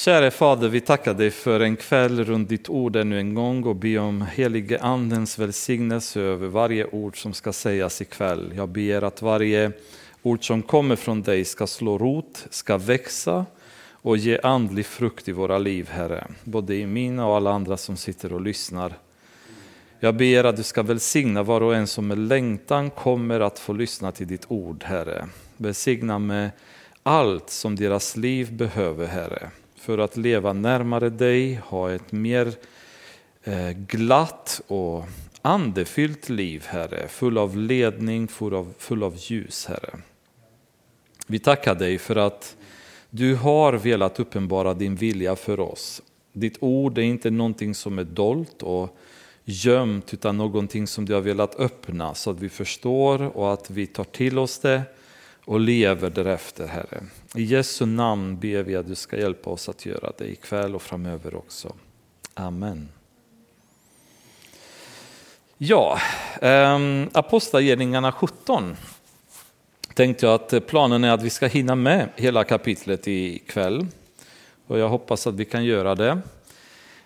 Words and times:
Käre 0.00 0.30
Fader, 0.30 0.68
vi 0.68 0.80
tackar 0.80 1.14
dig 1.14 1.30
för 1.30 1.60
en 1.60 1.76
kväll 1.76 2.24
runt 2.24 2.48
ditt 2.48 2.68
ord 2.68 2.96
ännu 2.96 3.18
en 3.18 3.34
gång 3.34 3.64
och 3.64 3.76
ber 3.76 3.98
om 3.98 4.22
helige 4.22 4.80
Andens 4.80 5.38
välsignelse 5.38 6.20
över 6.20 6.48
varje 6.48 6.86
ord 6.86 7.22
som 7.22 7.32
ska 7.32 7.52
sägas 7.52 8.02
ikväll. 8.02 8.52
Jag 8.56 8.68
ber 8.68 9.02
att 9.02 9.22
varje 9.22 9.72
ord 10.22 10.46
som 10.46 10.62
kommer 10.62 10.96
från 10.96 11.22
dig 11.22 11.44
ska 11.44 11.66
slå 11.66 11.98
rot, 11.98 12.46
ska 12.50 12.78
växa 12.78 13.46
och 13.92 14.16
ge 14.16 14.40
andlig 14.42 14.86
frukt 14.86 15.28
i 15.28 15.32
våra 15.32 15.58
liv, 15.58 15.88
Herre. 15.90 16.26
Både 16.44 16.74
i 16.74 16.86
mina 16.86 17.26
och 17.26 17.36
alla 17.36 17.52
andra 17.52 17.76
som 17.76 17.96
sitter 17.96 18.32
och 18.32 18.40
lyssnar. 18.40 18.94
Jag 19.98 20.14
ber 20.14 20.44
att 20.44 20.56
du 20.56 20.62
ska 20.62 20.82
välsigna 20.82 21.42
var 21.42 21.60
och 21.60 21.74
en 21.74 21.86
som 21.86 22.06
med 22.06 22.18
längtan 22.18 22.90
kommer 22.90 23.40
att 23.40 23.58
få 23.58 23.72
lyssna 23.72 24.12
till 24.12 24.26
ditt 24.26 24.44
ord, 24.48 24.84
Herre. 24.84 25.28
Välsigna 25.56 26.18
med 26.18 26.50
allt 27.02 27.50
som 27.50 27.76
deras 27.76 28.16
liv 28.16 28.52
behöver, 28.52 29.06
Herre 29.06 29.50
för 29.80 29.98
att 29.98 30.16
leva 30.16 30.52
närmare 30.52 31.10
dig, 31.10 31.54
ha 31.54 31.90
ett 31.90 32.12
mer 32.12 32.52
eh, 33.44 33.70
glatt 33.70 34.60
och 34.66 35.04
andefyllt 35.42 36.28
liv, 36.28 36.64
Herre, 36.66 37.08
full 37.08 37.38
av 37.38 37.56
ledning, 37.56 38.28
full 38.28 38.54
av, 38.54 38.74
full 38.78 39.02
av 39.02 39.14
ljus, 39.18 39.66
Herre. 39.66 39.98
Vi 41.26 41.38
tackar 41.38 41.74
dig 41.74 41.98
för 41.98 42.16
att 42.16 42.56
du 43.10 43.34
har 43.34 43.72
velat 43.72 44.20
uppenbara 44.20 44.74
din 44.74 44.96
vilja 44.96 45.36
för 45.36 45.60
oss. 45.60 46.02
Ditt 46.32 46.56
ord 46.60 46.98
är 46.98 47.02
inte 47.02 47.30
någonting 47.30 47.74
som 47.74 47.98
är 47.98 48.04
dolt 48.04 48.62
och 48.62 48.98
gömt, 49.44 50.14
utan 50.14 50.36
någonting 50.36 50.86
som 50.86 51.04
du 51.04 51.14
har 51.14 51.20
velat 51.20 51.60
öppna 51.60 52.14
så 52.14 52.30
att 52.30 52.40
vi 52.40 52.48
förstår 52.48 53.36
och 53.36 53.52
att 53.52 53.70
vi 53.70 53.86
tar 53.86 54.04
till 54.04 54.38
oss 54.38 54.58
det 54.58 54.82
och 55.44 55.60
lever 55.60 56.10
därefter, 56.10 56.66
Herre. 56.66 57.02
I 57.34 57.42
Jesu 57.42 57.86
namn 57.86 58.38
ber 58.38 58.62
vi 58.62 58.76
att 58.76 58.86
du 58.86 58.94
ska 58.94 59.18
hjälpa 59.18 59.50
oss 59.50 59.68
att 59.68 59.86
göra 59.86 60.12
det 60.18 60.24
ikväll 60.24 60.74
och 60.74 60.82
framöver 60.82 61.34
också. 61.34 61.74
Amen. 62.34 62.88
Ja, 65.58 65.98
ähm, 66.40 67.10
Apostlagärningarna 67.12 68.12
17 68.12 68.76
tänkte 69.94 70.26
jag 70.26 70.34
att 70.34 70.66
planen 70.66 71.04
är 71.04 71.10
att 71.10 71.22
vi 71.22 71.30
ska 71.30 71.46
hinna 71.46 71.74
med 71.74 72.08
hela 72.16 72.44
kapitlet 72.44 73.08
ikväll. 73.08 73.86
Och 74.66 74.78
jag 74.78 74.88
hoppas 74.88 75.26
att 75.26 75.34
vi 75.34 75.44
kan 75.44 75.64
göra 75.64 75.94
det. 75.94 76.18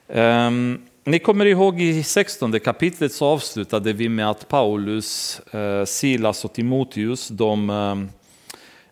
Ähm, 0.09 0.83
ni 1.05 1.19
kommer 1.19 1.47
ihåg 1.47 1.81
i 1.81 2.03
16 2.03 2.61
kapitlet 2.61 3.13
så 3.13 3.27
avslutade 3.27 3.93
vi 3.93 4.09
med 4.09 4.31
att 4.31 4.49
Paulus, 4.49 5.41
eh, 5.41 5.85
Silas 5.85 6.45
och 6.45 6.53
Timoteus, 6.53 7.29
de 7.29 7.71
ehm, 7.71 8.09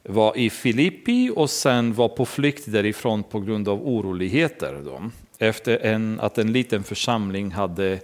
var 0.02 0.36
i 0.36 0.50
Filippi 0.50 1.30
och 1.36 1.50
sen 1.50 1.94
var 1.94 2.08
på 2.08 2.26
flykt 2.26 2.72
därifrån 2.72 3.22
på 3.22 3.40
grund 3.40 3.68
av 3.68 3.88
oroligheter. 3.88 4.82
Då. 4.84 5.10
Efter 5.38 5.78
en, 5.78 6.20
att 6.20 6.38
en 6.38 6.52
liten 6.52 6.82
församling 6.82 7.50
hade 7.50 7.98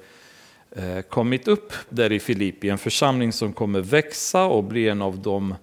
eh, 0.70 1.00
kommit 1.08 1.48
upp 1.48 1.72
där 1.88 2.12
i 2.12 2.20
Filippi, 2.20 2.68
en 2.68 2.78
församling 2.78 3.32
som 3.32 3.52
kommer 3.52 3.80
växa 3.80 4.44
och 4.44 4.64
bli 4.64 4.88
en 4.88 5.02
av 5.02 5.18
de 5.18 5.54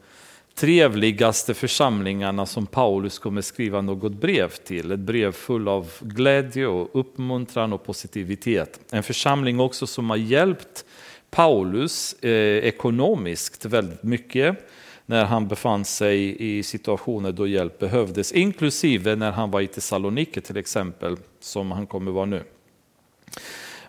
trevligaste 0.56 1.54
församlingarna 1.54 2.46
som 2.46 2.66
Paulus 2.66 3.20
kommer 3.20 3.42
skriva 3.42 3.82
något 3.82 4.12
brev 4.12 4.50
till. 4.50 4.92
Ett 4.92 5.00
brev 5.00 5.32
full 5.32 5.68
av 5.68 5.92
glädje 6.00 6.68
och 6.68 6.90
uppmuntran 6.94 7.74
och 7.74 7.84
positivitet. 7.86 8.80
En 8.92 9.04
församling 9.04 9.60
också 9.60 9.88
som 9.88 10.10
har 10.10 10.18
hjälpt 10.18 10.86
Paulus 11.30 12.14
eh, 12.14 12.58
ekonomiskt 12.58 13.66
väldigt 13.66 14.04
mycket 14.04 14.70
när 15.06 15.26
han 15.26 15.48
befann 15.48 15.86
sig 15.86 16.36
i 16.58 16.64
situationer 16.64 17.32
då 17.32 17.48
hjälp 17.48 17.80
behövdes, 17.80 18.32
inklusive 18.32 19.16
när 19.16 19.32
han 19.32 19.52
var 19.52 19.62
i 19.62 19.68
Thessaloniki 19.68 20.42
till 20.42 20.58
exempel, 20.58 21.18
som 21.40 21.72
han 21.72 21.88
kommer 21.88 22.12
vara 22.12 22.26
nu. 22.26 22.44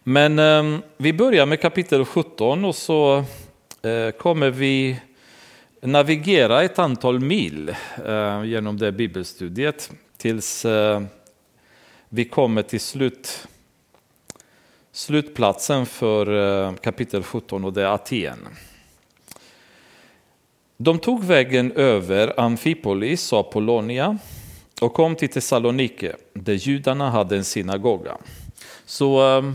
Men 0.02 0.38
eh, 0.38 0.80
vi 0.96 1.12
börjar 1.12 1.46
med 1.46 1.60
kapitel 1.60 2.04
17 2.04 2.64
och 2.64 2.74
så 2.74 3.24
eh, 3.82 4.10
kommer 4.10 4.50
vi 4.50 5.00
navigera 5.80 6.62
ett 6.62 6.78
antal 6.78 7.20
mil 7.20 7.74
eh, 8.06 8.44
genom 8.44 8.78
det 8.78 8.92
bibelstudiet 8.92 9.90
tills 10.16 10.64
eh, 10.64 11.02
vi 12.08 12.24
kommer 12.24 12.62
till 12.62 12.80
slut, 12.80 13.48
slutplatsen 14.92 15.86
för 15.86 16.26
eh, 16.66 16.74
kapitel 16.74 17.22
17 17.22 17.64
och 17.64 17.72
det 17.72 17.82
är 17.82 17.86
Aten. 17.86 18.38
De 20.76 20.98
tog 20.98 21.24
vägen 21.24 21.72
över 21.72 22.40
Amfipolis 22.40 23.32
och 23.32 23.40
Apollonia 23.40 24.18
och 24.80 24.94
kom 24.94 25.16
till 25.16 25.28
Thessalonike 25.28 26.16
där 26.32 26.52
judarna 26.52 27.10
hade 27.10 27.36
en 27.36 27.44
synagoga. 27.44 28.16
Så 28.84 29.20
ehm, 29.20 29.54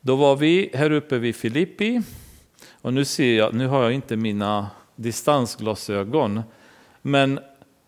då 0.00 0.16
var 0.16 0.36
vi 0.36 0.70
här 0.74 0.90
uppe 0.90 1.18
vid 1.18 1.36
Filippi 1.36 2.02
och 2.82 2.94
nu 2.94 3.04
ser 3.04 3.36
jag, 3.36 3.54
nu 3.54 3.66
har 3.66 3.82
jag 3.82 3.92
inte 3.92 4.16
mina 4.16 4.70
distansglasögon, 4.96 6.42
men 7.02 7.40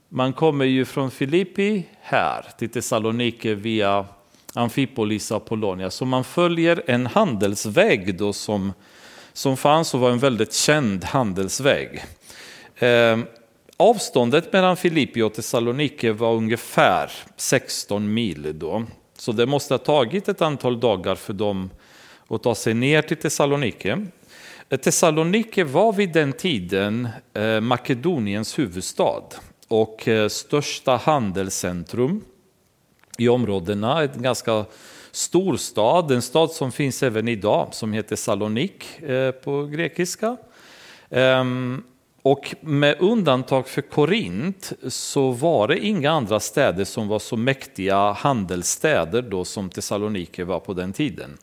man 0.09 0.33
kommer 0.33 0.65
ju 0.65 0.85
från 0.85 1.11
Filippi 1.11 1.87
här 2.01 2.47
till 2.59 2.69
Thessalonike 2.69 3.55
via 3.55 4.07
Amfipolis 4.55 5.31
och 5.31 5.37
Apollonia, 5.37 5.91
så 5.91 6.05
man 6.05 6.25
följer 6.25 6.83
en 6.87 7.07
handelsväg 7.07 8.19
då 8.19 8.33
som 8.33 8.73
som 9.35 9.57
fanns 9.57 9.95
och 9.95 10.01
var 10.01 10.11
en 10.11 10.19
väldigt 10.19 10.55
känd 10.55 11.05
handelsväg. 11.05 12.05
Eh, 12.77 13.19
avståndet 13.77 14.53
mellan 14.53 14.77
Filippi 14.77 15.23
och 15.23 15.35
Thessaloniki 15.35 16.11
var 16.11 16.35
ungefär 16.35 17.13
16 17.37 18.15
mil 18.15 18.59
då. 18.59 18.85
Så 19.19 19.33
det 19.33 19.47
måste 19.47 19.75
ha 19.75 19.79
tagit 19.79 20.29
ett 20.29 20.43
antal 20.43 20.81
dagar 20.81 21.15
för 21.15 21.33
dem 21.33 21.71
att 22.29 22.43
ta 22.43 22.55
sig 22.55 22.75
ner 22.75 23.03
till 23.03 23.17
Thessaloniki. 23.17 23.97
Eh, 24.69 24.79
Thessaloniki 24.79 25.63
var 25.63 25.93
vid 25.93 26.13
den 26.13 26.33
tiden 26.33 27.09
eh, 27.35 27.61
Makedoniens 27.61 28.59
huvudstad 28.59 29.23
och 29.69 30.09
eh, 30.09 30.29
största 30.29 30.97
handelscentrum 30.97 32.25
i 33.19 33.29
områdena. 33.29 34.03
Ett 34.03 34.15
ganska 34.15 34.65
Storstad, 35.15 36.11
en 36.11 36.23
stad 36.23 36.51
som 36.51 36.73
finns 36.73 37.03
även 37.03 37.29
idag 37.29 37.69
som 37.73 37.93
heter 37.93 38.17
Salonik 38.17 39.03
eh, 39.03 39.31
på 39.31 39.67
grekiska. 39.67 40.37
Ehm, 41.11 41.83
och 42.23 42.55
med 42.61 42.97
undantag 43.01 43.69
för 43.69 43.83
Korint 43.83 44.73
så 44.89 45.31
var 45.31 45.69
det 45.69 45.79
inga 45.79 46.11
andra 46.11 46.41
städer 46.41 46.85
som 46.85 47.09
var 47.09 47.19
så 47.19 47.37
mäktiga 47.37 48.13
handelsstäder 48.13 49.23
då 49.23 49.45
som 49.45 49.71
Thessaloniki 49.71 50.43
var 50.43 50.61
på 50.61 50.75
den 50.75 50.93
tiden. 50.93 51.39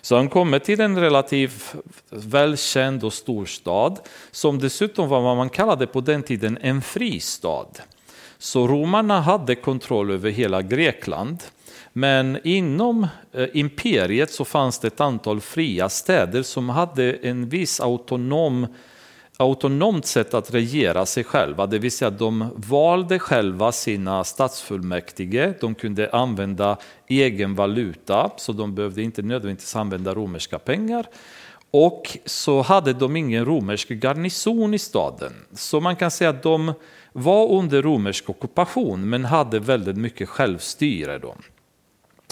Så 0.00 0.16
han 0.16 0.28
kommer 0.28 0.58
till 0.58 0.80
en 0.80 0.98
relativt 0.98 1.74
välkänd 2.10 3.04
och 3.04 3.12
stor 3.12 3.46
stad 3.46 3.98
som 4.30 4.58
dessutom 4.58 5.08
var 5.08 5.20
vad 5.20 5.36
man 5.36 5.50
kallade 5.50 5.86
på 5.86 6.00
den 6.00 6.22
tiden 6.22 6.58
en 6.60 6.82
fristad. 6.82 7.66
Så 8.38 8.66
romarna 8.66 9.20
hade 9.20 9.54
kontroll 9.54 10.10
över 10.10 10.30
hela 10.30 10.62
Grekland. 10.62 11.42
Men 11.96 12.38
inom 12.44 13.06
eh, 13.32 13.48
imperiet 13.52 14.32
så 14.32 14.44
fanns 14.44 14.78
det 14.78 14.86
ett 14.86 15.00
antal 15.00 15.40
fria 15.40 15.88
städer 15.88 16.42
som 16.42 16.68
hade 16.68 17.12
en 17.12 17.48
viss 17.48 17.80
autonom 17.80 18.66
autonomt 19.36 20.06
sätt 20.06 20.34
att 20.34 20.54
regera 20.54 21.06
sig 21.06 21.24
själva, 21.24 21.66
det 21.66 21.78
vill 21.78 21.92
säga 21.92 22.10
de 22.10 22.50
valde 22.56 23.18
själva 23.18 23.72
sina 23.72 24.24
statsfullmäktige, 24.24 25.54
de 25.60 25.74
kunde 25.74 26.10
använda 26.10 26.78
egen 27.06 27.54
valuta, 27.54 28.30
så 28.36 28.52
de 28.52 28.74
behövde 28.74 29.02
inte 29.02 29.22
nödvändigtvis 29.22 29.76
använda 29.76 30.14
romerska 30.14 30.58
pengar. 30.58 31.06
Och 31.70 32.18
så 32.24 32.62
hade 32.62 32.92
de 32.92 33.16
ingen 33.16 33.44
romersk 33.44 33.88
garnison 33.88 34.74
i 34.74 34.78
staden. 34.78 35.32
Så 35.52 35.80
man 35.80 35.96
kan 35.96 36.10
säga 36.10 36.30
att 36.30 36.42
de 36.42 36.72
var 37.12 37.52
under 37.52 37.82
romersk 37.82 38.30
ockupation 38.30 39.08
men 39.08 39.24
hade 39.24 39.58
väldigt 39.58 39.96
mycket 39.96 40.28
självstyre. 40.28 41.18
Då. 41.18 41.34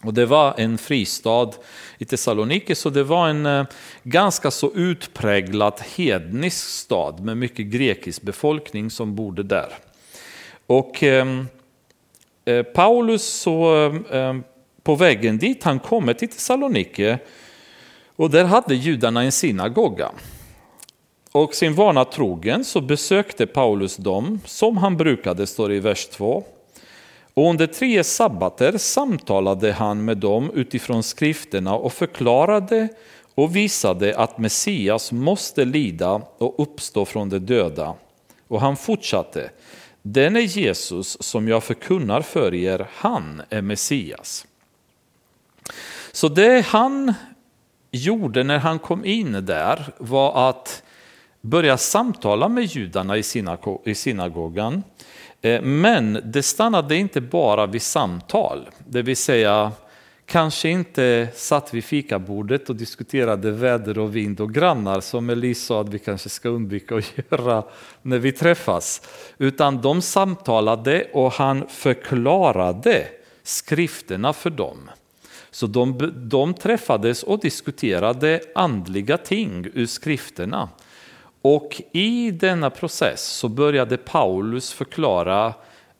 Och 0.05 0.15
det 0.15 0.27
var 0.27 0.55
en 0.57 0.79
fristad 0.79 1.51
i 1.99 2.05
Thessaloniki, 2.05 2.75
så 2.75 2.91
det 2.91 3.05
var 3.05 3.29
en 3.29 3.47
eh, 3.47 3.65
ganska 4.03 4.51
så 4.51 4.73
utpräglat 4.75 5.81
hednisk 5.81 6.69
stad 6.69 7.21
med 7.21 7.37
mycket 7.37 7.67
grekisk 7.67 8.23
befolkning 8.23 8.91
som 8.91 9.15
bodde 9.15 9.43
där. 9.43 9.69
Och 10.67 11.03
ehm, 11.03 11.47
eh, 12.45 12.63
Paulus 12.63 13.25
så 13.25 13.87
eh, 14.11 14.37
på 14.83 14.95
vägen 14.95 15.39
dit, 15.39 15.63
han 15.65 15.79
kommer 15.79 16.15
till 16.15 16.29
Thessaloniki 16.29 17.17
och 18.17 18.31
där 18.31 18.45
hade 18.45 18.75
judarna 18.75 19.23
en 19.23 19.33
synagoga. 19.33 20.11
Och 21.33 21.55
sin 21.55 21.75
vana 21.75 22.05
trogen 22.05 22.65
så 22.65 22.81
besökte 22.81 23.47
Paulus 23.47 23.97
dem 23.97 24.41
som 24.45 24.77
han 24.77 24.97
brukade, 24.97 25.47
står 25.47 25.69
det 25.69 25.75
i 25.75 25.81
vers 25.81 26.07
2. 26.07 26.45
Och 27.35 27.51
under 27.51 27.67
tre 27.67 28.05
sabbater 28.05 28.79
samtalade 28.79 29.73
han 29.73 30.05
med 30.05 30.17
dem 30.17 30.51
utifrån 30.55 31.03
skrifterna 31.03 31.75
och 31.75 31.93
förklarade 31.93 32.89
och 33.35 33.57
visade 33.57 34.19
att 34.19 34.39
Messias 34.39 35.13
måste 35.13 35.65
lida 35.65 36.23
och 36.39 36.55
uppstå 36.63 37.05
från 37.05 37.29
de 37.29 37.39
döda. 37.39 37.95
Och 38.49 38.61
han 38.61 38.77
fortsatte. 38.77 39.51
den 40.03 40.37
är 40.37 40.41
Jesus 40.41 41.23
som 41.23 41.49
jag 41.49 41.65
förkunnar 41.65 42.21
för 42.21 42.55
er, 42.55 42.87
han 42.95 43.43
är 43.49 43.63
Messias. 43.63 44.47
Så 46.13 46.29
det 46.29 46.67
han 46.67 47.15
gjorde 47.91 48.43
när 48.43 48.59
han 48.59 48.79
kom 48.79 49.05
in 49.05 49.33
där 49.33 49.93
var 49.99 50.49
att 50.49 50.83
börja 51.41 51.77
samtala 51.77 52.49
med 52.49 52.65
judarna 52.65 53.17
i 53.85 53.95
synagogan. 53.95 54.83
Eh, 55.43 55.63
men 55.63 56.21
det 56.25 56.43
stannade 56.43 56.97
inte 56.97 57.21
bara 57.21 57.67
vid 57.67 57.83
samtal, 57.83 58.69
det 58.89 59.03
vill 59.03 59.17
säga 59.17 59.73
kanske 60.27 60.69
inte 60.69 61.29
satt 61.35 61.75
vid 61.75 61.85
fikabordet 61.85 62.71
och 62.71 62.77
diskuterade 62.77 63.51
väder 63.51 63.99
och 63.99 64.17
vind 64.17 64.41
och 64.41 64.55
grannar 64.55 65.01
som 65.01 65.31
Elise 65.31 65.67
sa 65.67 65.81
att 65.81 65.89
vi 65.89 65.99
kanske 65.99 66.29
ska 66.29 66.49
undvika 66.49 66.97
att 66.97 67.05
göra 67.31 67.65
när 68.03 68.19
vi 68.19 68.33
träffas. 68.33 69.09
Utan 69.39 69.81
de 69.81 70.03
samtalade 70.03 71.07
och 71.13 71.33
han 71.33 71.69
förklarade 71.69 73.07
skrifterna 73.43 74.33
för 74.33 74.51
dem. 74.51 74.91
Så 75.51 75.67
de, 75.67 76.13
de 76.17 76.55
träffades 76.55 77.23
och 77.23 77.41
diskuterade 77.41 78.41
andliga 78.55 79.17
ting 79.17 79.67
ur 79.75 79.87
skrifterna. 79.87 80.69
Och 81.43 81.83
i 81.93 82.31
denna 82.31 82.71
process 82.71 83.23
så 83.23 83.49
började 83.49 83.97
Paulus 83.97 84.73
förklara 84.73 85.55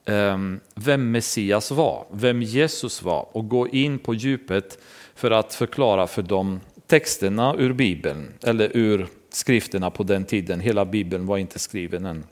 ehm, 0.05 0.61
vem 0.75 1.11
Messias 1.11 1.71
var, 1.71 2.07
vem 2.11 2.43
Jesus 2.43 3.03
var 3.03 3.27
och 3.33 3.49
gå 3.49 3.69
in 3.69 3.99
på 3.99 4.15
djupet 4.15 4.79
för 5.15 5.31
att 5.31 5.55
förklara 5.55 6.07
för 6.07 6.23
dem 6.23 6.61
texterna 6.87 7.55
ur 7.59 7.73
Bibeln, 7.73 8.33
eller 8.43 8.77
ur 8.77 9.07
skrifterna 9.31 9.91
på 9.91 10.03
den 10.03 10.25
tiden. 10.25 10.61
Hela 10.61 10.85
Bibeln 10.85 11.27
var 11.27 11.39
inte 11.39 11.59
skriven 11.59 12.07
än. 12.07 12.25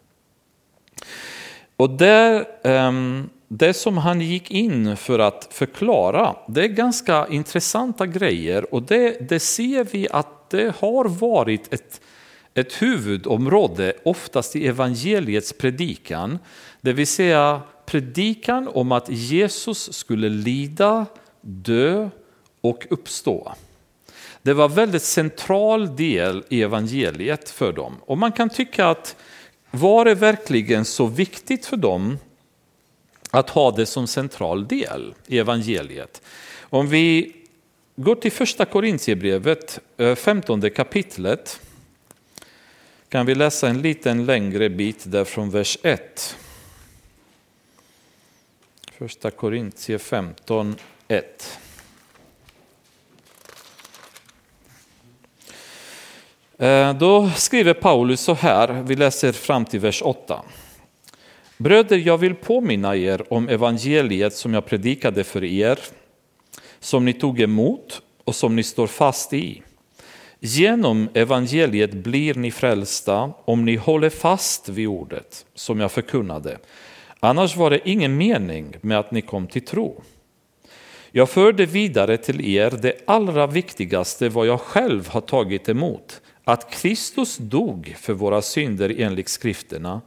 Och 1.76 1.90
där, 1.90 2.46
ehm, 2.64 3.28
det 3.48 3.74
som 3.74 3.98
han 3.98 4.20
gick 4.20 4.50
in 4.50 4.96
för 4.96 5.18
att 5.18 5.48
förklara, 5.50 6.36
det 6.48 6.64
är 6.64 6.68
ganska 6.68 7.26
intressanta 7.30 8.06
grejer 8.06 8.74
och 8.74 8.82
det, 8.82 9.28
det 9.28 9.40
ser 9.40 9.84
vi 9.84 10.08
att 10.10 10.50
det 10.50 10.74
har 10.78 11.04
varit 11.04 11.74
ett, 11.74 12.00
ett 12.54 12.82
huvudområde, 12.82 13.92
oftast 14.04 14.56
i 14.56 14.66
evangeliets 14.66 15.52
predikan, 15.52 16.38
det 16.80 16.92
vill 16.92 17.06
säga 17.06 17.62
predikan 17.86 18.68
om 18.68 18.92
att 18.92 19.08
Jesus 19.08 19.92
skulle 19.92 20.28
lida, 20.28 21.06
dö 21.40 22.08
och 22.60 22.86
uppstå. 22.90 23.52
Det 24.42 24.52
var 24.52 24.64
en 24.64 24.74
väldigt 24.74 25.02
central 25.02 25.96
del 25.96 26.44
i 26.48 26.62
evangeliet 26.62 27.50
för 27.50 27.72
dem. 27.72 27.96
Och 28.00 28.18
man 28.18 28.32
kan 28.32 28.48
tycka 28.48 28.86
att 28.86 29.16
var 29.70 30.04
det 30.04 30.14
verkligen 30.14 30.84
så 30.84 31.06
viktigt 31.06 31.66
för 31.66 31.76
dem 31.76 32.18
att 33.30 33.50
ha 33.50 33.70
det 33.70 33.86
som 33.86 34.06
central 34.06 34.68
del 34.68 35.14
i 35.26 35.38
evangeliet? 35.38 36.22
Om 36.60 36.88
vi 36.88 37.36
går 37.96 38.14
till 38.14 38.32
första 38.32 38.64
Korintierbrevet, 38.64 39.78
15 40.16 40.64
eh, 40.64 40.70
kapitlet, 40.70 41.60
kan 43.10 43.26
vi 43.26 43.34
läsa 43.34 43.68
en 43.68 43.82
liten 43.82 44.24
längre 44.24 44.68
bit 44.68 45.02
där 45.06 45.24
från 45.24 45.50
vers 45.50 45.78
1. 45.82 46.36
Första 48.98 49.30
Korintier 49.30 49.98
15, 49.98 50.76
1. 51.08 51.58
Eh, 56.58 56.94
då 56.94 57.30
skriver 57.36 57.74
Paulus 57.74 58.20
så 58.20 58.34
här, 58.34 58.82
vi 58.82 58.96
läser 58.96 59.32
fram 59.32 59.64
till 59.64 59.80
vers 59.80 60.02
8. 60.02 60.42
Bröder, 61.56 61.96
jag 61.96 62.18
vill 62.18 62.34
påminna 62.34 62.96
er 62.96 63.32
om 63.32 63.48
evangeliet 63.48 64.34
som 64.34 64.54
jag 64.54 64.66
predikade 64.66 65.24
för 65.24 65.44
er, 65.44 65.78
som 66.80 67.04
ni 67.04 67.12
tog 67.12 67.40
emot 67.40 68.02
och 68.24 68.34
som 68.34 68.56
ni 68.56 68.62
står 68.62 68.86
fast 68.86 69.32
i. 69.32 69.62
Genom 70.42 71.08
evangeliet 71.14 71.92
blir 71.92 72.34
ni 72.34 72.50
frälsta 72.50 73.32
om 73.44 73.64
ni 73.64 73.76
håller 73.76 74.10
fast 74.10 74.68
vid 74.68 74.88
ordet 74.88 75.46
som 75.54 75.80
jag 75.80 75.92
förkunnade 75.92 76.58
Annars 77.20 77.56
var 77.56 77.70
det 77.70 77.88
ingen 77.88 78.16
mening 78.16 78.76
med 78.80 78.98
att 78.98 79.10
ni 79.10 79.22
kom 79.22 79.46
till 79.46 79.64
tro. 79.64 80.02
Jag 81.10 81.30
förde 81.30 81.66
vidare 81.66 82.16
till 82.16 82.40
er 82.40 82.70
det 82.70 82.94
allra 83.06 83.46
viktigaste 83.46 84.28
vad 84.28 84.46
jag 84.46 84.60
själv 84.60 85.08
har 85.08 85.20
tagit 85.20 85.68
emot, 85.68 86.20
att 86.44 86.70
Kristus 86.70 87.36
dog 87.36 87.94
för 87.98 88.12
våra 88.12 88.42
synder 88.42 88.94
enligt 88.98 89.28
skrifterna, 89.28 90.00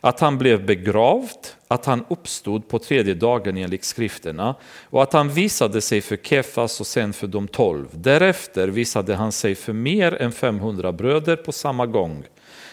att 0.00 0.20
han 0.20 0.38
blev 0.38 0.66
begravd, 0.66 1.46
att 1.68 1.84
han 1.84 2.04
uppstod 2.08 2.68
på 2.68 2.78
tredje 2.78 3.14
dagen 3.14 3.56
enligt 3.56 3.84
skrifterna 3.84 4.54
och 4.84 5.02
att 5.02 5.12
han 5.12 5.28
visade 5.28 5.80
sig 5.80 6.00
för 6.00 6.16
Kefas 6.16 6.80
och 6.80 6.86
sen 6.86 7.12
för 7.12 7.26
de 7.26 7.48
tolv. 7.48 7.86
Därefter 7.92 8.68
visade 8.68 9.14
han 9.14 9.32
sig 9.32 9.54
för 9.54 9.72
mer 9.72 10.14
än 10.14 10.32
500 10.32 10.92
bröder 10.92 11.36
på 11.36 11.52
samma 11.52 11.86
gång 11.86 12.24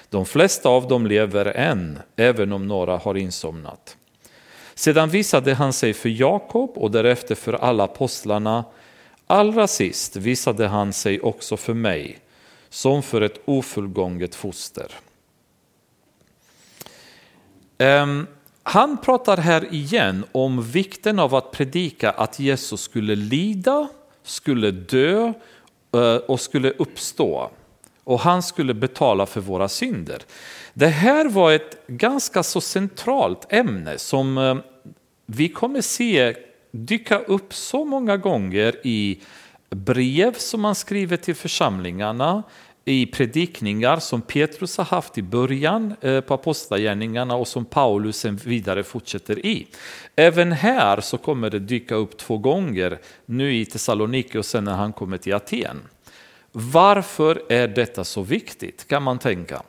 de 0.10 0.26
flesta 0.26 0.70
av 0.70 0.88
dem 0.88 1.08
lever 1.08 1.46
än, 1.46 2.00
även 2.16 2.54
om 2.54 2.68
några 2.68 2.98
har 2.98 3.18
insomnat. 3.18 3.98
Sedan 4.76 5.10
visade 5.10 5.54
han 5.54 5.74
sig 5.74 5.94
för 5.94 6.10
Jakob 6.10 6.72
och 6.76 6.92
därefter 6.92 7.36
för 7.36 7.54
alla 7.54 7.84
apostlarna. 7.84 8.64
Allra 9.28 9.68
sist 9.68 10.16
visade 10.16 10.68
han 10.68 10.94
sig 10.94 11.20
också 11.20 11.58
för 11.58 11.74
mig, 11.74 12.20
som 12.70 13.04
för 13.04 13.22
ett 13.22 13.42
ofullgånget 13.46 14.36
foster. 14.36 14.88
Um, 17.78 18.28
han 18.64 18.98
pratar 18.98 19.38
här 19.38 19.74
igen 19.74 20.26
om 20.32 20.64
vikten 20.64 21.20
av 21.20 21.36
att 21.36 21.52
predika 21.52 22.12
att 22.12 22.40
Jesus 22.40 22.82
skulle 22.82 23.16
lida, 23.16 23.88
skulle 24.24 24.72
dö 24.72 25.34
eh, 25.94 26.16
och 26.16 26.40
skulle 26.40 26.72
uppstå 26.72 27.52
och 28.04 28.20
han 28.20 28.44
skulle 28.44 28.74
betala 28.74 29.26
för 29.26 29.42
våra 29.42 29.70
synder. 29.70 30.22
Det 30.74 30.88
här 30.88 31.30
var 31.30 31.52
ett 31.52 31.88
ganska 31.88 32.44
så 32.44 32.62
centralt 32.62 33.54
ämne 33.54 33.98
som 33.98 34.38
eh, 34.38 34.56
vi 35.26 35.50
kommer 35.50 35.82
se 35.82 36.36
dyka 36.72 37.20
upp 37.20 37.54
så 37.54 37.86
många 37.86 38.18
gånger 38.18 38.76
i 38.84 39.22
brev 39.70 40.34
som 40.34 40.62
man 40.62 40.76
skriver 40.76 41.18
till 41.18 41.36
församlingarna, 41.36 42.44
i 42.86 43.06
predikningar 43.06 44.00
som 44.00 44.22
Petrus 44.22 44.78
har 44.78 44.86
haft 44.86 45.18
i 45.18 45.22
början 45.22 45.96
eh, 46.02 46.22
på 46.22 46.34
apostlagärningarna 46.34 47.36
och 47.36 47.48
som 47.48 47.66
Paulus 47.66 48.18
sen 48.18 48.36
vidare 48.36 48.84
fortsätter 48.84 49.46
i. 49.46 49.68
Även 50.16 50.52
här 50.52 51.02
så 51.02 51.18
kommer 51.18 51.50
det 51.50 51.60
dyka 51.60 51.96
upp 51.96 52.18
två 52.18 52.38
gånger, 52.38 53.00
nu 53.26 53.56
i 53.56 53.66
Thessaloniki 53.66 54.38
och 54.38 54.46
sen 54.46 54.64
när 54.64 54.74
han 54.74 54.94
kommer 54.94 55.18
till 55.18 55.34
Aten. 55.34 55.82
Varför 56.52 57.42
är 57.50 57.68
detta 57.68 58.04
så 58.04 58.22
viktigt 58.22 58.88
kan 58.88 59.04
man 59.04 59.20
tänka. 59.20 59.62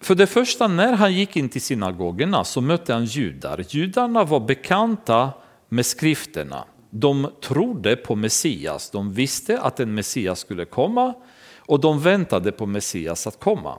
För 0.00 0.14
det 0.14 0.26
första, 0.26 0.68
när 0.68 0.92
han 0.92 1.14
gick 1.14 1.36
in 1.36 1.48
till 1.48 1.62
synagogorna 1.62 2.44
så 2.44 2.60
mötte 2.60 2.92
han 2.92 3.04
judar. 3.04 3.64
Judarna 3.68 4.24
var 4.24 4.40
bekanta 4.40 5.30
med 5.68 5.86
skrifterna. 5.86 6.64
De 6.94 7.30
trodde 7.40 7.96
på 7.96 8.14
Messias, 8.14 8.90
de 8.90 9.12
visste 9.12 9.60
att 9.60 9.80
en 9.80 9.94
Messias 9.94 10.40
skulle 10.40 10.64
komma 10.64 11.14
och 11.58 11.80
de 11.80 12.00
väntade 12.00 12.52
på 12.52 12.66
Messias 12.66 13.26
att 13.26 13.40
komma. 13.40 13.78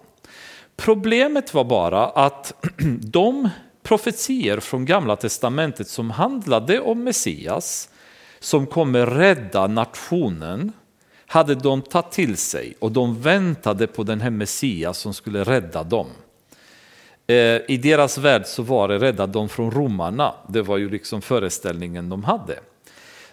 Problemet 0.75 1.53
var 1.53 1.63
bara 1.63 2.05
att 2.05 2.53
de 3.01 3.49
profetier 3.83 4.59
från 4.59 4.85
Gamla 4.85 5.15
Testamentet 5.15 5.87
som 5.87 6.11
handlade 6.11 6.79
om 6.79 7.03
Messias, 7.03 7.89
som 8.39 8.67
kommer 8.67 9.05
rädda 9.05 9.67
nationen, 9.67 10.71
hade 11.25 11.55
de 11.55 11.81
tagit 11.81 12.11
till 12.11 12.37
sig 12.37 12.73
och 12.79 12.91
de 12.91 13.21
väntade 13.21 13.87
på 13.87 14.03
den 14.03 14.21
här 14.21 14.29
Messias 14.29 14.97
som 14.97 15.13
skulle 15.13 15.43
rädda 15.43 15.83
dem. 15.83 16.07
Eh, 17.27 17.35
I 17.67 17.79
deras 17.83 18.17
värld 18.17 18.45
så 18.45 18.63
var 18.63 18.87
det 18.87 18.99
rädda 18.99 19.27
dem 19.27 19.49
från 19.49 19.71
romarna, 19.71 20.33
det 20.47 20.61
var 20.61 20.77
ju 20.77 20.89
liksom 20.89 21.21
föreställningen 21.21 22.09
de 22.09 22.23
hade. 22.23 22.59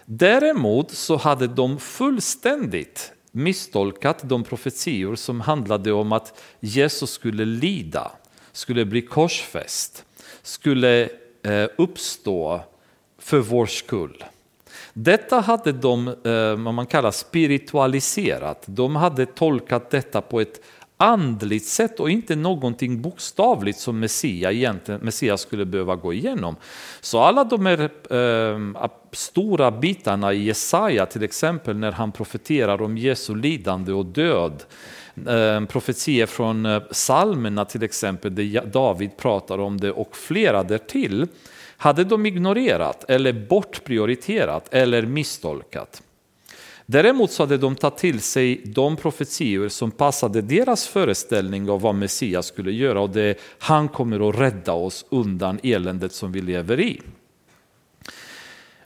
Däremot 0.05 0.91
så 0.91 1.17
hade 1.17 1.47
de 1.47 1.79
fullständigt 1.79 3.11
misstolkat 3.31 4.19
de 4.23 4.43
profetior 4.43 5.15
som 5.15 5.41
handlade 5.41 5.91
om 5.91 6.11
att 6.11 6.41
Jesus 6.59 7.11
skulle 7.11 7.45
lida, 7.45 8.11
skulle 8.51 8.85
bli 8.85 9.01
korsfäst, 9.01 10.05
skulle 10.41 11.09
eh, 11.43 11.67
uppstå 11.77 12.61
för 13.17 13.39
vår 13.39 13.65
skull. 13.65 14.23
Detta 14.93 15.39
hade 15.39 15.71
de, 15.71 16.07
eh, 16.07 16.63
vad 16.63 16.73
man 16.73 16.85
kallar 16.85 17.11
spiritualiserat. 17.11 18.63
De 18.65 18.95
hade 18.95 19.25
tolkat 19.25 19.89
detta 19.89 20.21
på 20.21 20.41
ett 20.41 20.61
andligt 21.01 21.65
sätt 21.65 21.99
och 21.99 22.09
inte 22.09 22.35
någonting 22.35 23.01
bokstavligt 23.01 23.79
som 23.79 23.99
Messias, 23.99 24.53
egentligen, 24.53 25.01
Messias 25.01 25.41
skulle 25.41 25.65
behöva 25.65 25.95
gå 25.95 26.13
igenom. 26.13 26.55
Så 27.01 27.19
alla 27.19 27.43
de 27.43 27.65
här 27.65 27.89
eh, 28.09 28.89
stora 29.11 29.71
bitarna 29.71 30.33
i 30.33 30.43
Jesaja, 30.43 31.05
till 31.05 31.23
exempel 31.23 31.77
när 31.77 31.91
han 31.91 32.11
profeterar 32.11 32.81
om 32.81 32.97
Jesu 32.97 33.35
lidande 33.35 33.93
och 33.93 34.05
död, 34.05 34.63
eh, 35.27 35.65
profetier 35.65 36.25
från 36.25 36.65
eh, 36.65 36.79
psalmerna 36.79 37.65
till 37.65 37.83
exempel, 37.83 38.35
där 38.35 38.65
David 38.65 39.17
pratar 39.17 39.57
om 39.57 39.79
det 39.79 39.91
och 39.91 40.15
flera 40.15 40.63
därtill, 40.63 41.27
hade 41.77 42.03
de 42.03 42.25
ignorerat 42.25 43.05
eller 43.09 43.33
bortprioriterat 43.33 44.73
eller 44.73 45.01
misstolkat. 45.01 46.01
Däremot 46.91 47.31
så 47.31 47.43
hade 47.43 47.57
de 47.57 47.75
tagit 47.75 47.97
till 47.97 48.21
sig 48.21 48.61
de 48.65 48.95
profetior 48.95 49.69
som 49.69 49.91
passade 49.91 50.41
deras 50.41 50.87
föreställning 50.87 51.69
av 51.69 51.81
vad 51.81 51.95
Messias 51.95 52.45
skulle 52.45 52.71
göra 52.71 53.01
och 53.01 53.09
det 53.09 53.39
han 53.59 53.89
kommer 53.89 54.29
att 54.29 54.39
rädda 54.39 54.73
oss 54.73 55.05
undan 55.09 55.59
eländet 55.63 56.13
som 56.13 56.31
vi 56.31 56.41
lever 56.41 56.79
i. 56.79 57.01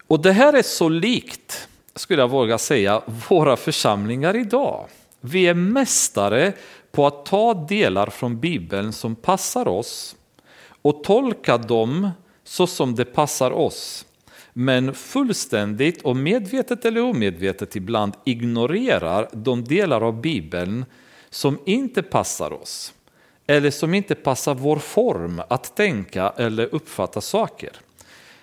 Och 0.08 0.22
det 0.22 0.32
här 0.32 0.54
är 0.54 0.62
så 0.62 0.90
likt, 0.90 1.68
skulle 1.96 2.22
jag 2.22 2.30
våga 2.30 2.58
säga, 2.58 3.02
våra 3.30 3.58
församlingar 3.58 4.36
idag. 4.36 4.88
Vi 5.22 5.48
är 5.48 5.54
mästare 5.54 6.54
på 6.92 7.08
att 7.08 7.26
ta 7.26 7.54
delar 7.54 8.10
från 8.10 8.40
Bibeln 8.40 8.94
som 8.94 9.16
passar 9.16 9.68
oss 9.68 10.16
och 10.82 11.04
tolka 11.04 11.58
dem 11.58 12.10
så 12.44 12.68
som 12.68 12.96
det 12.96 13.06
passar 13.06 13.52
oss. 13.52 14.06
Men 14.58 14.94
fullständigt 14.94 16.02
och 16.02 16.16
medvetet 16.16 16.86
eller 16.86 17.02
omedvetet 17.02 17.76
ibland 17.76 18.14
ignorerar 18.26 19.30
de 19.34 19.64
delar 19.64 20.02
av 20.02 20.22
Bibeln 20.22 20.86
som 21.30 21.60
inte 21.66 22.04
passar 22.04 22.54
oss 22.54 22.94
eller 23.48 23.72
som 23.72 23.94
inte 23.94 24.16
passar 24.16 24.56
vår 24.56 24.78
form 24.78 25.42
att 25.48 25.76
tänka 25.76 26.34
eller 26.38 26.76
uppfatta 26.76 27.22
saker. 27.22 27.72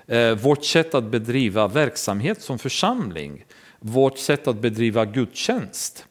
Eh, 0.07 0.33
vårt 0.35 0.64
sätt 0.64 0.95
att 0.95 1.04
bedriva 1.04 1.69
verksamhet 1.69 2.42
som 2.42 2.59
församling, 2.59 3.45
vårt 3.81 4.19
sätt 4.19 4.49
att 4.49 4.57
bedriva 4.57 5.04
gudstjänst. 5.04 6.07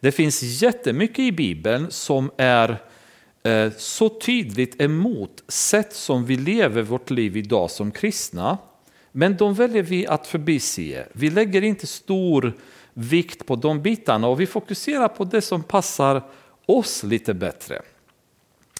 Det 0.00 0.12
finns 0.12 0.62
jättemycket 0.62 1.18
i 1.18 1.32
Bibeln 1.32 1.90
som 1.90 2.30
är 2.36 2.82
eh, 3.42 3.72
så 3.78 4.08
tydligt 4.08 4.80
emot 4.80 5.44
sätt 5.48 5.92
som 5.92 6.24
vi 6.26 6.36
lever 6.36 6.82
vårt 6.82 7.10
liv 7.10 7.36
idag 7.36 7.70
som 7.70 7.90
kristna. 7.90 8.58
Men 9.18 9.36
de 9.36 9.54
väljer 9.54 9.82
vi 9.82 10.06
att 10.06 10.26
förbise. 10.26 11.06
Vi 11.12 11.30
lägger 11.30 11.62
inte 11.62 11.86
stor 11.86 12.52
vikt 12.94 13.46
på 13.46 13.56
de 13.56 13.82
bitarna 13.82 14.28
och 14.28 14.40
vi 14.40 14.46
fokuserar 14.46 15.08
på 15.08 15.24
det 15.24 15.40
som 15.40 15.62
passar 15.62 16.22
oss 16.66 17.02
lite 17.02 17.34
bättre. 17.34 17.82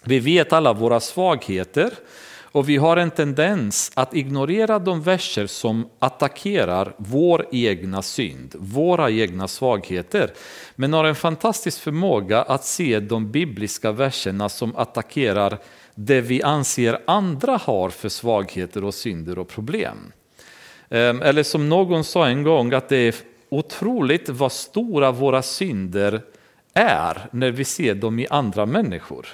Vi 0.03 0.19
vet 0.19 0.53
alla 0.53 0.73
våra 0.73 0.99
svagheter 0.99 1.93
och 2.39 2.69
vi 2.69 2.77
har 2.77 2.97
en 2.97 3.11
tendens 3.11 3.91
att 3.93 4.15
ignorera 4.15 4.79
de 4.79 5.01
verser 5.01 5.47
som 5.47 5.89
attackerar 5.99 6.93
vår 6.97 7.45
egna 7.51 8.01
synd, 8.01 8.55
våra 8.57 9.11
egna 9.11 9.47
svagheter. 9.47 10.33
Men 10.75 10.93
har 10.93 11.05
en 11.05 11.15
fantastisk 11.15 11.81
förmåga 11.81 12.41
att 12.41 12.65
se 12.65 12.99
de 12.99 13.31
bibliska 13.31 13.91
verserna 13.91 14.49
som 14.49 14.75
attackerar 14.75 15.57
det 15.95 16.21
vi 16.21 16.43
anser 16.43 16.99
andra 17.07 17.57
har 17.57 17.89
för 17.89 18.09
svagheter 18.09 18.83
och 18.83 18.93
synder 18.93 19.39
och 19.39 19.47
problem. 19.47 20.11
Ehm, 20.89 21.21
eller 21.21 21.43
som 21.43 21.69
någon 21.69 22.03
sa 22.03 22.27
en 22.27 22.43
gång 22.43 22.73
att 22.73 22.89
det 22.89 22.97
är 22.97 23.15
otroligt 23.49 24.29
vad 24.29 24.51
stora 24.51 25.11
våra 25.11 25.41
synder 25.41 26.21
är 26.73 27.27
när 27.31 27.51
vi 27.51 27.63
ser 27.63 27.95
dem 27.95 28.19
i 28.19 28.27
andra 28.29 28.65
människor. 28.65 29.27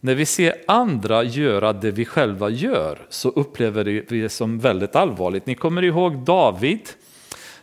När 0.00 0.14
vi 0.14 0.26
ser 0.26 0.54
andra 0.66 1.22
göra 1.22 1.72
det 1.72 1.90
vi 1.90 2.04
själva 2.04 2.50
gör 2.50 2.98
så 3.08 3.28
upplever 3.28 3.84
vi 3.84 4.20
det 4.20 4.28
som 4.28 4.58
väldigt 4.58 4.96
allvarligt. 4.96 5.46
Ni 5.46 5.54
kommer 5.54 5.82
ihåg 5.82 6.18
David, 6.18 6.88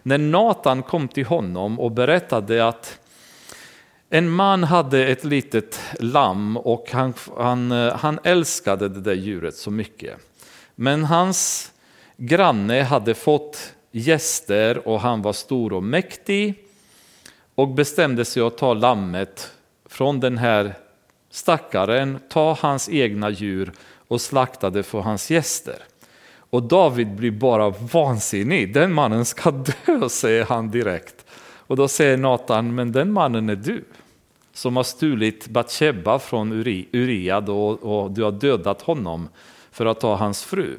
när 0.03 0.17
Natan 0.17 0.83
kom 0.83 1.07
till 1.07 1.25
honom 1.25 1.79
och 1.79 1.91
berättade 1.91 2.67
att 2.67 2.99
en 4.09 4.29
man 4.29 4.63
hade 4.63 5.07
ett 5.07 5.23
litet 5.23 5.79
lamm 5.99 6.57
och 6.57 6.91
han, 6.91 7.13
han, 7.37 7.71
eh, 7.71 7.95
han 7.95 8.19
älskade 8.23 8.89
det 8.89 9.01
där 9.01 9.13
djuret 9.13 9.55
så 9.55 9.71
mycket. 9.71 10.17
Men 10.75 11.03
hans 11.03 11.72
granne 12.17 12.81
hade 12.81 13.13
fått 13.13 13.73
gäster 13.91 14.87
och 14.87 15.01
han 15.01 15.21
var 15.21 15.33
stor 15.33 15.73
och 15.73 15.83
mäktig 15.83 16.55
och 17.55 17.67
bestämde 17.67 18.25
sig 18.25 18.43
att 18.43 18.57
ta 18.57 18.73
lammet 18.73 19.51
från 19.85 20.19
den 20.19 20.37
här 20.37 20.73
stackaren, 21.29 22.19
ta 22.29 22.57
hans 22.59 22.89
egna 22.89 23.29
djur 23.29 23.71
och 24.07 24.21
slakta 24.21 24.69
det 24.69 24.83
för 24.83 24.99
hans 24.99 25.31
gäster. 25.31 25.77
Och 26.35 26.63
David 26.63 27.15
blir 27.15 27.31
bara 27.31 27.69
vansinnig, 27.69 28.73
den 28.73 28.93
mannen 28.93 29.25
ska 29.25 29.51
dö, 29.85 30.09
säger 30.09 30.45
han 30.45 30.71
direkt. 30.71 31.25
Och 31.67 31.75
då 31.75 31.87
säger 31.87 32.17
Nathan, 32.17 32.75
men 32.75 32.91
den 32.91 33.11
mannen 33.11 33.49
är 33.49 33.55
du 33.55 33.83
som 34.53 34.75
har 34.75 34.83
stulit 34.83 35.47
Batsheba 35.47 36.19
från 36.19 36.51
Uria 36.91 37.37
och 37.37 38.11
du 38.11 38.23
har 38.23 38.31
dödat 38.31 38.81
honom 38.81 39.29
för 39.71 39.85
att 39.85 39.99
ta 39.99 40.15
hans 40.15 40.43
fru. 40.43 40.77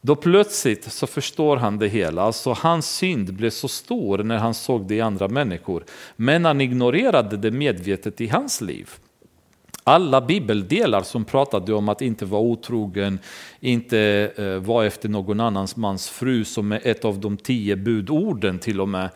Då 0.00 0.16
plötsligt 0.16 0.92
så 0.92 1.06
förstår 1.06 1.56
han 1.56 1.78
det 1.78 1.88
hela, 1.88 2.22
alltså 2.22 2.52
hans 2.52 2.96
synd 2.96 3.34
blev 3.34 3.50
så 3.50 3.68
stor 3.68 4.18
när 4.18 4.36
han 4.36 4.54
såg 4.54 4.88
det 4.88 4.94
i 4.94 5.00
andra 5.00 5.28
människor. 5.28 5.84
Men 6.16 6.44
han 6.44 6.60
ignorerade 6.60 7.36
det 7.36 7.50
medvetet 7.50 8.20
i 8.20 8.28
hans 8.28 8.60
liv. 8.60 8.90
Alla 9.84 10.20
bibeldelar 10.20 11.02
som 11.02 11.24
pratade 11.24 11.74
om 11.74 11.88
att 11.88 12.02
inte 12.02 12.24
vara 12.24 12.42
otrogen, 12.42 13.18
inte 13.60 14.32
eh, 14.36 14.44
vara 14.44 14.86
efter 14.86 15.08
någon 15.08 15.40
annans 15.40 15.76
mans 15.76 16.08
fru 16.08 16.44
som 16.44 16.72
är 16.72 16.80
ett 16.84 17.04
av 17.04 17.20
de 17.20 17.36
tio 17.36 17.76
budorden 17.76 18.58
till 18.58 18.80
och 18.80 18.88
med, 18.88 19.10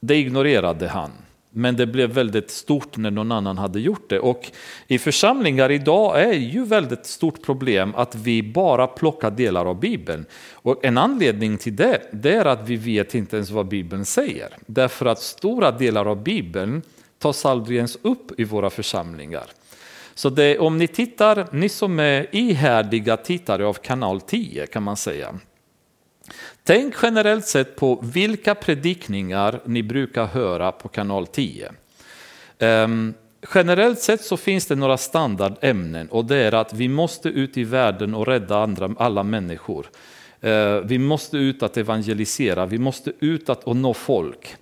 det 0.00 0.16
ignorerade 0.16 0.88
han. 0.88 1.10
Men 1.52 1.76
det 1.76 1.86
blev 1.86 2.10
väldigt 2.10 2.50
stort 2.50 2.96
när 2.96 3.10
någon 3.10 3.32
annan 3.32 3.58
hade 3.58 3.80
gjort 3.80 4.10
det. 4.10 4.18
Och 4.18 4.50
i 4.86 4.98
församlingar 4.98 5.70
idag 5.70 6.22
är 6.22 6.32
ju 6.32 6.64
väldigt 6.64 7.06
stort 7.06 7.42
problem 7.42 7.94
att 7.94 8.14
vi 8.14 8.42
bara 8.42 8.86
plockar 8.86 9.30
delar 9.30 9.66
av 9.66 9.80
Bibeln. 9.80 10.24
Och 10.52 10.84
en 10.84 10.98
anledning 10.98 11.58
till 11.58 11.76
det, 11.76 12.02
det 12.12 12.34
är 12.34 12.44
att 12.44 12.68
vi 12.68 12.76
vet 12.76 13.14
inte 13.14 13.36
ens 13.36 13.50
vad 13.50 13.68
Bibeln 13.68 14.04
säger. 14.04 14.48
Därför 14.66 15.06
att 15.06 15.22
stora 15.22 15.70
delar 15.70 16.06
av 16.06 16.22
Bibeln 16.22 16.82
tas 17.18 17.46
aldrig 17.46 17.76
ens 17.76 17.98
upp 18.02 18.40
i 18.40 18.44
våra 18.44 18.70
församlingar. 18.70 19.44
Så 20.14 20.30
det, 20.30 20.58
om 20.58 20.78
ni 20.78 20.88
tittar, 20.88 21.46
ni 21.52 21.68
som 21.68 22.00
är 22.00 22.26
ihärdiga 22.36 23.16
tittare 23.16 23.66
av 23.66 23.72
kanal 23.72 24.20
10 24.20 24.66
kan 24.66 24.82
man 24.82 24.96
säga, 24.96 25.34
Tänk 26.64 26.94
generellt 27.02 27.46
sett 27.46 27.76
på 27.76 28.00
vilka 28.02 28.54
predikningar 28.54 29.60
ni 29.64 29.82
brukar 29.82 30.26
höra 30.26 30.72
på 30.72 30.88
kanal 30.88 31.26
10. 31.26 31.68
Um, 31.68 31.74
ehm, 32.58 33.14
generellt 33.54 34.00
sett 34.00 34.24
så 34.24 34.36
finns 34.36 34.66
det 34.66 34.74
några 34.74 34.96
standardämnen 34.96 36.08
och 36.08 36.24
det 36.24 36.36
är 36.36 36.54
att 36.54 36.72
vi 36.72 36.88
måste 36.88 37.28
ut 37.28 37.56
i 37.56 37.64
världen 37.64 38.14
och 38.14 38.26
rädda 38.26 38.58
andra, 38.58 38.94
alla 38.98 39.22
människor. 39.22 39.86
Uh, 40.44 40.76
vi 40.84 40.98
måste 40.98 41.36
ut 41.36 41.62
att 41.62 41.76
evangelisera, 41.76 42.66
vi 42.66 42.78
måste 42.78 43.12
ut 43.20 43.48
att 43.48 43.64
och 43.64 43.76
nå 43.76 43.94
folk. 43.94 44.56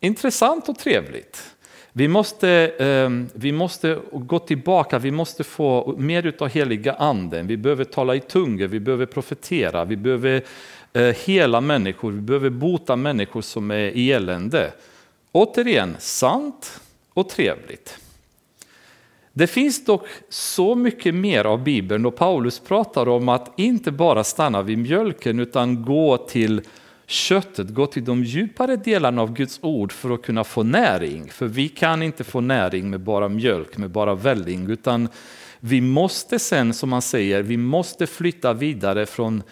Intressant 0.00 0.68
och 0.68 0.78
trevligt. 0.78 1.55
Vi 1.98 2.08
måste, 2.08 2.72
ehm, 2.78 3.28
vi 3.34 3.52
måste 3.52 3.98
gå 4.12 4.38
tillbaka, 4.38 4.98
vi 4.98 5.10
måste 5.10 5.44
få 5.44 5.94
mer 5.98 6.34
av 6.38 6.48
heliga 6.48 6.92
anden. 6.92 7.46
Vi 7.46 7.56
behöver 7.56 7.84
tala 7.84 8.14
i 8.14 8.20
tungor, 8.20 8.66
vi 8.66 8.80
behöver 8.80 9.06
profetera, 9.06 9.84
vi 9.84 9.96
behöver 9.96 10.42
eh, 10.92 11.02
hela 11.02 11.60
människor, 11.60 12.10
vi 12.10 12.20
behöver 12.20 12.50
bota 12.50 12.96
människor 12.96 13.42
som 13.42 13.70
är 13.70 13.90
i 13.90 14.12
elände. 14.12 14.72
Återigen, 15.32 15.96
sant 15.98 16.80
och 17.14 17.28
trevligt. 17.28 17.98
Det 19.32 19.46
finns 19.46 19.84
dock 19.84 20.06
så 20.28 20.74
mycket 20.74 21.14
mer 21.14 21.44
av 21.44 21.64
Bibeln 21.64 22.06
och 22.06 22.16
Paulus 22.16 22.58
pratar 22.60 23.08
om 23.08 23.28
att 23.28 23.58
inte 23.58 23.90
bara 23.90 24.24
stanna 24.24 24.62
vid 24.62 24.78
mjölken 24.78 25.40
utan 25.40 25.84
gå 25.84 26.16
till 26.16 26.62
köttet, 27.06 27.68
gå 27.68 27.86
till 27.86 28.04
de 28.04 28.24
djupare 28.24 28.76
delarna 28.76 29.22
av 29.22 29.32
Guds 29.32 29.58
ord 29.62 29.92
för 29.92 30.10
att 30.10 30.22
kunna 30.22 30.44
få 30.44 30.62
näring. 30.62 31.30
För 31.30 31.46
vi 31.46 31.68
kan 31.68 32.02
inte 32.02 32.24
få 32.24 32.40
näring 32.40 32.90
med 32.90 33.00
bara 33.00 33.28
mjölk, 33.28 33.76
med 33.76 33.90
bara 33.90 34.14
välling, 34.14 34.70
utan 34.70 35.08
vi 35.60 35.80
måste 35.80 36.38
sen, 36.38 36.74
som 36.74 36.90
man 36.90 37.02
säger, 37.02 37.42
vi 37.42 37.56
måste 37.56 38.06
flytta 38.06 38.52
vidare 38.52 39.06
från 39.06 39.42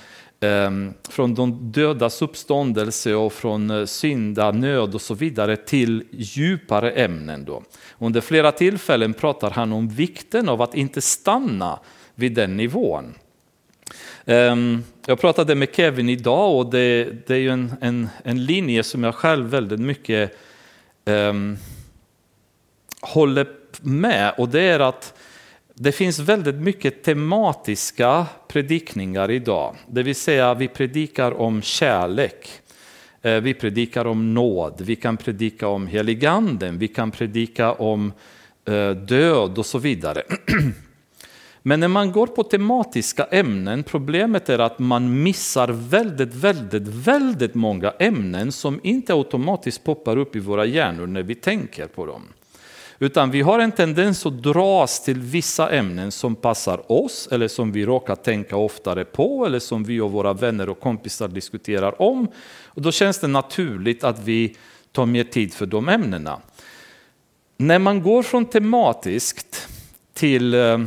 eh, 0.40 0.70
från 1.08 1.34
de 1.34 1.72
dödas 1.72 2.22
uppståndelse 2.22 3.14
och 3.14 3.32
från 3.32 3.70
eh, 3.70 3.84
synda, 3.84 4.50
nöd 4.50 4.94
och 4.94 5.00
så 5.00 5.14
vidare 5.14 5.56
till 5.56 6.04
djupare 6.10 6.90
ämnen. 6.90 7.44
Då. 7.44 7.62
Under 7.98 8.20
flera 8.20 8.52
tillfällen 8.52 9.14
pratar 9.14 9.50
han 9.50 9.72
om 9.72 9.88
vikten 9.88 10.48
av 10.48 10.62
att 10.62 10.74
inte 10.74 11.00
stanna 11.00 11.78
vid 12.14 12.34
den 12.34 12.56
nivån. 12.56 13.14
Ehm, 14.26 14.84
jag 15.06 15.20
pratade 15.20 15.54
med 15.54 15.68
Kevin 15.74 16.08
idag 16.08 16.58
och 16.58 16.70
det, 16.70 17.04
det 17.26 17.34
är 17.34 17.38
ju 17.38 17.50
en, 17.50 17.72
en, 17.80 18.08
en, 18.24 18.44
linje 18.44 18.82
som 18.82 19.04
jag 19.04 19.14
själv 19.14 19.46
väldigt 19.46 19.80
mycket 19.80 20.36
um, 21.04 21.56
håller 23.00 23.46
med 23.80 24.34
och 24.38 24.48
det 24.48 24.62
är 24.62 24.80
att 24.80 25.14
det 25.74 25.92
finns 25.92 26.18
väldigt 26.18 26.54
mycket 26.54 27.02
tematiska 27.02 28.26
predikningar 28.48 29.30
idag. 29.30 29.76
Det 29.88 30.02
vill 30.02 30.14
säga 30.14 30.54
vi 30.54 30.68
predikar 30.68 31.32
om 31.40 31.62
kärlek. 31.62 32.50
Ehm, 33.22 33.44
vi 33.44 33.54
predikar 33.54 34.04
om 34.04 34.34
nåd, 34.34 34.80
vi 34.80 34.96
kan 34.96 35.16
predika 35.16 35.68
om 35.68 35.86
heliganden, 35.86 36.78
vi 36.78 36.88
kan 36.88 37.10
predika 37.10 37.72
om 37.72 38.12
eh, 38.64 38.90
död 38.90 39.58
och 39.58 39.66
så 39.66 39.78
vidare. 39.78 40.22
Men 41.66 41.80
när 41.80 41.88
man 41.88 42.12
går 42.12 42.26
på 42.26 42.42
tematiska 42.42 43.24
ämnen, 43.24 43.82
problemet 43.82 44.48
är 44.48 44.58
att 44.58 44.78
man 44.78 45.22
missar 45.22 45.68
väldigt, 45.68 46.34
väldigt, 46.34 46.88
väldigt 46.88 47.54
många 47.54 47.90
ämnen 47.90 48.52
som 48.52 48.80
inte 48.82 49.14
automatiskt 49.14 49.84
poppar 49.84 50.16
upp 50.16 50.36
i 50.36 50.38
våra 50.38 50.64
hjärnor 50.64 51.06
när 51.06 51.22
vi 51.22 51.34
tänker 51.34 51.86
på 51.86 52.06
dem. 52.06 52.22
Utan 52.98 53.30
vi 53.30 53.40
har 53.40 53.58
en 53.58 53.72
tendens 53.72 54.26
att 54.26 54.42
dras 54.42 55.04
till 55.04 55.20
vissa 55.20 55.70
ämnen 55.70 56.12
som 56.12 56.34
passar 56.34 56.92
oss 56.92 57.28
eller 57.32 57.48
som 57.48 57.72
vi 57.72 57.86
råkar 57.86 58.14
tänka 58.14 58.56
oftare 58.56 59.04
på 59.04 59.46
eller 59.46 59.58
som 59.58 59.84
vi 59.84 60.00
och 60.00 60.12
våra 60.12 60.32
vänner 60.32 60.68
och 60.68 60.80
kompisar 60.80 61.28
diskuterar 61.28 62.02
om. 62.02 62.28
Och 62.64 62.82
då 62.82 62.92
känns 62.92 63.18
det 63.18 63.28
naturligt 63.28 64.04
att 64.04 64.24
vi 64.24 64.56
tar 64.92 65.06
mer 65.06 65.24
tid 65.24 65.54
för 65.54 65.66
de 65.66 65.88
ämnena. 65.88 66.40
När 67.56 67.78
man 67.78 68.02
går 68.02 68.22
från 68.22 68.44
tematiskt 68.44 69.68
till, 70.14 70.54
eh, 70.54 70.78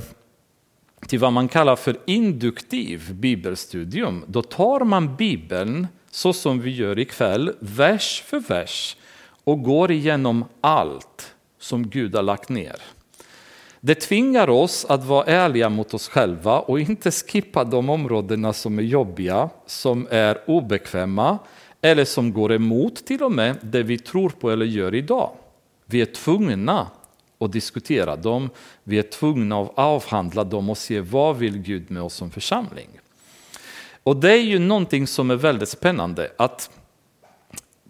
till 1.07 1.19
vad 1.19 1.33
man 1.33 1.47
kallar 1.47 1.75
för 1.75 1.97
induktiv 2.05 3.13
bibelstudium, 3.13 4.23
då 4.27 4.41
tar 4.41 4.79
man 4.79 5.15
bibeln 5.15 5.87
så 6.11 6.33
som 6.33 6.61
vi 6.61 6.71
gör 6.71 6.99
ikväll, 6.99 7.53
vers 7.59 8.23
för 8.25 8.39
vers 8.39 8.97
och 9.43 9.63
går 9.63 9.91
igenom 9.91 10.45
allt 10.61 11.35
som 11.59 11.89
Gud 11.89 12.15
har 12.15 12.23
lagt 12.23 12.49
ner. 12.49 12.75
Det 13.79 13.95
tvingar 13.95 14.49
oss 14.49 14.85
att 14.85 15.05
vara 15.05 15.25
ärliga 15.25 15.69
mot 15.69 15.93
oss 15.93 16.09
själva 16.09 16.59
och 16.59 16.79
inte 16.79 17.11
skippa 17.11 17.63
de 17.63 17.89
områdena 17.89 18.53
som 18.53 18.79
är 18.79 18.83
jobbiga, 18.83 19.49
som 19.65 20.07
är 20.11 20.37
obekväma 20.47 21.37
eller 21.81 22.05
som 22.05 22.33
går 22.33 22.53
emot 22.53 22.95
till 22.95 23.23
och 23.23 23.31
med 23.31 23.57
det 23.61 23.83
vi 23.83 23.97
tror 23.97 24.29
på 24.29 24.51
eller 24.51 24.65
gör 24.65 24.95
idag. 24.95 25.31
Vi 25.85 26.01
är 26.01 26.05
tvungna 26.05 26.87
och 27.37 27.49
diskutera 27.49 28.15
dem, 28.15 28.49
vi 28.83 28.99
är 28.99 29.03
tvungna 29.03 29.61
att 29.61 29.71
avhandla 29.75 30.43
dem 30.43 30.69
och 30.69 30.77
se 30.77 30.99
vad 30.99 31.37
vill 31.37 31.57
Gud 31.57 31.91
med 31.91 32.03
oss 32.03 32.13
som 32.13 32.31
församling. 32.31 32.89
Och 34.03 34.15
det 34.15 34.31
är 34.31 34.41
ju 34.41 34.59
någonting 34.59 35.07
som 35.07 35.31
är 35.31 35.35
väldigt 35.35 35.69
spännande 35.69 36.31
att 36.37 36.69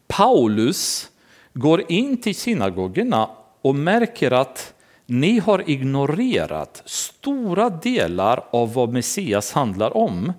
Paulus 0.08 1.10
går 1.54 1.92
in 1.92 2.22
till 2.22 2.36
synagogorna 2.36 3.30
och 3.62 3.76
märker 3.76 4.32
att 4.32 4.74
ni 5.06 5.40
har 5.40 5.70
ignorerat 5.70 6.82
stora 6.86 7.70
delar 7.70 8.44
av 8.52 8.74
vad 8.74 8.94
Messias 8.94 9.52
handlar 9.52 9.98
om. 9.98 10.34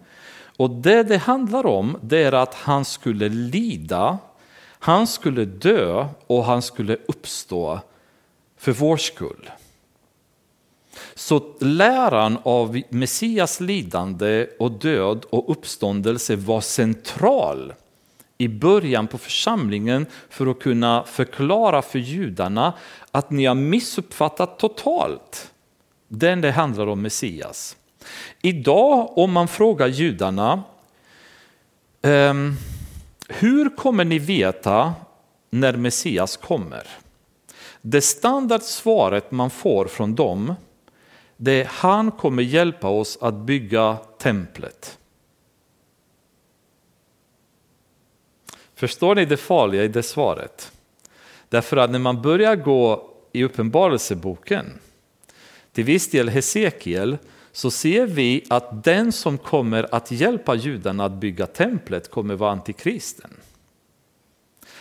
Och 0.57 0.71
det 0.71 1.03
det 1.03 1.19
handlar 1.19 1.67
om 1.67 1.99
det 2.03 2.23
är 2.23 2.33
att 2.33 2.55
han 2.55 2.85
skulle 2.85 3.29
lida, 3.29 4.19
han 4.79 5.07
skulle 5.07 5.45
dö 5.45 6.07
och 6.27 6.45
han 6.45 6.63
skulle 6.63 6.97
uppstå 7.09 7.81
för 8.59 8.73
vår 8.73 8.97
skull. 8.97 9.51
Så 11.15 11.55
läran 11.61 12.39
av 12.43 12.83
Messias 12.89 13.61
lidande 13.61 14.47
och 14.59 14.73
död 14.73 15.25
och 15.31 15.51
uppståndelse 15.53 16.37
var 16.37 16.61
central 16.61 17.73
i 18.39 18.49
början 18.49 19.07
på 19.07 19.19
församlingen 19.19 20.07
för 20.29 20.47
att 20.47 20.61
kunna 20.61 21.05
förklara 21.05 21.83
för 21.83 21.99
judarna 21.99 22.73
att 23.11 23.31
ni 23.31 23.45
har 23.45 23.55
missuppfattat 23.55 24.59
totalt 24.59 25.53
den 26.09 26.41
det 26.41 26.51
handlar 26.51 26.87
om 26.87 27.03
Messias. 27.03 27.77
Idag 28.43 29.19
om 29.19 29.33
man 29.33 29.49
frågar 29.49 29.87
judarna 29.87 30.63
ehm, 32.03 32.57
hur 33.29 33.77
kommer 33.77 34.05
ni 34.05 34.19
veta 34.19 34.95
när 35.51 35.77
Messias 35.77 36.37
kommer? 36.37 36.87
Det 37.91 38.01
standardsvaret 38.01 39.31
man 39.31 39.51
får 39.51 39.87
från 39.87 40.15
dem 40.15 40.55
det 41.37 41.61
är 41.61 41.65
han 41.65 42.11
kommer 42.11 42.43
hjälpa 42.43 42.89
oss 42.89 43.19
att 43.21 43.35
bygga 43.35 43.97
templet. 44.19 44.99
Förstår 48.75 49.15
ni 49.15 49.25
det 49.25 49.37
farliga 49.37 49.85
i 49.85 49.89
det 49.89 50.03
svaret? 50.03 50.73
Därför 51.49 51.77
att 51.77 51.91
när 51.91 51.99
man 51.99 52.23
börjar 52.23 52.57
gå 52.57 53.11
i 53.33 53.45
Uppenbarelseboken, 53.45 54.67
till 55.73 55.85
viss 55.85 56.11
del 56.11 56.29
Hesekiel, 56.29 57.19
så 57.53 57.71
ser 57.71 58.07
vi 58.07 58.45
att 58.49 58.85
den 58.85 59.13
som 59.13 59.39
kommer 59.39 59.95
att 59.95 60.11
hjälpa 60.11 60.55
judarna 60.55 61.05
att 61.05 61.13
bygga 61.13 61.47
templet 61.47 62.11
kommer 62.11 62.35
vara 62.35 62.53
antikristen. 62.53 63.31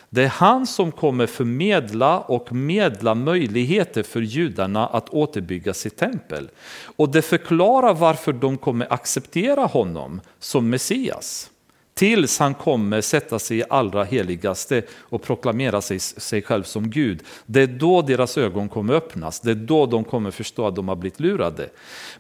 Det 0.10 0.24
är 0.24 0.28
han 0.28 0.67
som 0.67 0.91
kommer 0.91 1.28
förmedla 1.28 2.20
och 2.20 2.54
medla 2.54 3.15
möjligheter 3.15 4.04
för 4.04 4.22
judarna 4.22 4.88
att 4.88 5.10
återbygga 5.10 5.74
sitt 5.74 5.98
tempel. 5.98 6.50
Och 6.96 7.10
det 7.10 7.22
förklarar 7.22 7.93
varför 7.93 8.34
de 8.34 8.58
kommer 8.58 8.93
acceptera 8.93 9.65
honom 9.65 10.22
som 10.39 10.70
Messias 10.70 11.50
tills 11.98 12.39
han 12.39 12.54
kommer 12.54 13.02
sätta 13.02 13.39
sig 13.39 13.58
i 13.58 13.63
allra 13.70 14.04
heligaste 14.04 14.84
och 15.00 15.22
proklamera 15.22 15.82
sig, 15.82 16.00
sig 16.00 16.41
själv 16.41 16.63
som 16.63 16.89
Gud. 16.89 17.24
Det 17.46 17.62
är 17.62 17.67
då 17.67 18.02
deras 18.02 18.38
ögon 18.38 18.70
kommer 18.70 18.93
öppnas, 18.93 19.39
det 19.39 19.52
är 19.52 19.56
då 19.56 19.86
de 19.86 20.04
kommer 20.04 20.32
förstå 20.32 20.67
att 20.67 20.76
de 20.76 20.88
har 20.88 20.96
blivit 20.96 21.20
lurade. 21.20 21.70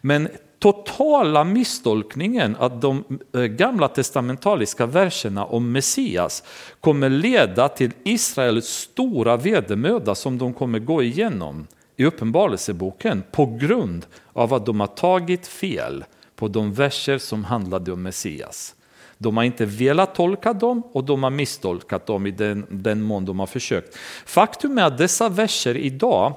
Men 0.01 0.27
totala 0.59 1.43
misstolkningen 1.43 2.55
att 2.59 2.81
de 2.81 3.03
eh, 3.33 3.41
gamla 3.41 3.87
testamentaliska 3.87 4.85
verserna 4.85 5.45
om 5.45 5.71
Messias 5.71 6.43
kommer 6.81 7.09
leda 7.09 7.69
till 7.69 7.91
Israels 8.03 8.67
stora 8.67 9.37
vedermöda 9.37 10.15
som 10.15 10.37
de 10.37 10.53
kommer 10.53 10.79
gå 10.79 11.03
igenom 11.03 11.67
i 11.95 12.05
Uppenbarelseboken 12.05 13.23
på 13.31 13.45
grund 13.45 14.05
av 14.33 14.53
att 14.53 14.65
de 14.65 14.79
har 14.79 14.87
tagit 14.87 15.47
fel 15.47 16.05
på 16.35 16.47
de 16.47 16.73
verser 16.73 17.17
som 17.17 17.43
handlade 17.43 17.91
om 17.91 18.03
Messias. 18.03 18.75
De 19.17 19.37
har 19.37 19.43
inte 19.43 19.65
velat 19.65 20.15
tolka 20.15 20.53
dem 20.53 20.83
och 20.91 21.03
de 21.03 21.23
har 21.23 21.29
misstolkat 21.29 22.05
dem 22.05 22.27
i 22.27 22.31
den, 22.31 22.65
den 22.69 23.01
mån 23.01 23.25
de 23.25 23.39
har 23.39 23.47
försökt. 23.47 23.97
Faktum 24.25 24.77
är 24.77 24.83
att 24.83 24.97
dessa 24.97 25.29
verser 25.29 25.77
idag 25.77 26.33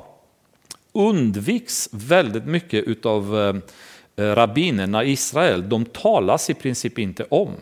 undviks 0.93 1.89
väldigt 1.93 2.47
mycket 2.47 3.07
av 3.07 3.39
eh, 3.39 3.55
Eh, 4.21 4.35
rabbinerna 4.35 5.05
i 5.05 5.11
Israel. 5.11 5.69
De 5.69 5.85
talas 5.85 6.51
i 6.51 6.55
princip 6.55 6.99
inte 6.99 7.25
om. 7.25 7.55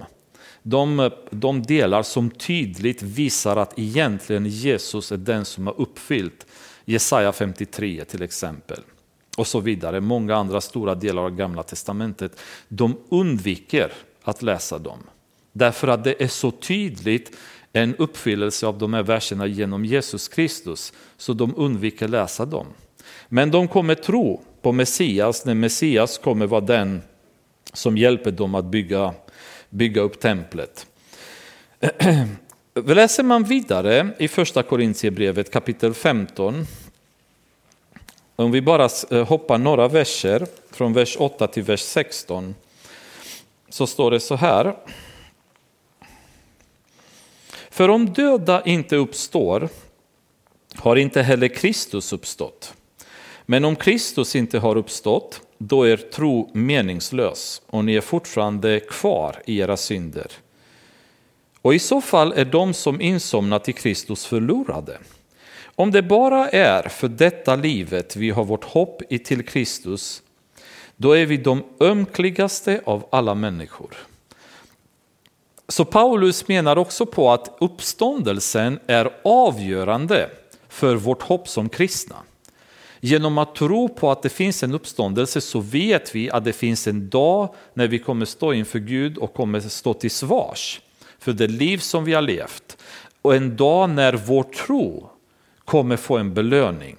De, 0.62 1.11
de 1.31 1.62
delar 1.62 2.03
som 2.03 2.31
tydligt 2.31 3.03
visar 3.03 3.57
att 3.57 3.79
egentligen 3.79 4.47
Jesus 4.47 5.12
är 5.12 5.16
den 5.16 5.44
som 5.44 5.66
har 5.66 5.81
uppfyllt 5.81 6.47
Jesaja 6.85 7.33
53 7.33 8.05
till 8.05 8.23
exempel. 8.23 8.81
Och 9.37 9.47
så 9.47 9.61
vidare. 9.61 10.01
Många 10.01 10.37
andra 10.37 10.61
stora 10.61 10.94
delar 10.94 11.23
av 11.23 11.31
gamla 11.31 11.62
testamentet. 11.62 12.40
De 12.68 12.97
undviker 13.09 13.92
att 14.23 14.42
läsa 14.42 14.79
dem. 14.79 14.99
Därför 15.53 15.88
att 15.88 16.05
det 16.05 16.23
är 16.23 16.29
så 16.29 16.51
tydligt 16.51 17.37
en 17.73 17.97
uppfyllelse 17.97 18.66
av 18.66 18.79
de 18.79 18.94
här 18.94 19.03
verserna 19.03 19.47
genom 19.47 19.85
Jesus 19.85 20.29
Kristus, 20.29 20.92
så 21.16 21.33
de 21.33 21.55
undviker 21.57 22.09
läsa 22.09 22.47
dem. 22.47 22.66
Men 23.29 23.51
de 23.51 23.68
kommer 23.68 23.94
tro 23.94 24.42
på 24.62 24.73
Messias 24.73 25.44
när 25.44 25.55
Messias 25.55 26.18
kommer 26.18 26.47
vara 26.47 26.61
den 26.61 27.03
som 27.73 27.99
hjälper 27.99 28.31
dem 28.31 28.55
att 28.55 28.64
bygga, 28.64 29.14
bygga 29.71 30.01
upp 30.01 30.21
templet. 30.21 30.87
Läser 32.85 33.23
man 33.23 33.44
vidare 33.44 34.11
i 34.18 34.29
första 34.29 34.62
Korintierbrevet 34.62 35.53
kapitel 35.53 35.94
15, 35.94 36.66
om 38.37 38.53
vi 38.53 38.62
bara 38.62 38.88
eh, 39.11 39.27
hoppar 39.27 39.59
några 39.59 39.88
verser 39.88 40.47
från 40.71 40.92
vers 40.92 41.16
8 41.18 41.47
till 41.47 41.62
vers 41.62 41.81
16, 41.81 42.55
så 43.68 43.87
står 43.87 44.11
det 44.11 44.21
så 44.21 44.37
här. 44.37 44.77
För 47.71 47.88
om 47.88 48.12
döda 48.12 48.62
inte 48.64 48.97
uppstår 48.97 49.68
har 50.75 50.97
inte 50.97 51.23
heller 51.23 51.49
Kristus 51.49 52.12
uppstått. 52.12 52.75
Men 53.50 53.64
om 53.64 53.76
Kristus 53.76 54.37
inte 54.37 54.58
har 54.58 54.76
uppstått, 54.76 55.40
då 55.58 55.82
är 55.82 55.96
tro 55.96 56.50
meningslös 56.54 57.62
och 57.66 57.84
ni 57.84 57.94
är 57.94 58.00
fortfarande 58.00 58.80
kvar 58.80 59.42
i 59.46 59.58
era 59.58 59.76
synder. 59.76 60.32
Och 61.62 61.74
i 61.74 61.78
så 61.78 62.00
fall 62.00 62.32
är 62.37 62.44
de 62.44 62.74
som 62.74 63.00
insomnat 63.00 63.68
i 63.68 63.72
Kristus 63.72 64.26
förlorade. 64.26 64.98
Om 65.64 65.90
det 65.90 66.02
bara 66.02 66.48
är 66.48 66.88
för 66.88 67.08
detta 67.08 67.56
livet 67.56 68.16
vi 68.16 68.30
har 68.30 68.44
vårt 68.44 68.64
hopp 68.64 69.02
i 69.11 69.18
till 69.18 69.46
Kristus, 69.46 70.22
då 70.96 71.12
är 71.12 71.26
vi 71.26 71.37
de 71.37 71.64
ömkligaste 71.80 72.80
av 72.84 73.06
alla 73.11 73.34
människor. 73.34 73.96
Så 75.68 75.84
Paulus 75.84 76.48
menar 76.48 76.78
också 76.78 77.06
på 77.06 77.30
att 77.30 77.56
uppståndelsen 77.61 78.80
är 78.87 79.11
avgörande 79.24 80.30
för 80.68 80.96
vårt 80.96 81.22
hopp 81.22 81.48
som 81.48 81.68
kristna. 81.68 82.16
Genom 83.00 83.38
att 83.38 83.54
tro 83.54 83.88
på 83.88 84.11
att 84.11 84.22
det 84.22 84.28
finns 84.28 84.62
en 84.62 84.74
uppståndelse 84.74 85.40
så 85.40 85.61
vet 85.61 86.14
vi 86.14 86.30
att 86.30 86.44
det 86.44 86.52
finns 86.52 86.87
en 86.87 87.08
dag 87.08 87.54
när 87.74 87.88
vi 87.88 87.98
kommer 87.98 88.26
stå 88.26 88.52
inför 88.52 88.78
Gud 88.78 89.18
och 89.18 89.34
kommer 89.34 89.61
stå 89.61 89.94
till 89.94 90.11
svars 90.11 90.80
för 91.18 91.32
det 91.32 91.46
liv 91.46 91.78
som 91.78 92.04
vi 92.04 92.14
har 92.14 92.22
levt 92.22 92.76
och 93.22 93.34
en 93.34 93.56
dag 93.56 93.90
när 93.90 94.12
vår 94.12 94.42
tro 94.42 95.11
kommer 95.64 95.96
få 95.96 96.16
en 96.16 96.34
belöning. 96.34 96.96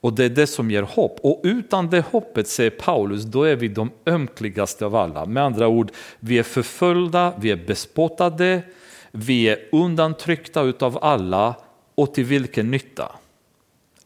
Och 0.00 0.12
det 0.12 0.24
är 0.24 0.28
det 0.28 0.46
som 0.46 0.70
ger 0.70 0.82
hopp. 0.82 1.18
Och 1.22 1.40
utan 1.44 1.90
det 1.90 2.00
hoppet, 2.00 2.48
säger 2.48 2.70
Paulus, 2.70 3.22
då 3.22 3.42
är 3.42 3.56
vi 3.56 3.68
de 3.68 3.90
ömkligaste 4.06 4.86
av 4.86 4.96
alla. 4.96 5.26
Med 5.26 5.42
andra 5.42 5.68
ord, 5.68 5.90
vi 6.20 6.38
är 6.38 6.42
förföljda, 6.42 7.32
vi 7.40 7.50
är 7.50 7.56
bespottade, 7.66 8.62
vi 9.10 9.48
är 9.48 9.58
undantryckta 9.72 10.62
utav 10.62 10.98
alla 11.04 11.54
och 11.94 12.14
till 12.14 12.24
vilken 12.24 12.70
nytta? 12.70 13.12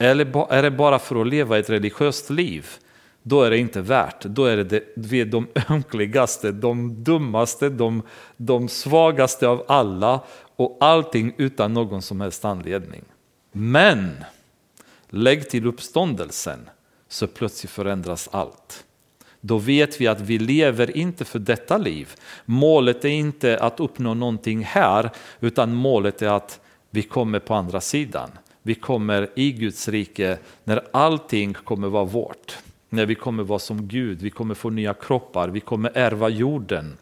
Eller 0.02 0.52
är 0.52 0.62
det 0.62 0.70
bara 0.70 0.98
för 0.98 1.20
att 1.20 1.26
leva 1.26 1.58
ett 1.58 1.70
religiöst 1.70 2.30
liv? 2.30 2.66
Då 3.22 3.42
är 3.42 3.50
det 3.50 3.58
inte 3.58 3.80
värt. 3.80 4.24
Då 4.24 4.44
är 4.44 4.56
det, 4.56 4.82
vi 4.96 5.20
är 5.20 5.24
de 5.24 5.48
ömkligaste, 5.70 6.52
de 6.52 7.04
dummaste, 7.04 7.68
de, 7.68 8.02
de 8.36 8.68
svagaste 8.68 9.48
av 9.48 9.64
alla 9.68 10.20
och 10.56 10.76
allting 10.80 11.34
utan 11.36 11.74
någon 11.74 12.02
som 12.02 12.20
helst 12.20 12.44
anledning. 12.44 13.02
Men 13.52 14.24
lägg 15.08 15.50
till 15.50 15.66
uppståndelsen 15.66 16.68
så 17.08 17.26
plötsligt 17.26 17.70
förändras 17.70 18.28
allt. 18.32 18.84
Då 19.40 19.58
vet 19.58 20.00
vi 20.00 20.06
att 20.06 20.20
vi 20.20 20.38
lever 20.38 20.96
inte 20.96 21.24
för 21.24 21.38
detta 21.38 21.78
liv. 21.78 22.14
Målet 22.44 23.04
är 23.04 23.08
inte 23.08 23.58
att 23.58 23.80
uppnå 23.80 24.14
någonting 24.14 24.64
här 24.64 25.10
utan 25.40 25.74
målet 25.74 26.22
är 26.22 26.28
att 26.28 26.60
vi 26.90 27.02
kommer 27.02 27.38
på 27.38 27.54
andra 27.54 27.80
sidan. 27.80 28.30
Vi 28.62 28.74
kommer 28.74 29.30
i 29.34 29.52
Guds 29.52 29.88
rike 29.88 30.38
när 30.64 30.82
allting 30.90 31.54
kommer 31.54 31.88
vara 31.88 32.04
vårt. 32.04 32.58
När 32.88 33.06
vi 33.06 33.14
kommer 33.14 33.42
vara 33.42 33.58
som 33.58 33.88
Gud, 33.88 34.22
vi 34.22 34.30
kommer 34.30 34.54
få 34.54 34.70
nya 34.70 34.94
kroppar, 34.94 35.48
vi 35.48 35.60
kommer 35.60 35.92
ärva 35.94 36.28
jorden. 36.28 36.96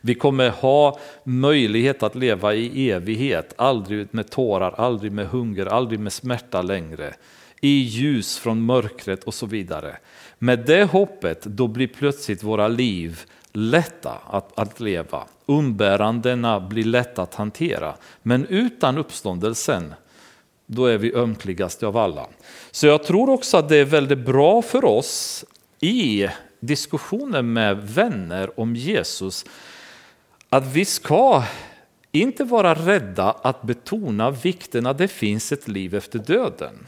Vi 0.00 0.14
kommer 0.14 0.50
ha 0.50 0.98
möjlighet 1.24 2.02
att 2.02 2.14
leva 2.14 2.54
i 2.54 2.90
evighet, 2.90 3.54
aldrig 3.56 4.08
med 4.10 4.30
tårar, 4.30 4.74
aldrig 4.76 5.12
med 5.12 5.26
hunger, 5.26 5.66
aldrig 5.66 6.00
med 6.00 6.12
smärta 6.12 6.62
längre. 6.62 7.14
I 7.60 7.68
ljus 7.68 8.38
från 8.38 8.62
mörkret 8.62 9.24
och 9.24 9.34
så 9.34 9.46
vidare. 9.46 9.96
Med 10.38 10.58
det 10.66 10.84
hoppet 10.84 11.42
då 11.42 11.68
blir 11.68 11.86
plötsligt 11.86 12.42
våra 12.42 12.68
liv 12.68 13.20
lätta 13.52 14.18
att, 14.30 14.58
att 14.58 14.80
leva. 14.80 15.24
Umbärandena 15.46 16.60
blir 16.60 16.84
lätta 16.84 17.22
att 17.22 17.34
hantera. 17.34 17.94
Men 18.22 18.46
utan 18.46 18.98
uppståndelsen, 18.98 19.94
då 20.74 20.86
är 20.86 20.98
vi 20.98 21.14
ömkligaste 21.14 21.86
av 21.86 21.96
alla. 21.96 22.26
Så 22.70 22.86
jag 22.86 23.04
tror 23.04 23.30
också 23.30 23.56
att 23.56 23.68
det 23.68 23.76
är 23.76 23.84
väldigt 23.84 24.26
bra 24.26 24.62
för 24.62 24.84
oss 24.84 25.44
i 25.80 26.28
diskussioner 26.60 27.42
med 27.42 27.88
vänner 27.88 28.60
om 28.60 28.76
Jesus 28.76 29.44
att 30.48 30.66
vi 30.66 30.84
ska 30.84 31.44
inte 32.12 32.44
vara 32.44 32.74
rädda 32.74 33.30
att 33.42 33.62
betona 33.62 34.30
vikten 34.30 34.86
att 34.86 34.98
det 34.98 35.08
finns 35.08 35.52
ett 35.52 35.68
liv 35.68 35.94
efter 35.94 36.18
döden. 36.18 36.86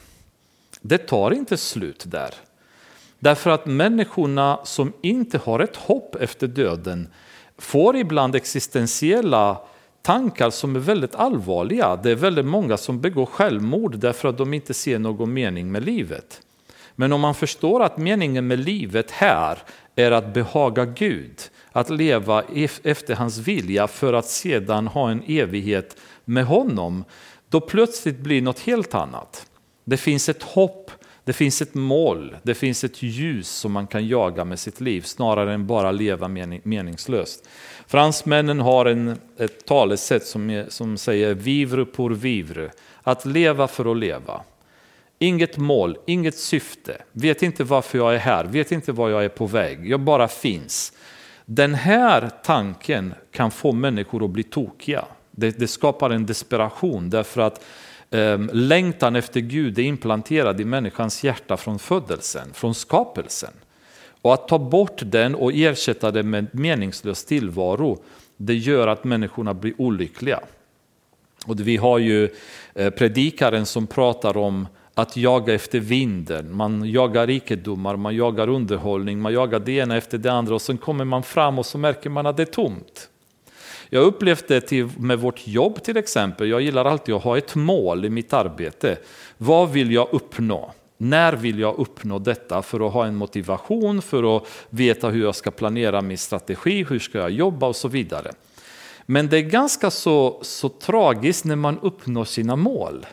Det 0.80 0.98
tar 0.98 1.30
inte 1.30 1.56
slut 1.56 2.04
där. 2.06 2.34
Därför 3.18 3.50
att 3.50 3.66
människorna 3.66 4.60
som 4.64 4.92
inte 5.02 5.38
har 5.38 5.60
ett 5.60 5.76
hopp 5.76 6.14
efter 6.14 6.46
döden 6.46 7.08
får 7.58 7.96
ibland 7.96 8.34
existentiella 8.34 9.60
tankar 10.04 10.50
som 10.50 10.76
är 10.76 10.80
väldigt 10.80 11.14
allvarliga. 11.14 11.96
Det 11.96 12.10
är 12.10 12.14
väldigt 12.14 12.46
många 12.46 12.76
som 12.76 13.00
begår 13.00 13.26
självmord 13.26 13.98
därför 13.98 14.28
att 14.28 14.38
de 14.38 14.54
inte 14.54 14.74
ser 14.74 14.98
någon 14.98 15.32
mening 15.32 15.72
med 15.72 15.84
livet. 15.84 16.40
Men 16.94 17.12
om 17.12 17.20
man 17.20 17.34
förstår 17.34 17.82
att 17.82 17.98
meningen 17.98 18.46
med 18.46 18.58
livet 18.58 19.10
här 19.10 19.58
är 19.96 20.10
att 20.10 20.34
behaga 20.34 20.84
Gud, 20.84 21.40
att 21.72 21.90
leva 21.90 22.42
efter 22.82 23.14
hans 23.14 23.38
vilja 23.38 23.86
för 23.86 24.12
att 24.12 24.26
sedan 24.26 24.86
ha 24.86 25.10
en 25.10 25.22
evighet 25.26 25.96
med 26.24 26.46
honom, 26.46 27.04
då 27.48 27.60
plötsligt 27.60 28.18
blir 28.18 28.42
något 28.42 28.60
helt 28.60 28.94
annat. 28.94 29.46
Det 29.84 29.96
finns 29.96 30.28
ett 30.28 30.42
hopp, 30.42 30.90
det 31.24 31.32
finns 31.32 31.62
ett 31.62 31.74
mål, 31.74 32.36
det 32.42 32.54
finns 32.54 32.84
ett 32.84 33.02
ljus 33.02 33.48
som 33.48 33.72
man 33.72 33.86
kan 33.86 34.08
jaga 34.08 34.44
med 34.44 34.58
sitt 34.58 34.80
liv 34.80 35.00
snarare 35.00 35.54
än 35.54 35.66
bara 35.66 35.92
leva 35.92 36.28
meningslöst. 36.64 37.48
Fransmännen 37.86 38.60
har 38.60 38.86
en, 38.86 39.18
ett 39.38 39.66
talesätt 39.66 40.26
som, 40.26 40.64
som 40.68 40.98
säger 40.98 41.34
vivre 41.34 41.84
pour 41.84 42.10
vivre, 42.10 42.70
att 43.02 43.24
leva 43.24 43.68
för 43.68 43.90
att 43.90 43.96
leva. 43.96 44.42
Inget 45.18 45.56
mål, 45.56 45.98
inget 46.06 46.38
syfte, 46.38 47.02
vet 47.12 47.42
inte 47.42 47.64
varför 47.64 47.98
jag 47.98 48.14
är 48.14 48.18
här, 48.18 48.44
vet 48.44 48.72
inte 48.72 48.92
var 48.92 49.10
jag 49.10 49.24
är 49.24 49.28
på 49.28 49.46
väg, 49.46 49.90
jag 49.90 50.00
bara 50.00 50.28
finns. 50.28 50.92
Den 51.46 51.74
här 51.74 52.30
tanken 52.44 53.14
kan 53.30 53.50
få 53.50 53.72
människor 53.72 54.24
att 54.24 54.30
bli 54.30 54.42
tokiga. 54.42 55.04
Det, 55.30 55.58
det 55.58 55.68
skapar 55.68 56.10
en 56.10 56.26
desperation 56.26 57.10
därför 57.10 57.40
att 57.40 57.64
eh, 58.10 58.38
längtan 58.52 59.16
efter 59.16 59.40
Gud 59.40 59.78
är 59.78 59.82
implanterad 59.82 60.60
i 60.60 60.64
människans 60.64 61.24
hjärta 61.24 61.56
från 61.56 61.78
födelsen, 61.78 62.52
från 62.52 62.74
skapelsen. 62.74 63.52
Och 64.24 64.34
att 64.34 64.48
ta 64.48 64.58
bort 64.58 65.02
den 65.04 65.34
och 65.34 65.52
ersätta 65.54 66.10
den 66.10 66.30
med 66.30 66.46
meningslös 66.52 67.24
tillvaro, 67.24 68.02
det 68.36 68.54
gör 68.54 68.88
att 68.88 69.04
människorna 69.04 69.54
blir 69.54 69.74
olyckliga. 69.78 70.40
Och 71.46 71.60
vi 71.60 71.76
har 71.76 71.98
ju 71.98 72.28
eh, 72.74 72.90
predikaren 72.90 73.66
som 73.66 73.86
pratar 73.86 74.36
om 74.36 74.66
att 74.94 75.16
jaga 75.16 75.54
efter 75.54 75.80
vinden, 75.80 76.56
man 76.56 76.90
jagar 76.90 77.26
rikedomar, 77.26 77.96
man 77.96 78.16
jagar 78.16 78.48
underhållning, 78.48 79.20
man 79.20 79.32
jagar 79.32 79.60
det 79.60 79.72
ena 79.72 79.96
efter 79.96 80.18
det 80.18 80.32
andra 80.32 80.54
och 80.54 80.62
sen 80.62 80.78
kommer 80.78 81.04
man 81.04 81.22
fram 81.22 81.58
och 81.58 81.66
så 81.66 81.78
märker 81.78 82.10
man 82.10 82.26
att 82.26 82.36
det 82.36 82.42
är 82.42 82.46
tomt. 82.46 83.08
Jag 83.90 84.00
har 84.00 84.06
upplevt 84.06 84.48
det 84.48 84.60
till, 84.60 84.88
med 84.98 85.18
vårt 85.18 85.46
jobb 85.46 85.82
till 85.82 85.96
exempel, 85.96 86.48
jag 86.48 86.62
gillar 86.62 86.84
alltid 86.84 87.14
att 87.14 87.22
ha 87.22 87.38
ett 87.38 87.54
mål 87.54 88.04
i 88.04 88.10
mitt 88.10 88.32
arbete. 88.32 88.96
Vad 89.38 89.70
vill 89.70 89.92
jag 89.92 90.08
uppnå? 90.12 90.72
När 91.04 91.32
vill 91.32 91.58
jag 91.58 91.78
uppnå 91.78 92.18
detta 92.18 92.62
för 92.62 92.86
att 92.86 92.92
ha 92.92 93.06
en 93.06 93.16
motivation, 93.16 94.02
för 94.02 94.36
att 94.36 94.46
veta 94.70 95.08
hur 95.08 95.22
jag 95.22 95.34
ska 95.34 95.50
planera 95.50 96.02
min 96.02 96.18
strategi, 96.18 96.84
hur 96.84 96.98
ska 96.98 97.18
jag 97.18 97.30
jobba 97.30 97.66
och 97.66 97.76
så 97.76 97.88
vidare. 97.88 98.32
Men 99.06 99.28
det 99.28 99.38
är 99.38 99.42
ganska 99.42 99.90
så, 99.90 100.38
så 100.42 100.68
tragiskt 100.68 101.44
när 101.44 101.56
man 101.56 101.78
uppnår 101.78 102.24
sina 102.24 102.56
mål. 102.56 103.06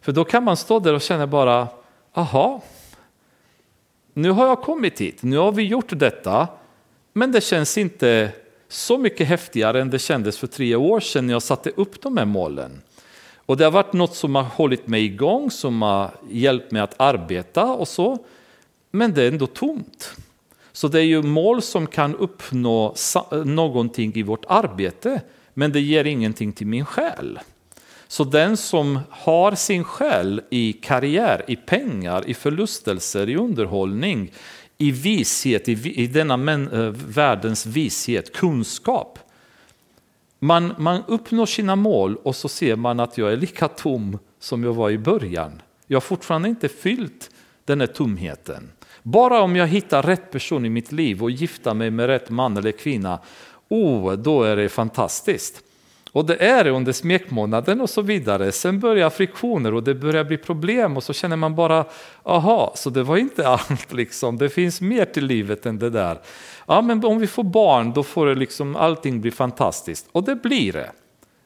För 0.00 0.12
då 0.12 0.24
kan 0.24 0.44
man 0.44 0.56
stå 0.56 0.78
där 0.78 0.94
och 0.94 1.00
känna 1.00 1.26
bara, 1.26 1.68
aha, 2.14 2.62
nu 4.12 4.30
har 4.30 4.46
jag 4.46 4.62
kommit 4.62 5.00
hit, 5.00 5.22
nu 5.22 5.36
har 5.36 5.52
vi 5.52 5.62
gjort 5.62 5.98
detta, 5.98 6.48
men 7.12 7.32
det 7.32 7.40
känns 7.40 7.78
inte 7.78 8.30
så 8.68 8.98
mycket 8.98 9.28
häftigare 9.28 9.80
än 9.80 9.90
det 9.90 9.98
kändes 9.98 10.38
för 10.38 10.46
tre 10.46 10.76
år 10.76 11.00
sedan 11.00 11.26
när 11.26 11.34
jag 11.34 11.42
satte 11.42 11.70
upp 11.70 12.02
de 12.02 12.16
här 12.16 12.24
målen. 12.24 12.82
Och 13.46 13.56
det 13.56 13.64
har 13.64 13.70
varit 13.70 13.92
något 13.92 14.14
som 14.14 14.34
har 14.34 14.42
hållit 14.42 14.86
mig 14.86 15.04
igång, 15.04 15.50
som 15.50 15.82
har 15.82 16.10
hjälpt 16.30 16.72
mig 16.72 16.82
att 16.82 16.94
arbeta 16.96 17.64
och 17.64 17.88
så. 17.88 18.18
Men 18.90 19.14
det 19.14 19.22
är 19.22 19.28
ändå 19.28 19.46
tomt. 19.46 20.16
Så 20.72 20.88
det 20.88 21.00
är 21.00 21.04
ju 21.04 21.22
mål 21.22 21.62
som 21.62 21.86
kan 21.86 22.14
uppnå 22.14 22.94
någonting 23.44 24.12
i 24.14 24.22
vårt 24.22 24.44
arbete, 24.48 25.20
men 25.54 25.72
det 25.72 25.80
ger 25.80 26.04
ingenting 26.04 26.52
till 26.52 26.66
min 26.66 26.84
själ. 26.84 27.38
Så 28.08 28.24
den 28.24 28.56
som 28.56 28.98
har 29.10 29.54
sin 29.54 29.84
själ 29.84 30.42
i 30.50 30.72
karriär, 30.72 31.44
i 31.48 31.56
pengar, 31.56 32.24
i 32.26 32.34
förlustelser, 32.34 33.28
i 33.28 33.36
underhållning, 33.36 34.32
i 34.78 34.90
vishet, 34.90 35.68
i, 35.68 36.02
i 36.02 36.06
denna 36.06 36.52
eh, 36.52 36.90
världens 36.90 37.66
vishet, 37.66 38.32
kunskap. 38.32 39.18
Man, 40.44 40.74
man 40.78 41.02
uppnår 41.06 41.46
sina 41.46 41.76
mål 41.76 42.16
och 42.22 42.36
så 42.36 42.48
ser 42.48 42.76
man 42.76 43.00
att 43.00 43.18
jag 43.18 43.32
är 43.32 43.36
lika 43.36 43.68
tom 43.68 44.18
som 44.38 44.64
jag 44.64 44.74
var 44.74 44.90
i 44.90 44.98
början. 44.98 45.62
Jag 45.86 45.96
har 45.96 46.00
fortfarande 46.00 46.48
inte 46.48 46.68
fyllt 46.68 47.30
den 47.64 47.80
här 47.80 47.86
tomheten. 47.86 48.70
Bara 49.02 49.42
om 49.42 49.56
jag 49.56 49.66
hittar 49.66 50.02
rätt 50.02 50.30
person 50.30 50.66
i 50.66 50.68
mitt 50.68 50.92
liv 50.92 51.22
och 51.22 51.30
gifter 51.30 51.74
mig 51.74 51.90
med 51.90 52.06
rätt 52.06 52.30
man 52.30 52.56
eller 52.56 52.72
kvinna, 52.72 53.18
oh, 53.68 54.12
då 54.12 54.42
är 54.42 54.56
det 54.56 54.68
fantastiskt. 54.68 55.62
Och 56.14 56.26
det 56.26 56.36
är 56.44 56.64
det 56.64 56.70
under 56.70 56.92
smekmånaden 56.92 57.80
och 57.80 57.90
så 57.90 58.02
vidare. 58.02 58.52
Sen 58.52 58.80
börjar 58.80 59.10
friktioner 59.10 59.74
och 59.74 59.82
det 59.82 59.94
börjar 59.94 60.24
bli 60.24 60.36
problem 60.36 60.96
och 60.96 61.02
så 61.02 61.12
känner 61.12 61.36
man 61.36 61.54
bara, 61.54 61.84
aha, 62.22 62.72
så 62.76 62.90
det 62.90 63.02
var 63.02 63.16
inte 63.16 63.48
allt 63.48 63.92
liksom. 63.92 64.38
Det 64.38 64.48
finns 64.48 64.80
mer 64.80 65.04
till 65.04 65.26
livet 65.26 65.66
än 65.66 65.78
det 65.78 65.90
där. 65.90 66.18
Ja, 66.66 66.82
men 66.82 67.04
om 67.04 67.18
vi 67.18 67.26
får 67.26 67.42
barn 67.42 67.92
då 67.92 68.02
får 68.02 68.26
det 68.26 68.34
liksom, 68.34 68.76
allting 68.76 69.20
bli 69.20 69.30
fantastiskt. 69.30 70.08
Och 70.12 70.24
det 70.24 70.34
blir 70.34 70.72
det. 70.72 70.90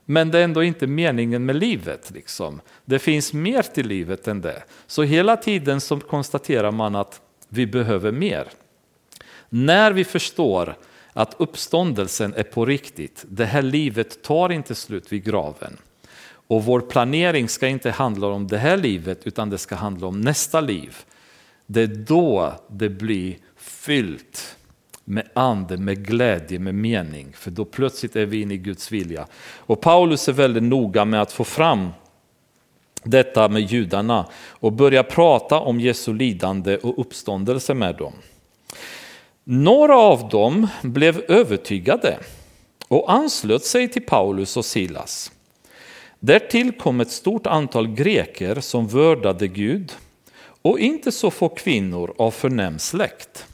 Men 0.04 0.30
det 0.30 0.38
är 0.38 0.44
ändå 0.44 0.62
inte 0.62 0.86
meningen 0.86 1.44
med 1.44 1.56
livet. 1.56 2.10
Liksom. 2.14 2.60
Det 2.84 2.98
finns 2.98 3.32
mer 3.32 3.62
till 3.62 3.86
livet 3.86 4.28
än 4.28 4.40
det. 4.40 4.62
Så 4.86 5.02
hela 5.02 5.36
tiden 5.36 5.80
så 5.80 6.00
konstaterar 6.00 6.70
man 6.70 6.96
att 6.96 7.20
vi 7.48 7.66
behöver 7.66 8.12
mer. 8.12 8.48
När 9.48 9.92
vi 9.92 10.04
förstår 10.04 10.76
att 11.12 11.34
uppståndelsen 11.38 12.34
är 12.34 12.42
på 12.42 12.66
riktigt. 12.66 13.24
Det 13.28 13.44
här 13.44 13.62
livet 13.62 14.22
tar 14.22 14.52
inte 14.52 14.74
slut 14.74 15.12
vid 15.12 15.24
graven. 15.24 15.76
Och 16.48 16.64
vår 16.64 16.80
planering 16.80 17.48
ska 17.48 17.68
inte 17.68 17.90
handla 17.90 18.26
om 18.26 18.46
det 18.46 18.58
här 18.58 18.76
livet 18.76 19.26
utan 19.26 19.50
det 19.50 19.58
ska 19.58 19.74
handla 19.74 20.06
om 20.06 20.20
nästa 20.20 20.60
liv. 20.60 20.96
Det 21.66 21.82
är 21.82 21.86
då 21.86 22.52
det 22.70 22.88
blir 22.88 23.36
fyllt 23.56 24.56
med 25.04 25.28
ande, 25.34 25.76
med 25.76 26.06
glädje, 26.06 26.58
med 26.58 26.74
mening. 26.74 27.32
För 27.34 27.50
då 27.50 27.64
plötsligt 27.64 28.16
är 28.16 28.26
vi 28.26 28.40
inne 28.42 28.54
i 28.54 28.58
Guds 28.58 28.92
vilja. 28.92 29.26
Och 29.56 29.80
Paulus 29.80 30.28
är 30.28 30.32
väldigt 30.32 30.62
noga 30.62 31.04
med 31.04 31.22
att 31.22 31.32
få 31.32 31.44
fram 31.44 31.88
detta 33.02 33.48
med 33.48 33.62
judarna 33.62 34.26
och 34.34 34.72
börja 34.72 35.02
prata 35.02 35.60
om 35.60 35.80
Jesu 35.80 36.14
lidande 36.14 36.76
och 36.76 36.98
uppståndelse 36.98 37.74
med 37.74 37.96
dem. 37.96 38.12
Några 39.50 39.96
av 39.98 40.28
dem 40.28 40.68
blev 40.82 41.24
övertygade 41.28 42.18
och 42.88 43.12
anslöt 43.12 43.64
sig 43.64 43.88
till 43.88 44.02
Paulus 44.02 44.56
och 44.56 44.64
Silas. 44.64 45.32
Därtill 46.20 46.72
kom 46.72 47.00
ett 47.00 47.10
stort 47.10 47.46
antal 47.46 47.88
greker 47.88 48.60
som 48.60 48.88
vördade 48.88 49.48
Gud 49.48 49.92
och 50.62 50.78
inte 50.78 51.12
så 51.12 51.30
få 51.30 51.48
kvinnor 51.48 52.14
av 52.18 52.30
förnäm 52.30 52.78
släkt. 52.78 53.46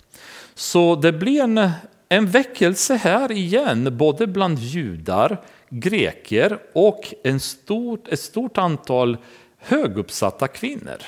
Så 0.55 0.97
det 0.97 1.13
blir 1.13 1.43
en, 1.43 1.71
en 2.09 2.27
väckelse 2.27 2.95
här 2.95 3.33
igen, 3.33 3.97
både 3.97 4.27
bland 4.27 4.59
judar, 4.59 5.43
greker 5.69 6.59
och 6.73 7.15
en 7.25 7.41
stort, 7.41 8.09
ett 8.09 8.21
stort 8.21 8.59
antal 8.59 9.17
höguppsatta 9.59 10.49
kvinnor. 10.49 11.03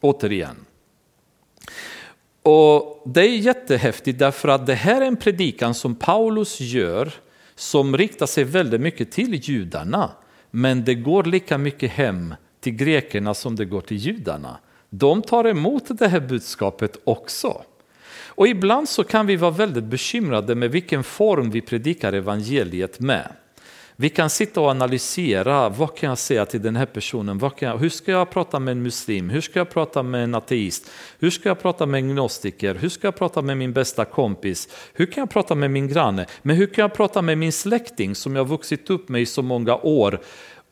Återigen. 0.00 0.56
Och 2.42 3.02
Det 3.04 3.20
är 3.20 3.36
jättehäftigt 3.36 4.18
därför 4.18 4.48
att 4.48 4.66
det 4.66 4.74
här 4.74 5.00
är 5.00 5.06
en 5.06 5.16
predikan 5.16 5.74
som 5.74 5.94
Paulus 5.94 6.60
gör 6.60 7.12
som 7.54 7.96
riktar 7.96 8.26
sig 8.26 8.44
väldigt 8.44 8.80
mycket 8.80 9.10
till 9.10 9.34
judarna. 9.34 10.10
Men 10.50 10.84
det 10.84 10.94
går 10.94 11.24
lika 11.24 11.58
mycket 11.58 11.90
hem 11.90 12.34
till 12.60 12.72
grekerna 12.72 13.34
som 13.34 13.56
det 13.56 13.64
går 13.64 13.80
till 13.80 13.96
judarna. 13.96 14.58
De 14.90 15.22
tar 15.22 15.44
emot 15.44 15.98
det 15.98 16.08
här 16.08 16.20
budskapet 16.20 16.96
också. 17.04 17.62
Och 18.34 18.48
ibland 18.48 18.88
så 18.88 19.04
kan 19.04 19.26
vi 19.26 19.36
vara 19.36 19.50
väldigt 19.50 19.84
bekymrade 19.84 20.54
med 20.54 20.70
vilken 20.70 21.04
form 21.04 21.50
vi 21.50 21.60
predikar 21.60 22.12
evangeliet 22.12 23.00
med. 23.00 23.32
Vi 24.02 24.08
kan 24.08 24.30
sitta 24.30 24.60
och 24.60 24.68
analysera, 24.68 25.68
vad 25.68 25.96
kan 25.96 26.08
jag 26.08 26.18
säga 26.18 26.46
till 26.46 26.62
den 26.62 26.76
här 26.76 26.86
personen? 26.86 27.40
Jag, 27.58 27.78
hur 27.78 27.88
ska 27.88 28.12
jag 28.12 28.30
prata 28.30 28.58
med 28.58 28.72
en 28.72 28.82
muslim? 28.82 29.30
Hur 29.30 29.40
ska 29.40 29.58
jag 29.58 29.70
prata 29.70 30.02
med 30.02 30.24
en 30.24 30.34
ateist? 30.34 30.90
Hur 31.18 31.30
ska 31.30 31.48
jag 31.48 31.62
prata 31.62 31.86
med 31.86 31.98
en 31.98 32.08
gnostiker? 32.08 32.74
Hur 32.74 32.88
ska 32.88 33.06
jag 33.06 33.16
prata 33.16 33.42
med 33.42 33.56
min 33.56 33.72
bästa 33.72 34.04
kompis? 34.04 34.68
Hur 34.92 35.06
kan 35.06 35.20
jag 35.20 35.30
prata 35.30 35.54
med 35.54 35.70
min 35.70 35.88
granne? 35.88 36.26
Men 36.42 36.56
hur 36.56 36.66
kan 36.66 36.82
jag 36.82 36.94
prata 36.94 37.22
med 37.22 37.38
min 37.38 37.52
släkting 37.52 38.14
som 38.14 38.36
jag 38.36 38.48
vuxit 38.48 38.90
upp 38.90 39.08
med 39.08 39.22
i 39.22 39.26
så 39.26 39.42
många 39.42 39.76
år? 39.76 40.20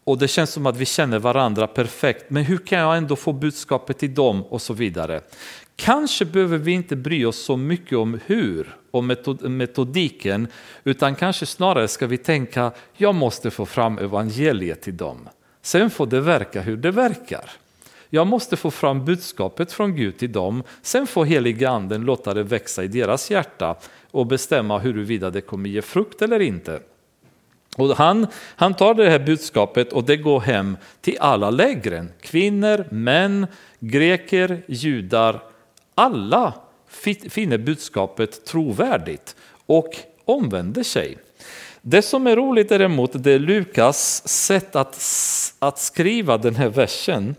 Och 0.05 0.19
det 0.19 0.29
känns 0.29 0.51
som 0.51 0.67
att 0.67 0.77
vi 0.77 0.85
känner 0.85 1.19
varandra 1.19 1.67
perfekt, 1.67 2.31
men 2.31 2.45
hur 2.45 2.59
kan 2.59 2.79
jag 2.79 2.97
ändå 2.97 3.17
få 3.17 3.33
budskapet 3.33 3.99
till 3.99 4.15
dem 4.15 4.43
och 4.43 4.63
så 4.63 4.75
vidare. 4.75 5.21
Kanske 5.77 6.25
behöver 6.25 6.59
vi 6.59 6.73
inte 6.73 6.97
bry 6.97 7.25
oss 7.25 7.45
så 7.45 7.57
mycket 7.57 7.99
om 7.99 8.21
hur 8.27 8.77
och 8.91 9.05
metodiken, 9.51 10.49
utan 10.85 11.15
kanske 11.15 11.47
snarare 11.47 11.89
ska 11.89 12.07
vi 12.07 12.19
tänka, 12.19 12.73
jag 12.97 13.15
måste 13.15 13.51
få 13.51 13.67
fram 13.67 13.99
evangeliet 13.99 14.83
till 14.83 14.97
dem. 14.97 15.29
Sen 15.63 15.91
får 15.91 16.07
det 16.07 16.21
verka 16.21 16.61
hur 16.61 16.77
det 16.77 16.91
verkar. 16.91 17.51
Jag 18.11 18.27
måste 18.27 18.57
få 18.57 18.71
fram 18.71 19.05
budskapet 19.05 19.73
från 19.73 19.97
Gud 19.97 20.19
till 20.19 20.33
dem, 20.33 20.63
sen 20.83 21.07
får 21.07 21.25
heliga 21.25 21.71
anden 21.71 22.03
låta 22.03 22.35
det 22.35 22.43
växa 22.43 22.85
i 22.85 22.89
deras 22.89 23.31
hjärta 23.31 23.77
och 24.11 24.27
bestämma 24.27 24.79
huruvida 24.79 25.31
det 25.31 25.41
kommer 25.41 25.71
ge 25.71 25.83
frukt 25.83 26.23
eller 26.23 26.41
inte. 26.41 26.81
Och 27.77 27.97
han, 27.97 28.27
han 28.57 28.75
tar 28.75 28.95
det 28.95 29.11
här 29.11 29.19
budskapet 29.19 29.93
och 29.93 30.05
det 30.05 30.17
går 30.17 30.41
hem 30.41 30.77
till 31.01 31.17
alla 31.21 31.51
lägren, 31.51 32.13
kvinnor, 32.21 32.85
män, 32.91 33.47
greker, 33.81 34.63
judar, 34.67 35.43
alla 35.95 36.53
finner 37.31 37.59
budskapet 37.59 38.45
trovärdigt 38.45 39.37
och 39.67 39.97
omvänder 40.25 40.83
sig. 40.83 41.19
Det 41.83 42.03
som 42.03 42.27
är 42.27 42.37
roligt 42.37 42.69
däremot 42.69 43.11
det 43.15 43.33
är 43.33 43.39
Lukas 43.39 44.29
sätt 44.29 44.77
att, 44.77 45.03
att 45.59 45.79
skriva 45.79 46.39
den 46.39 46.55
här 46.55 46.69
versen. 46.69 47.35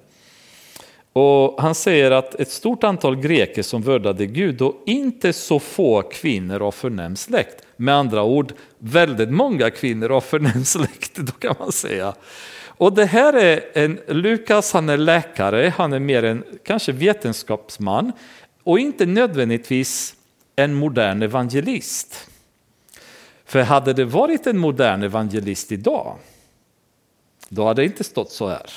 Och 1.14 1.62
han 1.62 1.76
säger 1.76 2.12
att 2.12 2.36
ett 2.36 2.52
stort 2.52 2.84
antal 2.84 3.16
greker 3.16 3.64
som 3.64 3.82
vördade 3.82 4.26
Gud 4.26 4.62
och 4.62 4.84
inte 4.86 5.34
så 5.34 5.60
få 5.60 6.02
kvinnor 6.02 6.62
av 6.62 6.72
förnäm 6.72 7.16
släkt. 7.16 7.66
Med 7.76 7.96
andra 7.96 8.24
ord, 8.24 8.54
väldigt 8.78 9.30
många 9.30 9.70
kvinnor 9.70 10.12
av 10.12 10.22
förnäm 10.22 10.66
släkt, 10.66 11.16
då 11.16 11.32
kan 11.32 11.56
man 11.60 11.72
säga. 11.72 12.14
Och 12.82 12.94
det 12.94 13.06
här 13.06 13.34
är 13.34 13.62
en, 13.74 14.00
Lukas 14.08 14.74
han 14.74 14.90
är 14.90 14.98
läkare, 14.98 15.74
han 15.78 15.94
är 15.94 16.00
mer 16.00 16.24
en 16.24 16.44
kanske 16.64 16.92
vetenskapsman 16.92 18.12
och 18.64 18.80
inte 18.80 19.06
nödvändigtvis 19.06 20.16
en 20.56 20.74
modern 20.74 21.22
evangelist. 21.22 22.30
För 23.46 23.62
hade 23.62 23.94
det 23.94 24.06
varit 24.06 24.48
en 24.48 24.58
modern 24.58 25.04
evangelist 25.04 25.72
idag, 25.72 26.18
då 27.50 27.66
hade 27.66 27.82
det 27.82 27.86
inte 27.86 28.04
stått 28.04 28.32
så 28.32 28.48
här. 28.48 28.72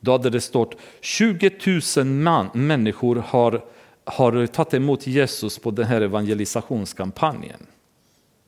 Då 0.00 0.12
hade 0.12 0.30
det 0.30 0.40
stått 0.40 0.76
20 1.00 1.50
000 1.96 2.06
man, 2.06 2.50
människor 2.54 3.16
har, 3.16 3.64
har 4.04 4.46
tagit 4.46 4.74
emot 4.74 5.06
Jesus 5.06 5.58
på 5.58 5.70
den 5.70 5.84
här 5.84 6.00
evangelisationskampanjen. 6.00 7.66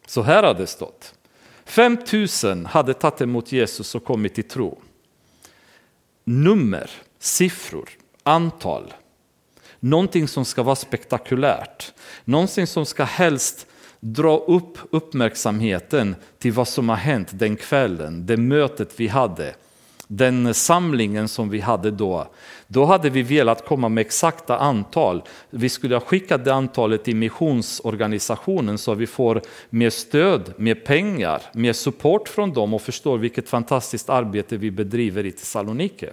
Så 0.07 0.23
här 0.23 0.43
hade 0.43 0.61
det 0.61 0.67
stått. 0.67 1.15
5 1.65 1.99
000 2.45 2.67
hade 2.67 2.95
tagit 2.95 3.21
emot 3.21 3.53
Jesus 3.53 3.95
och 3.95 4.05
kommit 4.05 4.35
till 4.35 4.49
tro. 4.49 4.79
Nummer, 6.25 6.91
siffror, 7.19 7.89
antal 8.23 8.93
Någonting 9.81 10.29
som 10.29 10.45
ska 10.45 10.63
vara 10.63 10.77
spektakulärt. 10.77 11.93
Någonting 12.25 12.67
som 12.67 12.87
ska 12.87 13.05
helst 13.05 13.67
dra 14.01 14.37
upp 14.39 14.79
uppmärksamheten 14.91 16.17
till 16.39 16.53
vad 16.53 16.69
som 16.69 16.89
har 16.89 16.97
hänt 16.97 17.29
den 17.33 17.57
kvällen, 17.57 18.27
det 18.27 18.37
mötet 18.37 19.01
vi 19.01 19.09
hade, 19.09 19.55
den 20.07 20.55
samlingen 20.55 21.29
som 21.29 21.51
vi 21.51 21.61
hade 21.61 21.91
då. 21.91 22.27
Då 22.67 22.85
hade 22.85 23.11
vi 23.11 23.23
velat 23.23 23.67
komma 23.67 23.89
med 23.89 24.01
exakta 24.01 24.59
antal. 24.59 25.23
Vi 25.51 25.69
skulle 25.69 25.95
ha 25.95 26.01
skickat 26.01 26.45
det 26.45 26.55
antalet 26.55 27.05
till 27.05 27.17
missionsorganisationen 27.17 28.79
så 28.79 28.95
vi 28.95 29.07
får 29.07 29.43
mer 29.71 29.91
stöd, 29.91 30.53
mer 30.57 30.75
pengar, 30.75 31.43
mer 31.53 31.73
support 31.73 32.29
från 32.29 32.53
dem 32.53 32.75
och 32.75 32.83
förstår 32.83 33.19
vilket 33.19 33.49
fantastiskt 33.49 34.11
arbete 34.11 34.57
vi 34.57 34.71
bedriver 34.71 35.27
i 35.27 35.33
Thessalonike. 35.33 36.11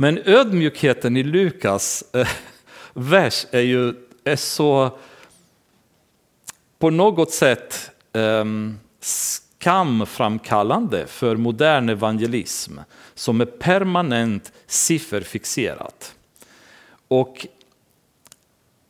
Men 0.00 0.18
ödmjukheten 0.24 1.16
i 1.16 1.22
Lukas 1.22 2.04
eh, 2.12 2.28
vers 2.92 3.46
är 3.50 3.60
ju 3.60 3.94
är 4.24 4.36
så 4.36 4.98
på 6.78 6.90
något 6.90 7.32
sätt 7.32 7.90
eh, 8.12 8.44
skamframkallande 9.00 11.06
för 11.06 11.36
modern 11.36 11.88
evangelism 11.88 12.78
som 13.14 13.40
är 13.40 13.44
permanent 13.44 14.52
sifferfixerat. 14.66 16.14
Och 17.08 17.46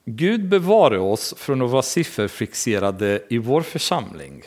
Gud 0.04 0.48
bevare 0.48 0.98
oss 0.98 1.34
från 1.36 1.62
att 1.62 1.70
vara 1.70 1.82
sifferfixerade 1.82 3.22
i 3.30 3.38
vår 3.38 3.62
församling. 3.62 4.42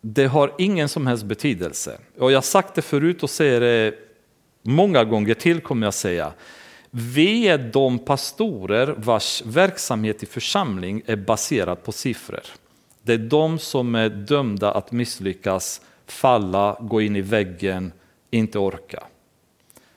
Det 0.00 0.26
har 0.26 0.52
ingen 0.58 0.88
som 0.88 1.06
helst 1.06 1.24
betydelse. 1.24 1.98
Och 2.18 2.32
jag 2.32 2.36
har 2.36 2.42
sagt 2.42 2.74
det 2.74 2.82
förut 2.82 3.22
och 3.22 3.30
säger 3.30 3.60
det 3.60 4.05
många 4.66 5.04
gånger 5.04 5.34
till 5.34 5.60
kommer 5.60 5.86
jag 5.86 5.94
säga. 5.94 6.32
Vi 6.90 7.48
är 7.48 7.58
de 7.58 7.98
pastorer 7.98 8.94
vars 8.96 9.42
verksamhet 9.46 10.22
i 10.22 10.26
församling 10.26 11.02
är 11.06 11.16
baserad 11.16 11.82
på 11.82 11.92
siffror. 11.92 12.42
Det 13.02 13.12
är 13.12 13.18
de 13.18 13.58
som 13.58 13.94
är 13.94 14.08
dömda 14.08 14.72
att 14.72 14.92
misslyckas, 14.92 15.80
falla, 16.06 16.76
gå 16.80 17.00
in 17.00 17.16
i 17.16 17.20
väggen, 17.20 17.92
inte 18.30 18.58
orka. 18.58 19.02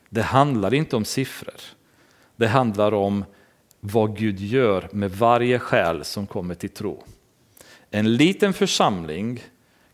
Det 0.10 0.22
handlar 0.22 0.74
inte 0.74 0.96
om 0.96 1.06
siffror. 1.06 1.62
Det 2.36 2.48
handlar 2.48 2.94
om 2.94 3.26
vad 3.80 4.18
Gud 4.18 4.40
gör 4.40 4.90
med 4.92 5.12
varje 5.12 5.60
själ 5.60 6.04
som 6.04 6.28
kommer 6.28 6.56
till 6.56 6.70
tro. 6.70 7.04
En 7.92 8.16
liten 8.16 8.54
församling 8.54 9.44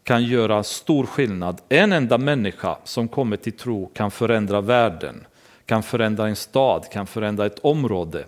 kan 0.05 0.23
göra 0.23 0.63
stor 0.63 1.05
skillnad. 1.05 1.61
En 1.69 1.93
enda 1.93 2.17
människa 2.17 2.77
som 2.83 3.07
kommer 3.07 3.37
till 3.37 3.57
tro 3.57 3.91
kan 3.93 4.11
förändra 4.11 4.61
världen, 4.61 5.25
kan 5.65 5.83
förändra 5.83 6.27
en 6.27 6.35
stad, 6.35 6.85
kan 6.91 7.07
förändra 7.07 7.45
ett 7.45 7.59
område. 7.59 8.25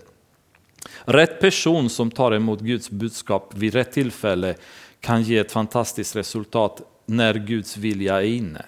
Rätt 1.04 1.40
person 1.40 1.90
som 1.90 2.10
tar 2.10 2.32
emot 2.32 2.60
Guds 2.60 2.90
budskap 2.90 3.52
vid 3.54 3.74
rätt 3.74 3.92
tillfälle 3.92 4.54
kan 5.00 5.22
ge 5.22 5.38
ett 5.38 5.52
fantastiskt 5.52 6.16
resultat 6.16 6.82
när 7.06 7.34
Guds 7.34 7.76
vilja 7.76 8.22
är 8.22 8.26
inne. 8.26 8.64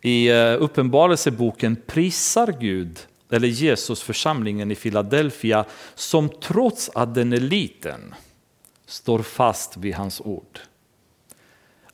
I 0.00 0.28
eh, 0.28 0.62
Uppenbarelseboken 0.62 1.76
prisar 1.86 2.56
Gud, 2.60 2.98
eller 3.30 3.48
Jesus 3.48 4.02
församlingen 4.02 4.70
i 4.70 4.74
Philadelphia 4.74 5.64
som 5.94 6.28
trots 6.28 6.90
att 6.94 7.14
den 7.14 7.32
är 7.32 7.40
liten 7.40 8.14
står 8.86 9.22
fast 9.22 9.76
vid 9.76 9.94
hans 9.94 10.20
ord. 10.20 10.60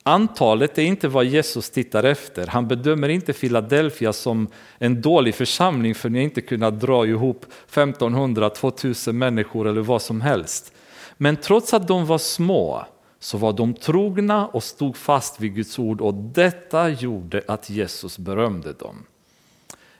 Antalet 0.02 0.78
är 0.78 0.82
inte 0.82 1.08
vad 1.08 1.24
Jesus 1.24 1.70
tittar 1.70 2.04
efter. 2.04 2.46
Han 2.46 2.68
bedömer 2.68 3.08
inte 3.08 3.32
Philadelphia 3.32 4.12
som 4.12 4.48
en 4.78 5.00
dålig 5.02 5.34
församling 5.34 5.94
för 5.94 6.10
ni 6.10 6.18
har 6.18 6.24
inte 6.24 6.40
kunnat 6.40 6.80
dra 6.80 7.06
ihop 7.06 7.46
1500-2000 7.70 9.12
människor 9.12 9.68
eller 9.68 9.80
vad 9.80 10.02
som 10.02 10.20
helst. 10.20 10.72
Men 11.16 11.36
trots 11.36 11.74
att 11.74 11.88
de 11.88 12.06
var 12.06 12.18
små 12.18 12.84
så 13.18 13.38
var 13.38 13.52
de 13.52 13.74
trogna 13.74 14.46
och 14.46 14.62
stod 14.62 14.96
fast 14.96 15.40
vid 15.40 15.54
Guds 15.54 15.78
ord 15.78 16.00
och 16.00 16.14
detta 16.14 16.88
gjorde 16.88 17.42
att 17.48 17.70
Jesus 17.70 18.18
berömde 18.18 18.72
dem. 18.72 19.04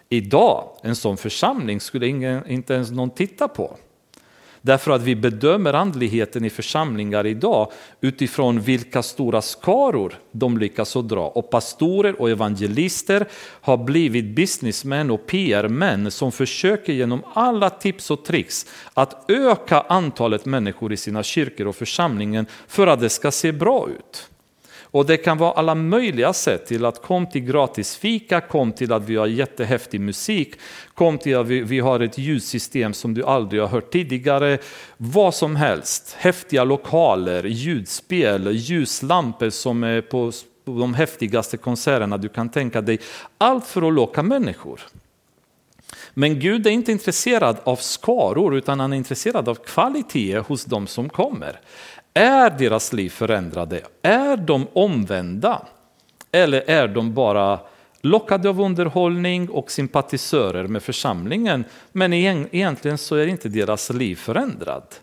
Idag, 0.08 0.68
en 0.82 0.96
sån 0.96 1.16
församling 1.16 1.80
skulle 1.80 2.06
ingen, 2.06 2.46
inte 2.46 2.74
ens 2.74 2.90
någon 2.90 3.10
titta 3.10 3.48
på. 3.48 3.76
Därför 4.62 4.90
att 4.90 5.02
vi 5.02 5.16
bedömer 5.16 5.72
andligheten 5.72 6.44
i 6.44 6.50
församlingar 6.50 7.26
idag 7.26 7.72
utifrån 8.00 8.60
vilka 8.60 9.02
stora 9.02 9.42
skaror 9.42 10.14
de 10.32 10.58
lyckas 10.58 10.96
att 10.96 11.08
dra. 11.08 11.26
Och 11.26 11.50
pastorer 11.50 12.20
och 12.20 12.30
evangelister 12.30 13.28
har 13.60 13.76
blivit 13.76 14.24
businessmän 14.24 15.10
och 15.10 15.26
PR-män 15.26 16.10
som 16.10 16.32
försöker 16.32 16.92
genom 16.92 17.22
alla 17.34 17.70
tips 17.70 18.10
och 18.10 18.24
tricks 18.24 18.66
att 18.94 19.30
öka 19.30 19.80
antalet 19.80 20.44
människor 20.44 20.92
i 20.92 20.96
sina 20.96 21.22
kyrkor 21.22 21.66
och 21.66 21.76
församlingen 21.76 22.46
för 22.68 22.86
att 22.86 23.00
det 23.00 23.08
ska 23.08 23.30
se 23.30 23.52
bra 23.52 23.88
ut. 23.88 24.29
Och 24.90 25.06
det 25.06 25.16
kan 25.16 25.38
vara 25.38 25.52
alla 25.52 25.74
möjliga 25.74 26.32
sätt 26.32 26.66
till 26.66 26.84
att 26.84 27.02
kom 27.02 27.26
till 27.26 27.40
gratis 27.40 27.96
fika, 27.96 28.40
kom 28.40 28.72
till 28.72 28.92
att 28.92 29.02
vi 29.02 29.16
har 29.16 29.26
jättehäftig 29.26 30.00
musik, 30.00 30.54
kom 30.94 31.18
till 31.18 31.36
att 31.36 31.46
vi, 31.46 31.60
vi 31.60 31.80
har 31.80 32.00
ett 32.00 32.18
ljudsystem 32.18 32.92
som 32.92 33.14
du 33.14 33.24
aldrig 33.24 33.60
har 33.62 33.68
hört 33.68 33.92
tidigare. 33.92 34.58
Vad 34.96 35.34
som 35.34 35.56
helst, 35.56 36.16
häftiga 36.18 36.64
lokaler, 36.64 37.44
ljudspel, 37.44 38.48
ljuslampor 38.52 39.50
som 39.50 39.84
är 39.84 40.00
på 40.00 40.32
de 40.64 40.94
häftigaste 40.94 41.56
konserterna 41.56 42.18
du 42.18 42.28
kan 42.28 42.48
tänka 42.48 42.80
dig. 42.80 42.98
Allt 43.38 43.66
för 43.66 43.88
att 43.88 43.94
locka 43.94 44.22
människor. 44.22 44.80
Men 46.14 46.40
Gud 46.40 46.66
är 46.66 46.70
inte 46.70 46.92
intresserad 46.92 47.56
av 47.64 47.76
skaror 47.76 48.56
utan 48.56 48.80
han 48.80 48.92
är 48.92 48.96
intresserad 48.96 49.48
av 49.48 49.54
kvalitet 49.54 50.38
hos 50.38 50.64
de 50.64 50.86
som 50.86 51.08
kommer. 51.08 51.60
Är 52.14 52.50
deras 52.50 52.92
liv 52.92 53.10
förändrade? 53.10 53.80
Är 54.02 54.36
de 54.36 54.66
omvända? 54.72 55.66
Eller 56.32 56.70
är 56.70 56.88
de 56.88 57.14
bara 57.14 57.60
lockade 58.00 58.48
av 58.48 58.60
underhållning 58.60 59.50
och 59.50 59.70
sympatisörer 59.70 60.66
med 60.66 60.82
församlingen? 60.82 61.64
Men 61.92 62.12
egentligen 62.12 62.98
så 62.98 63.16
är 63.16 63.26
inte 63.26 63.48
deras 63.48 63.90
liv 63.90 64.16
förändrat. 64.16 65.00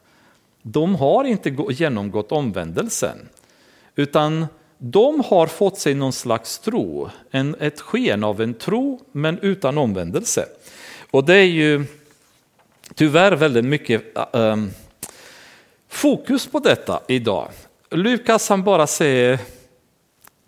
De 0.61 0.95
har 0.95 1.23
inte 1.23 1.55
genomgått 1.69 2.31
omvändelsen, 2.31 3.17
utan 3.95 4.45
de 4.77 5.23
har 5.25 5.47
fått 5.47 5.77
sig 5.77 5.93
någon 5.93 6.13
slags 6.13 6.59
tro, 6.59 7.09
en, 7.31 7.55
ett 7.59 7.81
sken 7.81 8.23
av 8.23 8.41
en 8.41 8.53
tro 8.53 8.99
men 9.11 9.39
utan 9.39 9.77
omvändelse. 9.77 10.45
Och 11.11 11.25
det 11.25 11.35
är 11.35 11.43
ju 11.43 11.85
tyvärr 12.95 13.31
väldigt 13.31 13.65
mycket 13.65 14.03
um, 14.33 14.71
fokus 15.89 16.47
på 16.47 16.59
detta 16.59 17.01
idag. 17.07 17.49
Lukas 17.91 18.49
han 18.49 18.63
bara 18.63 18.87
säger 18.87 19.39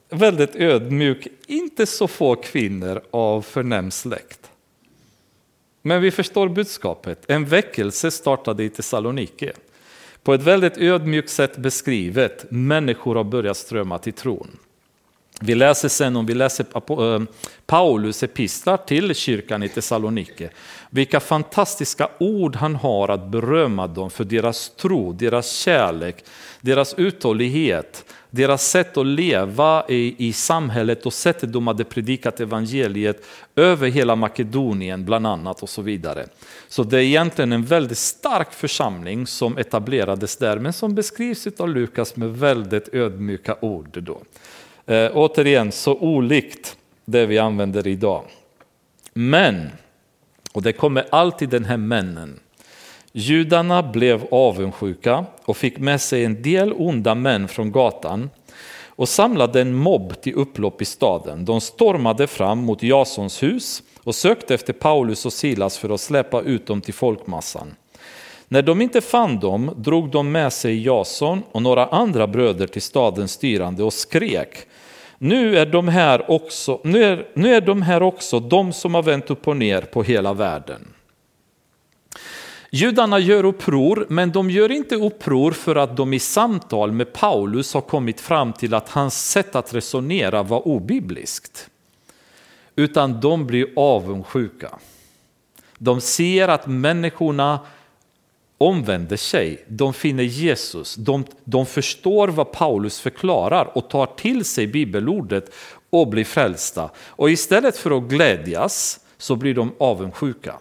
väldigt 0.10 0.56
ödmjuk, 0.56 1.28
inte 1.47 1.86
så 1.86 2.08
få 2.08 2.36
kvinnor 2.36 3.02
av 3.12 3.41
förnäm 3.41 3.91
släkt. 3.91 4.52
Men 5.82 6.02
vi 6.02 6.12
förstår 6.12 6.49
budskapet. 6.49 7.23
En 7.28 7.45
väckelse 7.45 8.12
startade 8.12 8.63
i 8.63 8.69
Thessalonike. 8.69 9.54
På 10.23 10.34
ett 10.34 10.41
väldigt 10.41 10.78
ödmjukt 10.78 11.30
sätt 11.30 11.58
beskrivet, 11.58 12.45
människor 12.52 13.15
har 13.15 13.23
börjat 13.23 13.58
strömma 13.58 13.97
till 13.97 14.13
tron. 14.13 14.58
Vi 15.39 15.56
läser 15.56 15.89
sen 15.89 16.15
om 16.15 16.25
vi 16.25 16.34
läser 16.34 16.65
eh, 16.73 17.21
Paulus 17.65 18.23
epistlar 18.23 18.78
till 18.78 19.15
kyrkan 19.15 19.63
i 19.63 19.69
Thessalonike. 19.69 20.49
Vilka 20.89 21.19
fantastiska 21.19 22.10
ord 22.17 22.56
han 22.56 22.75
har 22.75 23.10
att 23.10 23.28
berömma 23.28 23.88
dem 23.88 24.10
för 24.10 24.23
deras 24.23 24.69
tro, 24.69 25.13
deras 25.13 25.52
kärlek, 25.52 26.25
deras 26.62 26.93
uthållighet, 26.93 28.06
deras 28.30 28.67
sätt 28.69 28.97
att 28.97 29.06
leva 29.06 29.86
i, 29.89 30.15
i 30.28 30.34
samhället 30.34 31.06
och 31.06 31.13
sättet 31.13 31.54
de 31.54 31.67
hade 31.67 31.84
predikat 31.84 32.39
evangeliet 32.39 33.25
över 33.56 33.89
hela 33.89 34.15
Makedonien 34.15 35.06
bland 35.06 35.28
annat 35.28 35.63
och 35.63 35.69
så 35.69 35.82
vidare. 35.82 36.28
Så 36.67 36.84
det 36.84 36.97
är 36.97 37.02
egentligen 37.02 37.54
en 37.54 37.65
väldigt 37.65 37.97
stark 37.97 38.54
församling 38.54 39.28
som 39.28 39.58
etablerades 39.58 40.38
där 40.38 40.60
men 40.60 40.73
som 40.73 40.95
beskrivs 40.95 41.47
av 41.58 41.69
Lukas 41.69 42.15
med 42.15 42.38
väldigt 42.38 42.93
ödmjuka 42.93 43.56
ord. 43.62 44.04
Då. 44.04 44.21
Eh, 44.89 45.12
återigen, 45.13 45.71
så 45.71 45.93
olikt 45.93 46.78
det 47.06 47.25
vi 47.25 47.39
använder 47.39 47.88
idag. 47.88 48.23
Men, 49.13 49.69
och 50.52 50.62
det 50.62 50.73
kommer 50.73 51.06
alltid 51.12 51.49
den 51.49 51.65
här 51.65 51.78
männen. 51.78 52.39
Judarna 53.12 53.84
blev 53.84 54.28
avundsjuka 54.32 55.25
och 55.45 55.58
fick 55.58 55.78
med 55.78 56.02
sig 56.02 56.25
en 56.25 56.41
del 56.41 56.73
onda 56.73 57.15
män 57.15 57.47
från 57.47 57.71
gatan 57.71 58.30
och 58.86 59.10
samlade 59.10 59.62
en 59.62 59.73
mobb 59.73 60.21
till 60.21 60.34
upplopp 60.34 60.82
i 60.82 60.86
staden. 60.86 61.45
De 61.45 61.62
stormade 61.62 62.28
fram 62.28 62.60
mot 62.60 62.84
Jasons 62.84 63.43
hus 63.43 63.84
och 64.04 64.15
sökte 64.15 64.54
efter 64.54 64.73
Paulus 64.73 65.25
och 65.25 65.34
Silas 65.34 65.78
för 65.78 65.89
att 65.89 66.02
släppa 66.02 66.41
ut 66.41 66.67
dem 66.67 66.82
till 66.82 66.93
folkmassan. 66.93 67.75
När 68.47 68.62
de 68.62 68.82
inte 68.82 69.02
fann 69.02 69.39
dem 69.39 69.73
drog 69.78 70.12
de 70.12 70.32
med 70.32 70.54
sig 70.54 70.86
Jason 70.86 71.43
och 71.52 71.62
några 71.62 71.86
andra 71.86 72.28
bröder 72.28 72.67
till 72.67 72.82
stadens 72.82 73.32
styrande 73.32 73.84
och 73.84 73.93
skrek 73.93 74.65
nu 75.20 75.58
är 75.58 75.66
de 75.66 75.88
här 75.88 76.32
också, 76.32 76.82
nu 76.84 77.04
är, 77.04 77.28
nu 77.34 77.56
är 77.56 77.62
de 77.62 77.82
här 77.82 78.04
också 78.04 78.40
de 78.40 78.74
som 78.74 78.94
har 78.94 79.04
vänt 79.04 79.30
upp 79.30 79.48
och 79.48 79.58
ner 79.58 79.82
på 79.82 80.04
hela 80.04 80.34
världen. 80.34 80.88
Judarna 82.72 83.20
gör 83.20 83.44
uppror, 83.44 84.06
men 84.10 84.32
de 84.32 84.50
gör 84.50 84.72
inte 84.72 84.96
uppror 84.96 85.52
för 85.52 85.76
att 85.76 85.98
de 85.98 86.14
i 86.14 86.20
samtal 86.20 86.92
med 86.92 87.14
Paulus 87.14 87.74
har 87.74 87.82
kommit 87.82 88.22
fram 88.22 88.54
till 88.54 88.74
att 88.74 88.90
hans 88.90 89.30
sätt 89.30 89.56
att 89.56 89.74
resonera 89.74 90.44
var 90.44 90.68
obibliskt. 90.68 91.70
Utan 92.76 93.20
de 93.20 93.48
blir 93.48 93.68
avundsjuka. 93.76 94.80
De 95.78 96.02
ser 96.02 96.48
att 96.48 96.68
människorna 96.68 97.60
omvänder 98.62 99.17
sig, 99.17 99.65
de 99.67 99.93
finner 99.93 100.24
Jesus, 100.24 100.95
de, 100.95 101.26
de 101.43 101.65
förstår 101.65 102.28
vad 102.28 102.52
Paulus 102.52 103.00
förklarar 103.00 103.78
och 103.78 103.89
tar 103.89 104.06
till 104.06 104.45
sig 104.45 104.67
bibelordet 104.67 105.52
och 105.89 106.08
blir 106.08 106.26
frälsta. 106.26 106.89
Och 106.98 107.30
istället 107.30 107.78
för 107.78 107.98
att 107.98 108.04
glädjas 108.04 109.00
så 109.17 109.36
blir 109.36 109.54
de 109.54 109.72
avundsjuka. 109.78 110.56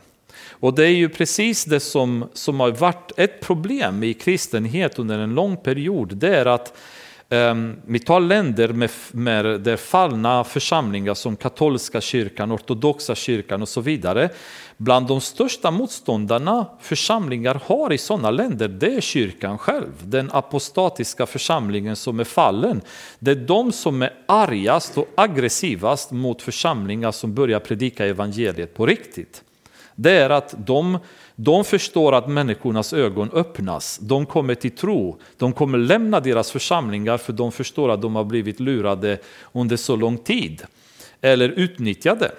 Och 0.51 0.75
det 0.75 0.85
är 0.85 0.95
ju 0.95 1.09
precis 1.09 1.65
det 1.65 1.81
som, 1.81 2.29
som 2.33 2.61
har 2.61 2.71
varit 2.71 3.13
ett 3.17 3.41
problem 3.41 4.03
i 4.03 4.15
kristenhet 4.15 4.99
under 4.99 5.19
en 5.19 5.35
lång 5.35 5.57
period. 5.57 6.17
Det 6.17 6.37
är 6.37 6.47
att 6.47 6.77
med 7.29 7.83
vi 7.87 7.99
tar 7.99 8.21
länder 8.21 8.69
med, 8.69 8.91
med 9.13 9.61
där 9.61 9.77
fallna 9.77 10.45
församlingar 10.45 11.15
som 11.15 11.37
katolska 11.37 12.01
kyrkan, 12.01 12.53
ortodoxa 12.53 13.15
kyrkan 13.15 13.63
och 13.63 13.69
så 13.69 13.81
vidare. 13.81 14.31
Bland 14.77 15.07
de 15.07 15.21
största 15.21 15.71
motståndarna 15.71 16.67
församlingar 16.81 17.63
har 17.65 17.93
i 17.93 17.99
sådana 17.99 18.31
länder, 18.31 18.69
det 18.69 18.95
är 18.95 19.01
kyrkan 19.01 19.59
själv, 19.59 19.93
den 20.05 20.31
apostatiska 20.33 21.27
församlingen 21.27 21.97
som 21.97 22.21
är 22.21 22.25
fallen. 22.25 22.81
Det 23.19 23.31
är 23.31 23.35
de 23.35 23.73
som 23.73 24.03
är 24.03 24.15
argast 24.27 24.99
och 24.99 25.09
aggressivast 25.15 26.11
mot 26.11 26.43
församlingar 26.43 27.13
som 27.13 27.35
börjar 27.35 27.61
predika 27.61 28.07
evangeliet 28.07 28.75
på 28.75 28.87
riktigt. 28.87 29.43
Det 29.95 30.13
är 30.13 30.31
att 30.31 30.55
de, 30.67 30.99
de 31.41 31.65
förstår 31.65 32.15
att 32.15 32.29
människornas 32.29 32.93
ögon 32.93 33.31
öppnas, 33.33 33.99
de 34.03 34.27
kommer 34.27 34.55
till 34.55 34.71
tro, 34.71 35.19
de 35.37 35.53
kommer 35.53 35.79
lämna 35.79 36.21
deras 36.21 36.51
församlingar 36.51 37.19
för 37.19 37.33
de 37.33 37.53
förstår 37.53 37.91
att 37.91 38.03
de 38.03 38.17
har 38.17 38.25
blivit 38.25 38.61
lurade 38.61 39.19
under 39.53 39.77
så 39.77 39.97
lång 39.97 40.19
tid 40.19 40.63
eller 41.21 41.49
utnyttjade. 41.49 42.33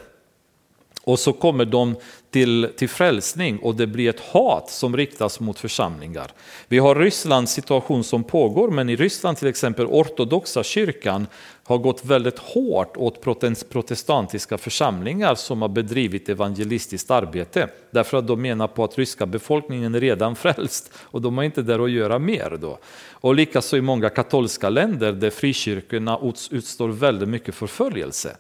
Och 1.04 1.20
så 1.20 1.34
kommer 1.34 1.66
de 1.66 1.96
till, 2.30 2.70
till 2.78 2.90
frälsning 2.90 3.60
och 3.60 3.76
det 3.76 3.88
blir 3.88 4.10
ett 4.10 4.20
hat 4.20 4.70
som 4.70 4.98
riktas 4.98 5.40
mot 5.40 5.60
församlingar. 5.60 6.32
Vi 6.68 6.80
har 6.80 6.96
Rysslands 6.96 7.54
situation 7.54 8.04
som 8.04 8.24
pågår, 8.24 8.72
men 8.72 8.90
i 8.90 8.96
Ryssland 8.96 9.38
till 9.38 9.48
exempel 9.48 9.86
ortodoxa 9.86 10.64
kyrkan 10.64 11.28
har 11.70 11.78
gått 11.78 12.06
väldigt 12.06 12.40
hårt 12.40 12.98
åt 12.98 13.22
protestantiska 13.70 14.58
församlingar 14.58 15.36
som 15.36 15.62
har 15.62 15.70
bedrivit 15.70 16.30
evangelistiskt 16.30 17.12
arbete. 17.12 17.70
Därför 17.92 18.18
att 18.18 18.28
de 18.28 18.42
menar 18.42 18.68
på 18.68 18.84
att 18.84 18.98
ryska 18.98 19.26
befolkningen 19.26 19.96
är 19.96 20.00
redan 20.00 20.36
frälst 20.36 20.92
och 20.98 21.22
de 21.22 21.38
har 21.38 21.44
inte 21.44 21.62
där 21.62 21.84
att 21.84 21.92
göra 21.92 22.20
mer. 22.20 22.58
Då. 22.62 22.80
Och 23.12 23.36
likaså 23.36 23.78
i 23.78 23.82
många 23.82 24.10
katolska 24.10 24.70
länder 24.70 25.12
där 25.12 25.30
frikyrkorna 25.30 26.20
utstår 26.52 26.88
väldigt 26.88 27.30
mycket 27.30 27.56
förföljelse. 27.56 28.36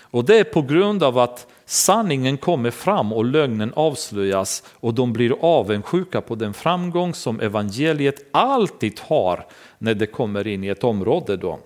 Och 0.00 0.24
det 0.24 0.38
är 0.38 0.44
på 0.44 0.62
grund 0.62 1.02
av 1.02 1.18
att 1.18 1.46
sanningen 1.64 2.36
kommer 2.36 2.70
fram 2.70 3.12
och 3.12 3.24
lögnen 3.24 3.72
avslöjas 3.76 4.62
och 4.72 4.94
de 4.94 5.12
blir 5.12 5.34
avundsjuka 5.40 6.20
på 6.20 6.34
den 6.34 6.54
framgång 6.54 7.14
som 7.14 7.40
evangeliet 7.40 8.26
alltid 8.30 9.00
har 9.00 9.46
när 9.78 9.94
det 9.94 10.06
kommer 10.06 10.46
in 10.46 10.64
i 10.64 10.68
ett 10.68 10.84
område. 10.84 11.36
Då. 11.36 11.58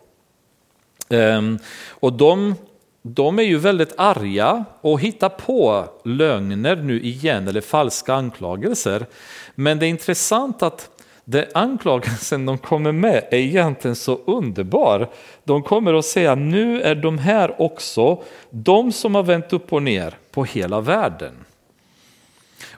Ehm, 1.08 1.58
och 1.88 2.12
de, 2.12 2.54
de 3.02 3.38
är 3.38 3.42
ju 3.42 3.58
väldigt 3.58 3.94
arga 3.96 4.64
och 4.80 5.00
hittar 5.00 5.28
på 5.28 5.84
lögner 6.04 6.76
nu 6.76 7.00
igen 7.00 7.48
eller 7.48 7.60
falska 7.60 8.14
anklagelser. 8.14 9.06
Men 9.54 9.78
det 9.78 9.86
är 9.86 9.90
intressant 9.90 10.62
att 10.62 10.90
den 11.24 11.44
anklagelsen 11.54 12.46
de 12.46 12.58
kommer 12.58 12.92
med 12.92 13.24
är 13.30 13.38
egentligen 13.38 13.96
så 13.96 14.20
underbar. 14.26 15.10
De 15.44 15.62
kommer 15.62 15.94
att 15.94 16.04
säga 16.04 16.34
nu 16.34 16.82
är 16.82 16.94
de 16.94 17.18
här 17.18 17.62
också 17.62 18.22
de 18.50 18.92
som 18.92 19.14
har 19.14 19.22
vänt 19.22 19.52
upp 19.52 19.72
och 19.72 19.82
ner 19.82 20.14
på 20.30 20.44
hela 20.44 20.80
världen. 20.80 21.34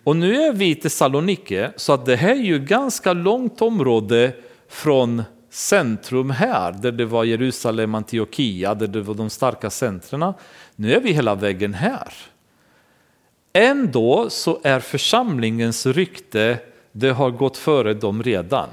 Och 0.05 0.16
nu 0.16 0.43
är 0.43 0.53
vi 0.53 0.70
i 0.70 0.74
Thessalonike 0.74 1.70
så 1.77 1.93
att 1.93 2.07
det 2.07 2.16
här 2.16 2.31
är 2.31 2.35
ju 2.35 2.59
ganska 2.59 3.12
långt 3.12 3.62
område 3.62 4.33
från 4.68 5.22
centrum 5.57 6.30
här, 6.30 6.72
där 6.72 6.92
det 6.92 7.04
var 7.04 7.24
Jerusalem, 7.24 7.94
Antiochia, 7.94 8.74
där 8.74 8.86
det 8.86 9.00
var 9.00 9.14
de 9.14 9.30
starka 9.30 9.70
centrerna. 9.70 10.34
Nu 10.76 10.92
är 10.94 11.00
vi 11.00 11.12
hela 11.12 11.34
vägen 11.34 11.74
här. 11.74 12.12
Ändå 13.52 14.30
så 14.30 14.61
är 14.64 14.80
församlingens 14.80 15.86
rykte, 15.86 16.59
det 16.92 17.11
har 17.11 17.30
gått 17.30 17.57
före 17.57 17.94
dem 17.94 18.22
redan. 18.22 18.68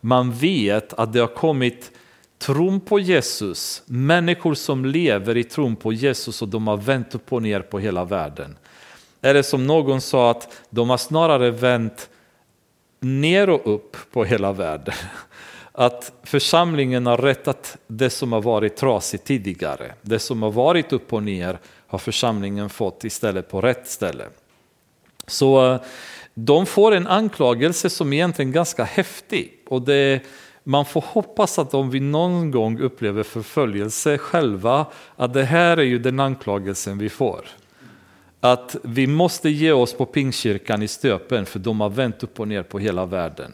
Man 0.00 0.32
vet 0.32 0.92
att 0.92 1.12
det 1.12 1.20
har 1.20 1.26
kommit 1.26 1.90
tron 2.38 2.80
på 2.80 2.98
Jesus, 2.98 3.82
människor 3.86 4.54
som 4.54 4.84
lever 4.84 5.36
i 5.36 5.44
tron 5.44 5.76
på 5.76 5.92
Jesus 5.92 6.42
och 6.42 6.48
de 6.48 6.66
har 6.66 6.76
vänt 6.76 7.14
upp 7.14 7.32
och 7.32 7.42
ner 7.42 7.60
på 7.60 7.78
hela 7.78 8.04
världen. 8.04 8.56
Är 9.20 9.34
det 9.34 9.42
som 9.42 9.66
någon 9.66 10.00
sa 10.00 10.30
att 10.30 10.62
de 10.70 10.90
har 10.90 10.98
snarare 10.98 11.50
vänt 11.50 12.08
ner 13.00 13.50
och 13.50 13.74
upp 13.74 13.96
på 14.12 14.24
hela 14.24 14.52
världen. 14.52 14.94
Att 15.76 16.12
församlingen 16.22 17.06
har 17.06 17.16
rättat 17.16 17.76
det 17.86 18.10
som 18.10 18.32
har 18.32 18.42
varit 18.42 18.76
trasigt 18.76 19.24
tidigare. 19.24 19.94
Det 20.02 20.18
som 20.18 20.42
har 20.42 20.50
varit 20.50 20.92
upp 20.92 21.12
och 21.12 21.22
ner 21.22 21.58
har 21.86 21.98
församlingen 21.98 22.70
fått 22.70 23.04
istället 23.04 23.50
på 23.50 23.60
rätt 23.60 23.88
ställe. 23.88 24.24
Så 25.26 25.72
eh, 25.72 25.80
de 26.34 26.66
får 26.66 26.92
en 26.92 27.06
anklagelse 27.06 27.90
som 27.90 28.12
egentligen 28.12 28.48
är 28.48 28.54
ganska 28.54 28.84
häftig. 28.84 29.52
Och 29.68 29.82
det, 29.82 30.20
man 30.64 30.84
får 30.84 31.04
hoppas 31.06 31.58
att 31.58 31.74
om 31.74 31.90
vi 31.90 32.00
någon 32.00 32.50
gång 32.50 32.80
upplever 32.80 33.22
förföljelse 33.22 34.18
själva, 34.18 34.86
att 35.16 35.34
det 35.34 35.44
här 35.44 35.76
är 35.76 35.82
ju 35.82 35.98
den 35.98 36.20
anklagelsen 36.20 36.98
vi 36.98 37.08
får. 37.08 37.44
Att 38.40 38.76
vi 38.82 39.06
måste 39.06 39.50
ge 39.50 39.72
oss 39.72 39.92
på 39.92 40.06
Pingstkyrkan 40.06 40.82
i 40.82 40.88
stöpen 40.88 41.46
för 41.46 41.58
de 41.58 41.80
har 41.80 41.90
vänt 41.90 42.22
upp 42.22 42.40
och 42.40 42.48
ner 42.48 42.62
på 42.62 42.78
hela 42.78 43.06
världen. 43.06 43.52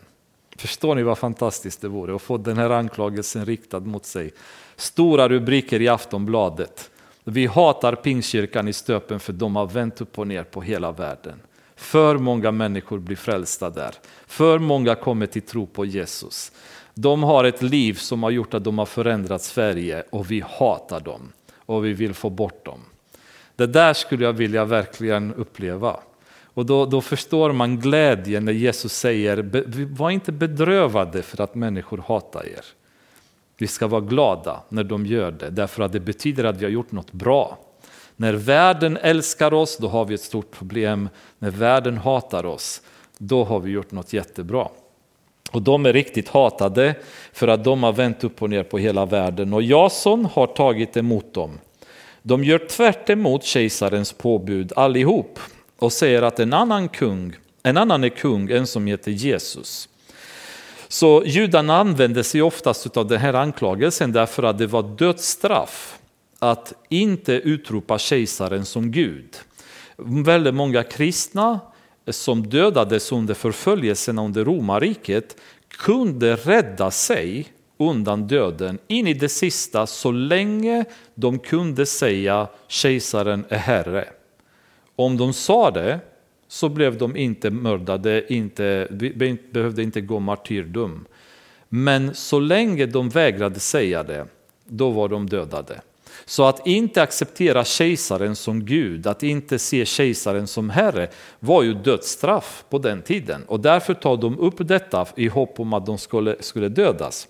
Förstår 0.61 0.95
ni 0.95 1.03
vad 1.03 1.19
fantastiskt 1.19 1.81
det 1.81 1.89
vore 1.89 2.15
att 2.15 2.23
få 2.23 2.37
den 2.37 2.57
här 2.57 2.71
anklagelsen 2.71 3.47
riktad 3.47 3.81
mot 3.81 4.07
sig. 4.07 4.33
Stora 4.77 5.29
rubriker 5.29 5.83
i 5.83 5.89
Aftonbladet. 5.89 6.91
Vi 7.25 7.47
hatar 7.47 7.95
Pingstkyrkan 7.95 8.69
i 8.69 8.73
stöpen 8.73 9.21
för 9.21 9.33
de 9.33 9.57
har 9.57 9.67
vänt 9.67 10.01
upp 10.01 10.19
och 10.19 10.27
ner 10.27 10.45
på 10.45 10.63
hela 10.63 10.93
världen. 10.93 11.41
För 11.77 12.19
många 12.19 12.51
människor 12.51 12.99
blir 12.99 13.17
frälsta 13.17 13.71
där. 13.71 13.95
För 14.27 14.59
många 14.59 14.95
kommer 14.95 15.27
till 15.27 15.43
tro 15.43 15.67
på 15.67 15.85
Jesus. 15.85 16.53
De 16.95 17.23
har 17.23 17.45
ett 17.45 17.63
liv 17.63 17.95
som 17.95 18.23
har 18.23 18.31
gjort 18.31 18.55
att 18.55 18.65
de 18.65 18.79
har 18.79 18.87
förändrat 18.87 19.43
Sverige 19.43 20.05
och 20.11 20.31
vi 20.31 20.45
hatar 20.59 21.01
dem 21.01 21.33
och 21.57 21.85
vi 21.85 21.93
vill 21.93 22.15
få 22.15 22.31
bort 22.31 22.65
dem. 22.65 22.81
Det 23.57 23.67
där 23.67 23.95
skulle 23.95 24.25
jag 24.25 24.33
vilja 24.33 24.65
verkligen 24.65 25.35
uppleva. 25.35 26.01
Och 26.55 26.67
då, 26.67 26.87
då 26.87 27.01
förstår 27.01 27.53
man 27.53 27.81
glädjen 27.81 28.45
när 28.45 28.53
Jesus 28.53 28.93
säger, 28.93 29.51
var 29.95 30.11
inte 30.11 30.33
bedrövade 30.33 31.23
för 31.23 31.41
att 31.41 31.55
människor 31.55 32.05
hatar 32.07 32.47
er. 32.47 32.65
Vi 33.59 33.67
ska 33.67 33.87
vara 33.87 34.01
glada 34.01 34.61
när 34.69 34.85
de 34.85 35.07
gör 35.07 35.31
det, 35.31 35.51
därför 35.51 35.83
att 35.83 35.93
det 35.93 36.01
betyder 36.01 36.45
att 36.45 36.57
vi 36.57 36.65
har 36.65 36.73
gjort 36.73 36.93
något 36.93 37.13
bra. 37.13 37.59
När 38.17 38.33
världen 38.33 38.97
älskar 38.97 39.55
oss, 39.55 39.77
då 39.77 39.89
har 39.89 40.05
vi 40.05 40.15
ett 40.15 40.21
stort 40.21 40.51
problem. 40.51 41.09
När 41.39 41.51
världen 41.51 41.99
hatar 41.99 42.47
oss, 42.47 42.83
då 43.19 43.45
har 43.45 43.61
vi 43.61 43.71
gjort 43.71 43.93
något 43.93 44.13
jättebra. 44.13 44.69
Och 45.53 45.63
de 45.63 45.87
är 45.87 45.93
riktigt 45.93 46.29
hatade 46.29 46.95
för 47.33 47.49
att 47.49 47.65
de 47.65 47.83
har 47.83 47.93
vänt 47.93 48.25
upp 48.25 48.43
och 48.43 48.51
ner 48.51 48.63
på 48.63 48.79
hela 48.79 49.07
världen. 49.07 49.55
Och 49.55 49.63
Jason 49.63 50.25
har 50.25 50.47
tagit 50.47 50.97
emot 50.97 51.35
dem. 51.35 51.59
De 52.23 52.45
gör 52.45 52.59
tvärt 52.59 53.11
emot 53.11 53.45
kejsarens 53.45 54.13
påbud 54.13 54.73
allihop 54.77 55.39
och 55.81 55.93
säger 55.93 56.23
att 56.23 56.41
en 56.41 56.53
annan 56.53 56.89
kung, 56.89 57.37
en 57.63 57.77
annan 57.77 58.05
är 58.05 58.09
kung, 58.09 58.51
en 58.51 58.67
som 58.67 58.87
heter 58.87 59.11
Jesus. 59.11 59.89
Så 60.89 61.23
judarna 61.27 61.77
använde 61.77 62.25
sig 62.25 62.43
oftast 62.43 62.97
av 62.97 63.07
den 63.07 63.21
här 63.21 63.35
anklagelsen 63.35 64.13
därför 64.13 64.43
att 64.43 64.59
det 64.59 64.67
var 64.67 64.83
dödsstraff 64.83 65.99
att 66.39 66.73
inte 66.89 67.33
utropa 67.33 67.99
kejsaren 67.99 68.65
som 68.65 68.93
Gud. 68.93 69.37
Väldigt 70.25 70.55
många 70.55 70.83
kristna 70.83 71.61
som 72.09 72.47
dödades 72.47 73.13
under 73.13 73.35
förföljelserna 73.35 74.25
under 74.25 74.45
romarriket 74.45 75.37
kunde 75.69 76.37
rädda 76.37 76.91
sig 76.91 77.53
undan 77.79 78.27
döden 78.27 78.79
in 78.89 79.07
i 79.07 79.15
det 79.15 79.29
sista 79.29 79.87
så 79.87 80.13
länge 80.13 80.85
de 81.15 81.39
kunde 81.39 81.87
säga 81.87 82.49
kejsaren 82.69 83.45
är 83.49 83.59
herre. 83.59 84.09
Om 85.01 85.17
de 85.17 85.33
sa 85.33 85.71
det 85.71 86.01
så 86.49 86.69
blev 86.69 86.99
de 86.99 87.17
inte 87.17 87.51
mördade, 87.51 88.33
inte, 88.35 88.89
behövde 89.53 89.83
inte 89.83 90.01
gå 90.01 90.21
martyrdom. 90.21 91.07
Men 91.69 92.15
så 92.15 92.41
länge 92.41 92.87
de 92.87 93.09
vägrade 93.09 93.61
säga 93.61 94.03
det, 94.03 94.27
då 94.65 94.91
var 94.91 95.09
de 95.09 95.29
dödade. 95.29 95.81
Så 96.25 96.45
att 96.45 96.67
inte 96.67 97.03
acceptera 97.03 97.65
kejsaren 97.65 98.37
som 98.37 98.65
Gud, 98.65 99.07
att 99.07 99.23
inte 99.23 99.59
se 99.59 99.87
kejsaren 99.87 100.47
som 100.47 100.71
herre 100.71 101.09
var 101.39 101.63
ju 101.63 101.75
dödsstraff 101.75 102.65
på 102.71 102.79
den 102.79 103.03
tiden. 103.03 103.45
Och 103.47 103.61
därför 103.61 103.95
tar 103.95 104.17
de 104.17 104.39
upp 104.39 104.55
detta 104.59 105.07
i 105.17 105.29
hopp 105.29 105.61
om 105.61 105.73
att 105.73 105.87
de 105.87 105.99
skulle, 105.99 106.37
skulle 106.41 106.69
dödas. 106.69 107.29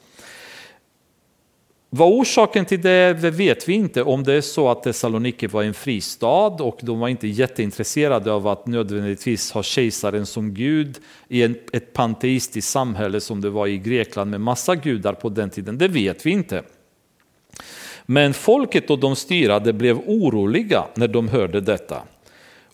Vad 1.93 2.12
orsaken 2.12 2.64
till 2.64 2.80
det 2.80 3.14
vet 3.14 3.68
vi 3.68 3.72
inte, 3.72 4.03
om 4.03 4.22
det 4.22 4.34
är 4.34 4.41
så 4.41 4.68
att 4.68 4.82
Thessaloniki 4.82 5.47
var 5.47 5.62
en 5.62 5.74
fristad 5.74 6.47
och 6.47 6.78
de 6.82 6.99
var 7.01 7.09
inte 7.09 7.28
jätteintresserade 7.28 8.32
av 8.32 8.49
att 8.49 8.66
nödvändigtvis 8.66 9.53
ha 9.53 9.62
kejsaren 9.62 10.26
som 10.26 10.55
gud 10.55 10.99
i 11.28 11.43
ett 11.43 11.93
panteistiskt 11.93 12.70
samhälle 12.70 13.20
som 13.20 13.41
det 13.41 13.51
var 13.51 13.66
i 13.66 13.78
Grekland 13.78 14.30
med 14.30 14.41
massa 14.41 14.76
gudar 14.76 15.12
på 15.12 15.28
den 15.28 15.51
tiden, 15.51 15.78
det 15.78 15.88
vet 15.88 16.26
vi 16.26 16.30
inte. 16.30 16.62
Men 18.07 18.34
folket 18.34 18.91
och 18.91 18.99
de 18.99 19.16
styrande 19.16 19.72
blev 19.72 19.99
oroliga 20.07 20.84
när 20.95 21.09
de 21.09 21.28
hörde 21.28 21.61
detta. 21.61 22.03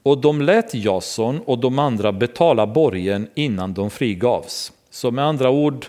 Och 0.03 0.21
de 0.21 0.43
lät 0.43 0.75
Jason 0.75 1.41
och 1.41 1.59
de 1.59 1.79
andra 1.79 2.13
betala 2.13 2.67
borgen 2.67 3.29
innan 3.35 3.75
de 3.75 3.91
frigavs. 3.91 4.73
Så 4.91 5.11
med 5.11 5.25
andra 5.25 5.51
ord, 5.51 5.87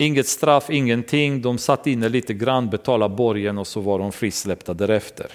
Inget 0.00 0.28
straff, 0.28 0.70
ingenting. 0.70 1.42
De 1.42 1.58
satt 1.58 1.86
inne 1.86 2.08
lite 2.08 2.34
grann, 2.34 2.70
betalade 2.70 3.14
borgen 3.14 3.58
och 3.58 3.66
så 3.66 3.80
var 3.80 3.98
de 3.98 4.12
frisläppta 4.12 4.74
därefter. 4.74 5.26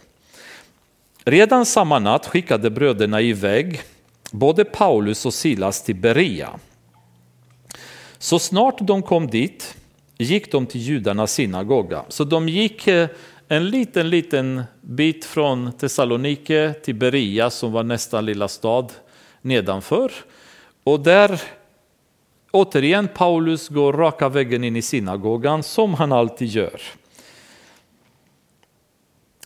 Redan 1.24 1.66
samma 1.66 2.00
natt 2.00 2.26
skickade 2.26 2.70
bröderna 2.70 3.22
iväg 3.22 3.82
både 4.32 4.66
Paulus 4.66 5.26
och 5.26 5.34
Silas 5.34 5.84
till 5.84 5.96
Berea. 5.96 6.50
Så 8.18 8.40
snart 8.40 8.76
de 8.80 9.02
kom 9.02 9.28
dit 9.28 9.76
gick 10.18 10.52
de 10.52 10.66
till 10.66 10.82
judarnas 10.82 11.34
synagoga. 11.34 12.06
Så 12.10 12.24
de 12.24 12.50
gick 12.50 12.88
eh, 12.88 13.08
en 13.48 13.70
liten, 13.70 14.10
liten 14.10 14.64
bit 14.82 15.26
från 15.26 15.72
Thessalonike 15.72 16.74
till 16.84 16.96
Berea 16.96 17.50
som 17.50 17.72
var 17.72 17.84
nästa 17.84 18.22
lilla 18.22 18.48
stad 18.48 18.94
nedanför. 19.42 20.12
Och 20.84 21.00
där 21.00 21.42
Återigen, 22.56 23.08
Paulus 23.08 23.70
går 23.70 23.94
raka 23.94 24.30
vägen 24.30 24.64
in 24.64 24.76
i 24.76 24.82
synagogan 24.82 25.64
som 25.64 25.94
han 25.94 26.12
alltid 26.12 26.48
gör. 26.48 26.82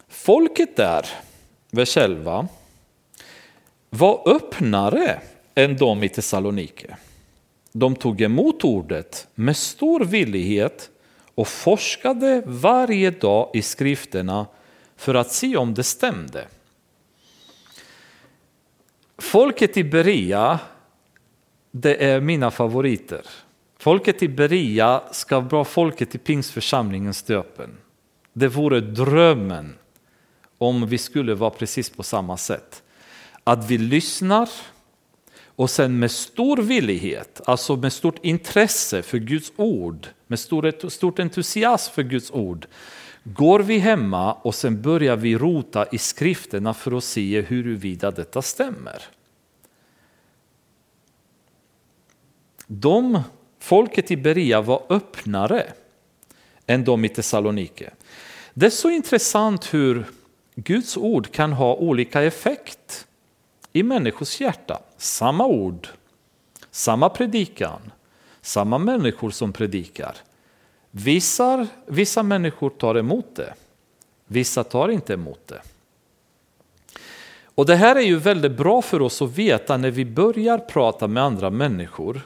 Folket 0.07 0.75
där, 0.75 1.05
vers 1.71 1.97
11, 1.97 2.47
var 3.89 4.29
öppnare 4.35 5.21
än 5.55 5.77
de 5.77 6.03
i 6.03 6.09
Thessalonike. 6.09 6.97
De 7.71 7.95
tog 7.95 8.21
emot 8.21 8.63
ordet 8.63 9.27
med 9.35 9.57
stor 9.57 9.99
villighet 9.99 10.89
och 11.35 11.47
forskade 11.47 12.43
varje 12.45 13.11
dag 13.11 13.49
i 13.53 13.61
skrifterna 13.61 14.45
för 14.95 15.15
att 15.15 15.31
se 15.31 15.57
om 15.57 15.73
det 15.73 15.83
stämde. 15.83 16.47
Folket 19.17 19.77
i 19.77 19.83
Berea 19.83 20.59
det 21.71 22.03
är 22.05 22.21
mina 22.21 22.51
favoriter. 22.51 23.21
Folket 23.79 24.23
i 24.23 24.27
Beria 24.27 25.01
ska 25.11 25.39
vara 25.39 25.65
folket 25.65 26.15
i 26.15 26.17
pingstförsamlingens 26.17 27.17
stöpen. 27.17 27.69
Det 28.33 28.47
vore 28.47 28.79
drömmen 28.81 29.75
om 30.57 30.87
vi 30.87 30.97
skulle 30.97 31.35
vara 31.35 31.49
precis 31.49 31.89
på 31.89 32.03
samma 32.03 32.37
sätt. 32.37 32.83
Att 33.43 33.71
vi 33.71 33.77
lyssnar 33.77 34.49
och 35.45 35.69
sen 35.69 35.99
med 35.99 36.11
stor 36.11 36.57
villighet, 36.57 37.41
alltså 37.45 37.75
med 37.75 37.93
stort 37.93 38.25
intresse 38.25 39.01
för 39.01 39.17
Guds 39.17 39.51
ord, 39.55 40.07
med 40.27 40.39
stor, 40.39 40.89
stort 40.89 41.19
entusiasm 41.19 41.93
för 41.93 42.03
Guds 42.03 42.31
ord, 42.31 42.67
går 43.23 43.59
vi 43.59 43.77
hemma 43.77 44.33
och 44.33 44.55
sen 44.55 44.81
börjar 44.81 45.15
vi 45.15 45.37
rota 45.37 45.85
i 45.91 45.97
skrifterna 45.97 46.73
för 46.73 46.97
att 46.97 47.03
se 47.03 47.41
huruvida 47.41 48.11
detta 48.11 48.41
stämmer. 48.41 49.03
De 52.71 53.21
folket 53.59 54.11
i 54.11 54.17
Berea 54.17 54.61
var 54.61 54.83
öppnare 54.89 55.73
än 56.67 56.83
de 56.83 57.05
i 57.05 57.09
Thessalonike. 57.09 57.91
Det 58.53 58.65
är 58.65 58.69
så 58.69 58.89
intressant 58.89 59.73
hur 59.73 60.05
Guds 60.55 60.97
ord 60.97 61.31
kan 61.31 61.53
ha 61.53 61.75
olika 61.75 62.21
effekt 62.21 63.07
i 63.73 63.83
människors 63.83 64.41
hjärta. 64.41 64.81
Samma 64.97 65.45
ord, 65.45 65.87
samma 66.71 67.09
predikan, 67.09 67.91
samma 68.41 68.77
människor 68.77 69.29
som 69.29 69.53
predikar. 69.53 70.15
Vissa, 70.91 71.67
vissa 71.85 72.23
människor 72.23 72.69
tar 72.69 72.95
emot 72.95 73.35
det, 73.35 73.53
vissa 74.27 74.63
tar 74.63 74.89
inte 74.89 75.13
emot 75.13 75.47
det. 75.47 75.61
Och 77.43 77.65
Det 77.65 77.75
här 77.75 77.95
är 77.95 78.01
ju 78.01 78.17
väldigt 78.17 78.57
bra 78.57 78.81
för 78.81 79.01
oss 79.01 79.21
att 79.21 79.37
veta 79.37 79.77
när 79.77 79.91
vi 79.91 80.05
börjar 80.05 80.57
prata 80.57 81.07
med 81.07 81.23
andra 81.23 81.49
människor 81.49 82.21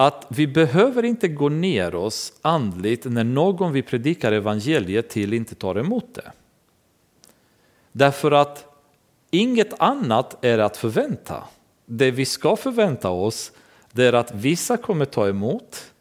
att 0.00 0.26
vi 0.28 0.46
behöver 0.46 1.04
inte 1.04 1.28
gå 1.28 1.48
ner 1.48 1.94
oss 1.94 2.32
andligt 2.42 3.04
när 3.04 3.24
någon 3.24 3.72
vi 3.72 3.82
predikar 3.82 4.32
evangeliet 4.32 5.08
till 5.08 5.32
inte 5.32 5.54
tar 5.54 5.78
emot 5.78 6.14
det. 6.14 6.32
Därför 7.92 8.30
att 8.30 8.64
inget 9.30 9.80
annat 9.80 10.44
är 10.44 10.58
att 10.58 10.76
förvänta. 10.76 11.44
Det 11.86 12.10
vi 12.10 12.24
ska 12.24 12.56
förvänta 12.56 13.10
oss 13.10 13.52
det 13.92 14.04
är 14.04 14.12
att 14.12 14.34
vissa 14.34 14.76
kommer 14.76 15.04
ta 15.04 15.28
emot 15.28 15.92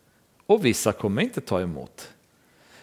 och 0.46 0.66
vissa 0.66 0.92
kommer 0.92 1.22
inte 1.22 1.42
ta 1.42 1.62
emot. 1.62 2.10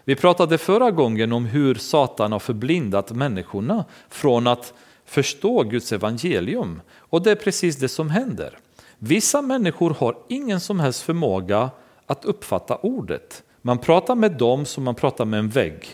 Vi 0.04 0.16
pratade 0.16 0.58
förra 0.58 0.90
gången 0.90 1.32
om 1.32 1.44
hur 1.44 1.74
Satan 1.74 2.32
har 2.32 2.38
förblindat 2.38 3.12
människorna 3.12 3.84
från 4.08 4.46
att 4.46 4.74
förstå 5.04 5.62
Guds 5.62 5.92
evangelium. 5.92 6.80
Och 6.96 7.22
det 7.22 7.30
är 7.30 7.36
precis 7.36 7.76
det 7.76 7.88
som 7.88 8.10
händer. 8.10 8.58
Vissa 8.98 9.42
människor 9.42 9.90
har 9.90 10.16
ingen 10.28 10.60
som 10.60 10.80
helst 10.80 11.02
förmåga 11.02 11.70
att 12.06 12.24
uppfatta 12.24 12.76
ordet. 12.76 13.42
Man 13.62 13.78
pratar 13.78 14.14
med 14.14 14.32
dem 14.32 14.64
som 14.64 14.84
man 14.84 14.94
pratar 14.94 15.24
med 15.24 15.38
en 15.38 15.48
vägg. 15.48 15.86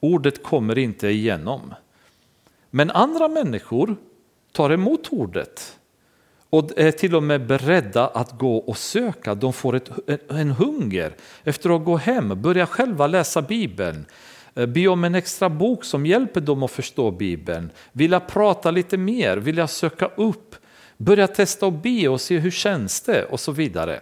Ordet 0.00 0.42
kommer 0.42 0.78
inte 0.78 1.08
igenom. 1.08 1.74
Men 2.70 2.90
andra 2.90 3.28
människor 3.28 3.96
tar 4.52 4.70
emot 4.70 5.08
ordet 5.10 5.78
och 6.50 6.78
är 6.78 6.90
till 6.90 7.16
och 7.16 7.22
med 7.22 7.46
beredda 7.46 8.06
att 8.06 8.38
gå 8.38 8.56
och 8.56 8.76
söka. 8.76 9.34
De 9.34 9.52
får 9.52 9.76
ett, 9.76 9.90
en 10.30 10.50
hunger 10.50 11.16
efter 11.44 11.76
att 11.76 11.84
gå 11.84 11.96
hem, 11.96 12.42
börja 12.42 12.66
själva 12.66 13.06
läsa 13.06 13.42
Bibeln, 13.42 14.06
eh, 14.54 14.66
be 14.66 14.88
om 14.88 15.04
en 15.04 15.14
extra 15.14 15.48
bok 15.48 15.84
som 15.84 16.06
hjälper 16.06 16.40
dem 16.40 16.62
att 16.62 16.70
förstå 16.70 17.10
Bibeln, 17.10 17.70
vilja 17.92 18.20
prata 18.20 18.70
lite 18.70 18.96
mer, 18.96 19.36
vilja 19.36 19.66
söka 19.66 20.10
upp, 20.16 20.56
börja 20.98 21.26
testa 21.26 21.66
och 21.66 21.72
be 21.72 22.08
och 22.08 22.20
se 22.20 22.38
hur 22.38 22.50
känns 22.50 23.00
det 23.00 23.24
och 23.24 23.40
så 23.40 23.52
vidare. 23.52 24.00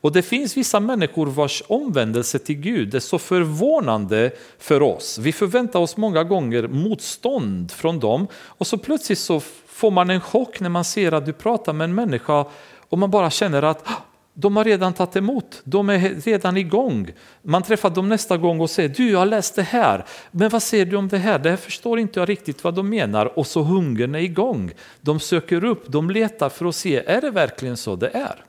Och 0.00 0.12
det 0.12 0.22
finns 0.22 0.56
vissa 0.56 0.80
människor 0.80 1.26
vars 1.26 1.62
omvändelse 1.68 2.38
till 2.38 2.54
Gud 2.54 2.94
är 2.94 3.00
så 3.00 3.18
förvånande 3.18 4.30
för 4.58 4.82
oss. 4.82 5.18
Vi 5.18 5.32
förväntar 5.32 5.80
oss 5.80 5.96
många 5.96 6.24
gånger 6.24 6.68
motstånd 6.68 7.72
från 7.72 8.00
dem 8.00 8.26
och 8.32 8.66
så 8.66 8.78
plötsligt 8.78 9.18
så 9.18 9.40
får 9.66 9.90
man 9.90 10.10
en 10.10 10.20
chock 10.20 10.60
när 10.60 10.68
man 10.68 10.84
ser 10.84 11.12
att 11.12 11.26
du 11.26 11.32
pratar 11.32 11.72
med 11.72 11.84
en 11.84 11.94
människa 11.94 12.44
och 12.88 12.98
man 12.98 13.10
bara 13.10 13.30
känner 13.30 13.62
att 13.62 13.88
ah, 13.88 14.02
de 14.40 14.56
har 14.56 14.64
redan 14.64 14.92
tagit 14.92 15.16
emot, 15.16 15.60
de 15.64 15.88
är 15.90 15.98
redan 16.24 16.56
igång. 16.56 17.10
Man 17.42 17.62
träffar 17.62 17.90
dem 17.90 18.08
nästa 18.08 18.36
gång 18.36 18.60
och 18.60 18.70
säger 18.70 18.88
du 18.88 19.10
jag 19.10 19.18
har 19.18 19.26
läst 19.26 19.54
det 19.54 19.62
här, 19.62 20.04
men 20.30 20.48
vad 20.48 20.62
säger 20.62 20.86
du 20.86 20.96
om 20.96 21.08
det 21.08 21.18
här? 21.18 21.38
Det 21.38 21.50
här 21.50 21.56
förstår 21.56 21.98
inte 21.98 22.20
jag 22.20 22.28
riktigt 22.28 22.64
vad 22.64 22.74
de 22.74 22.88
menar 22.88 23.38
och 23.38 23.46
så 23.46 23.62
hungern 23.62 24.14
är 24.14 24.18
igång. 24.18 24.70
De 25.00 25.20
söker 25.20 25.64
upp, 25.64 25.84
de 25.88 26.10
letar 26.10 26.48
för 26.48 26.66
att 26.66 26.74
se, 26.74 26.96
är 26.96 27.20
det 27.20 27.30
verkligen 27.30 27.76
så 27.76 27.96
det 27.96 28.08
är? 28.08 28.44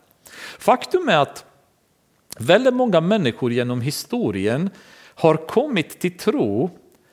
Faktum 0.59 1.09
är 1.09 1.17
att 1.17 1.45
väldigt 2.39 2.73
många 2.73 3.01
människor 3.01 3.51
genom 3.51 3.81
historien 3.81 4.69
har 5.15 5.35
kommit 5.35 5.99
till 5.99 6.17
tro 6.17 6.69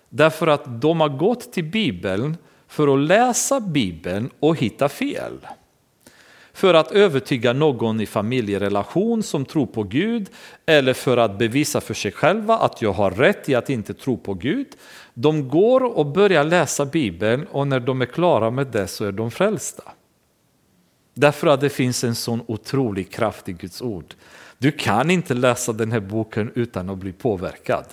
därför 0.08 0.46
att 0.46 0.80
de 0.80 1.00
har 1.00 1.08
gått 1.08 1.52
till 1.52 1.64
Bibeln 1.64 2.36
för 2.68 2.94
att 2.94 3.08
läsa 3.08 3.60
Bibeln 3.60 4.30
och 4.40 4.56
hitta 4.56 4.88
fel. 4.88 5.38
För 6.57 6.74
att 6.74 6.92
övertyga 6.92 7.52
någon 7.52 8.00
i 8.00 8.07
familjerelation 8.07 9.22
som 9.22 9.44
tror 9.44 9.66
på 9.66 9.82
Gud 9.82 10.30
eller 10.66 10.92
för 10.92 11.16
att 11.16 11.38
bevisa 11.38 11.80
för 11.80 11.94
sig 11.94 12.12
själva 12.12 12.59
att 12.59 12.82
jag 12.82 12.92
har 12.92 13.11
rätt 13.11 13.48
i 13.48 13.54
att 13.54 13.70
inte 13.70 13.94
tro 13.94 14.16
på 14.16 14.34
Gud. 14.34 14.66
De 15.14 15.48
går 15.48 15.82
och 15.82 16.07
börjar 16.07 16.44
läsa 16.44 16.84
Bibeln 16.84 17.46
och 17.50 17.66
när 17.66 17.80
de 17.80 18.02
är 18.02 18.07
klara 18.07 18.50
med 18.50 18.66
det 18.66 18.86
så 18.86 19.04
är 19.04 19.12
de 19.12 19.30
frälsta. 19.30 19.82
Därför 21.14 21.46
att 21.46 21.61
det 21.61 21.68
finns 21.68 22.04
en 22.04 22.14
sån 22.14 22.42
otrolig 22.46 23.11
kraft 23.11 23.48
i 23.48 23.52
Guds 23.52 23.82
ord. 23.82 24.14
Du 24.59 24.72
kan 24.72 25.11
inte 25.11 25.34
läsa 25.34 25.72
den 25.72 25.92
här 25.92 26.00
boken 26.00 26.52
utan 26.54 26.90
att 26.90 26.98
bli 26.98 27.12
påverkad. 27.12 27.84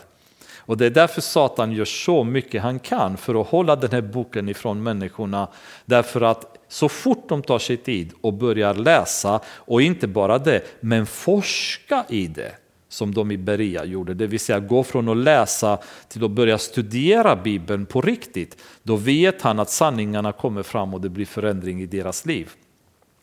Och 0.58 0.78
det 0.78 0.86
är 0.86 0.90
därför 0.90 1.22
Satan 1.22 1.72
gör 1.72 1.86
så 1.86 2.24
mycket 2.24 2.62
han 2.62 2.80
kan 2.80 3.18
för 3.18 3.42
att 3.42 3.48
hålla 3.48 3.76
den 3.76 3.92
här 3.92 4.02
boken 4.02 4.50
ifrån 4.50 4.84
människorna. 4.84 5.48
Därför 5.86 6.22
att 6.22 6.53
så 6.74 6.90
fort 6.90 7.30
de 7.30 7.42
tar 7.42 7.60
sig 7.60 7.78
tid 7.78 8.14
och 8.22 8.34
börjar 8.34 8.74
läsa, 8.74 9.40
och 9.48 9.82
inte 9.82 10.08
bara 10.08 10.38
det, 10.38 10.62
men 10.80 11.06
forska 11.06 12.06
i 12.10 12.28
det, 12.28 12.52
som 12.90 13.14
de 13.14 13.32
i 13.32 13.38
Beria 13.38 13.86
gjorde, 13.86 14.14
det 14.14 14.28
vill 14.28 14.40
säga 14.40 14.60
gå 14.60 14.84
från 14.84 15.10
att 15.10 15.18
läsa 15.18 15.78
till 16.08 16.24
att 16.24 16.32
börja 16.32 16.58
studera 16.58 17.36
Bibeln 17.36 17.86
på 17.86 18.02
riktigt, 18.02 18.58
då 18.84 18.96
vet 18.96 19.42
han 19.42 19.60
att 19.60 19.70
sanningarna 19.70 20.32
kommer 20.32 20.64
fram 20.64 20.94
och 20.94 21.02
det 21.02 21.10
blir 21.10 21.26
förändring 21.26 21.82
i 21.82 21.86
deras 21.86 22.26
liv. 22.26 22.50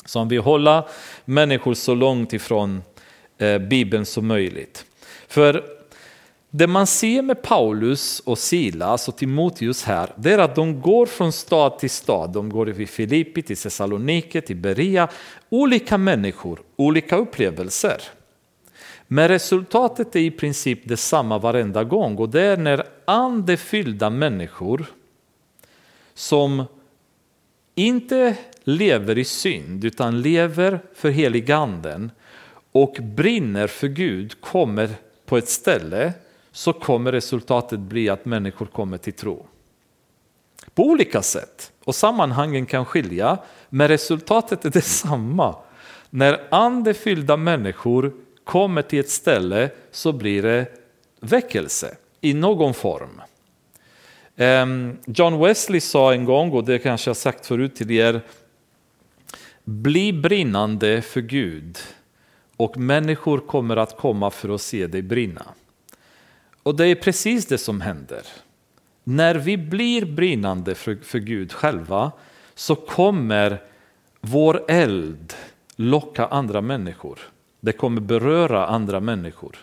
Så 0.04 0.20
om 0.20 0.28
vi 0.28 0.36
håller 0.36 0.82
människor 1.24 1.74
så 1.74 1.94
långt 1.94 2.32
ifrån 2.32 2.82
eh, 3.38 3.58
Bibeln 3.58 4.06
som 4.06 4.26
möjligt. 4.26 4.84
För 5.28 5.79
det 6.50 6.66
man 6.66 6.86
ser 6.86 7.22
med 7.22 7.42
Paulus 7.42 8.20
och 8.20 8.38
Silas 8.38 9.08
och 9.08 9.16
Timoteus 9.16 9.84
här, 9.84 10.12
det 10.16 10.32
är 10.32 10.38
att 10.38 10.54
de 10.54 10.80
går 10.80 11.06
från 11.06 11.32
stad 11.32 11.78
till 11.78 11.90
stad. 11.90 12.32
De 12.32 12.48
går 12.48 12.66
till 12.66 12.88
Filippi, 12.88 13.42
till 13.42 13.56
Thessalonike, 13.56 14.40
till 14.40 14.56
Berea. 14.56 15.08
Olika 15.48 15.98
människor, 15.98 16.60
olika 16.76 17.16
upplevelser. 17.16 18.02
Men 19.06 19.28
resultatet 19.28 20.16
är 20.16 20.20
i 20.20 20.30
princip 20.30 20.88
detsamma 20.88 21.38
varenda 21.38 21.84
gång 21.84 22.16
och 22.16 22.28
det 22.28 22.42
är 22.42 22.56
när 22.56 22.86
andefyllda 23.04 24.10
människor 24.10 24.86
som 26.14 26.64
inte 27.74 28.36
lever 28.64 29.18
i 29.18 29.24
synd 29.24 29.84
utan 29.84 30.22
lever 30.22 30.80
för 30.94 31.10
heliganden 31.10 32.10
och 32.72 32.96
brinner 33.00 33.66
för 33.66 33.88
Gud 33.88 34.40
kommer 34.40 34.90
på 35.26 35.36
ett 35.36 35.48
ställe 35.48 36.12
så 36.52 36.72
kommer 36.72 37.12
resultatet 37.12 37.80
bli 37.80 38.08
att 38.08 38.24
människor 38.24 38.66
kommer 38.66 38.98
till 38.98 39.12
tro. 39.12 39.46
På 40.74 40.82
olika 40.82 41.22
sätt. 41.22 41.72
Och 41.84 41.94
sammanhangen 41.94 42.66
kan 42.66 42.84
skilja, 42.84 43.38
men 43.68 43.88
resultatet 43.88 44.64
är 44.64 44.70
detsamma. 44.70 45.56
När 46.10 46.48
andefyllda 46.50 47.36
människor 47.36 48.12
kommer 48.44 48.82
till 48.82 49.00
ett 49.00 49.10
ställe 49.10 49.70
så 49.90 50.12
blir 50.12 50.42
det 50.42 50.66
väckelse 51.20 51.96
i 52.20 52.34
någon 52.34 52.74
form. 52.74 53.20
Ehm, 54.36 54.96
John 55.06 55.40
Wesley 55.40 55.80
sa 55.80 56.12
en 56.12 56.24
gång, 56.24 56.50
och 56.50 56.64
det 56.64 56.78
kanske 56.78 57.10
jag 57.10 57.16
sagt 57.16 57.46
förut 57.46 57.76
till 57.76 57.90
er, 57.90 58.20
bli 59.64 60.12
brinnande 60.12 61.02
för 61.02 61.20
Gud 61.20 61.78
och 62.56 62.78
människor 62.78 63.38
kommer 63.38 63.76
att 63.76 63.96
komma 63.96 64.30
för 64.30 64.54
att 64.54 64.60
se 64.60 64.86
dig 64.86 65.02
brinna. 65.02 65.42
Och 66.62 66.76
det 66.76 66.86
är 66.86 66.94
precis 66.94 67.46
det 67.46 67.58
som 67.58 67.80
händer. 67.80 68.22
När 69.04 69.34
vi 69.34 69.56
blir 69.56 70.04
brinnande 70.04 70.74
för, 70.74 70.98
för 71.02 71.18
Gud 71.18 71.52
själva 71.52 72.12
så 72.54 72.74
kommer 72.74 73.62
vår 74.20 74.64
eld 74.68 75.34
locka 75.76 76.26
andra 76.26 76.60
människor. 76.60 77.18
Det 77.60 77.72
kommer 77.72 78.00
beröra 78.00 78.66
andra 78.66 79.00
människor. 79.00 79.56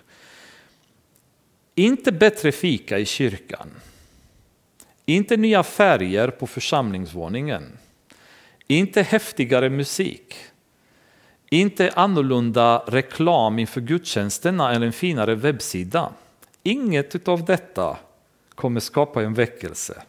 Inte 1.75 2.11
bättre 2.11 2.51
fika 2.51 2.99
i 2.99 3.05
kyrkan. 3.05 3.69
Inte 5.05 5.37
nya 5.37 5.63
färger 5.63 6.27
på 6.27 6.47
församlingsvåningen. 6.47 7.77
Inte 8.67 9.01
häftigare 9.01 9.69
musik. 9.69 10.35
Inte 11.49 11.91
annorlunda 11.95 12.83
reklam 12.87 13.59
inför 13.59 13.81
gudstjänsterna 13.81 14.73
eller 14.73 14.85
en 14.85 14.93
finare 14.93 15.35
webbsida. 15.35 16.09
Inget 16.67 17.27
av 17.27 17.45
detta 17.45 17.97
kommer 18.55 18.79
skapa 18.79 19.23
en 19.23 19.33
väckelse. 19.33 20.03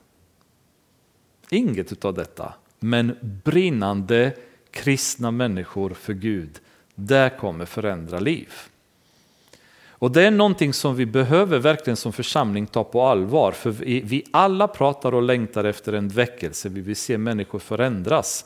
Inget 1.51 2.05
av 2.05 2.15
detta. 2.15 2.55
Men 2.79 3.17
brinnande 3.45 4.33
kristna 4.71 5.31
människor 5.31 5.91
för 5.91 6.13
Gud, 6.13 6.61
det 6.95 7.33
kommer 7.41 7.65
förändra 7.65 8.21
liv. 8.21 8.53
Och 9.89 10.13
det 10.13 10.23
är 10.23 10.31
någonting 10.31 10.73
som 10.73 10.97
vi 10.97 11.07
behöver 11.07 11.59
verkligen 11.59 11.97
som 11.97 12.13
församling 12.13 12.67
ta 12.67 12.85
på 12.85 13.03
allvar. 13.03 13.53
För 13.53 13.71
vi, 13.71 14.01
vi 14.01 14.25
alla 14.31 14.69
pratar 14.69 15.15
och 15.15 15.23
längtar 15.23 15.65
efter 15.65 15.93
en 15.93 16.09
väckelse, 16.09 16.69
vi 16.69 16.81
vill 16.81 16.97
se 16.97 17.19
människor 17.19 17.59
förändras. 17.59 18.45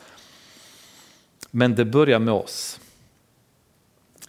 Men 1.51 1.75
det 1.75 1.85
börjar 1.85 2.19
med 2.19 2.35
oss. 2.35 2.81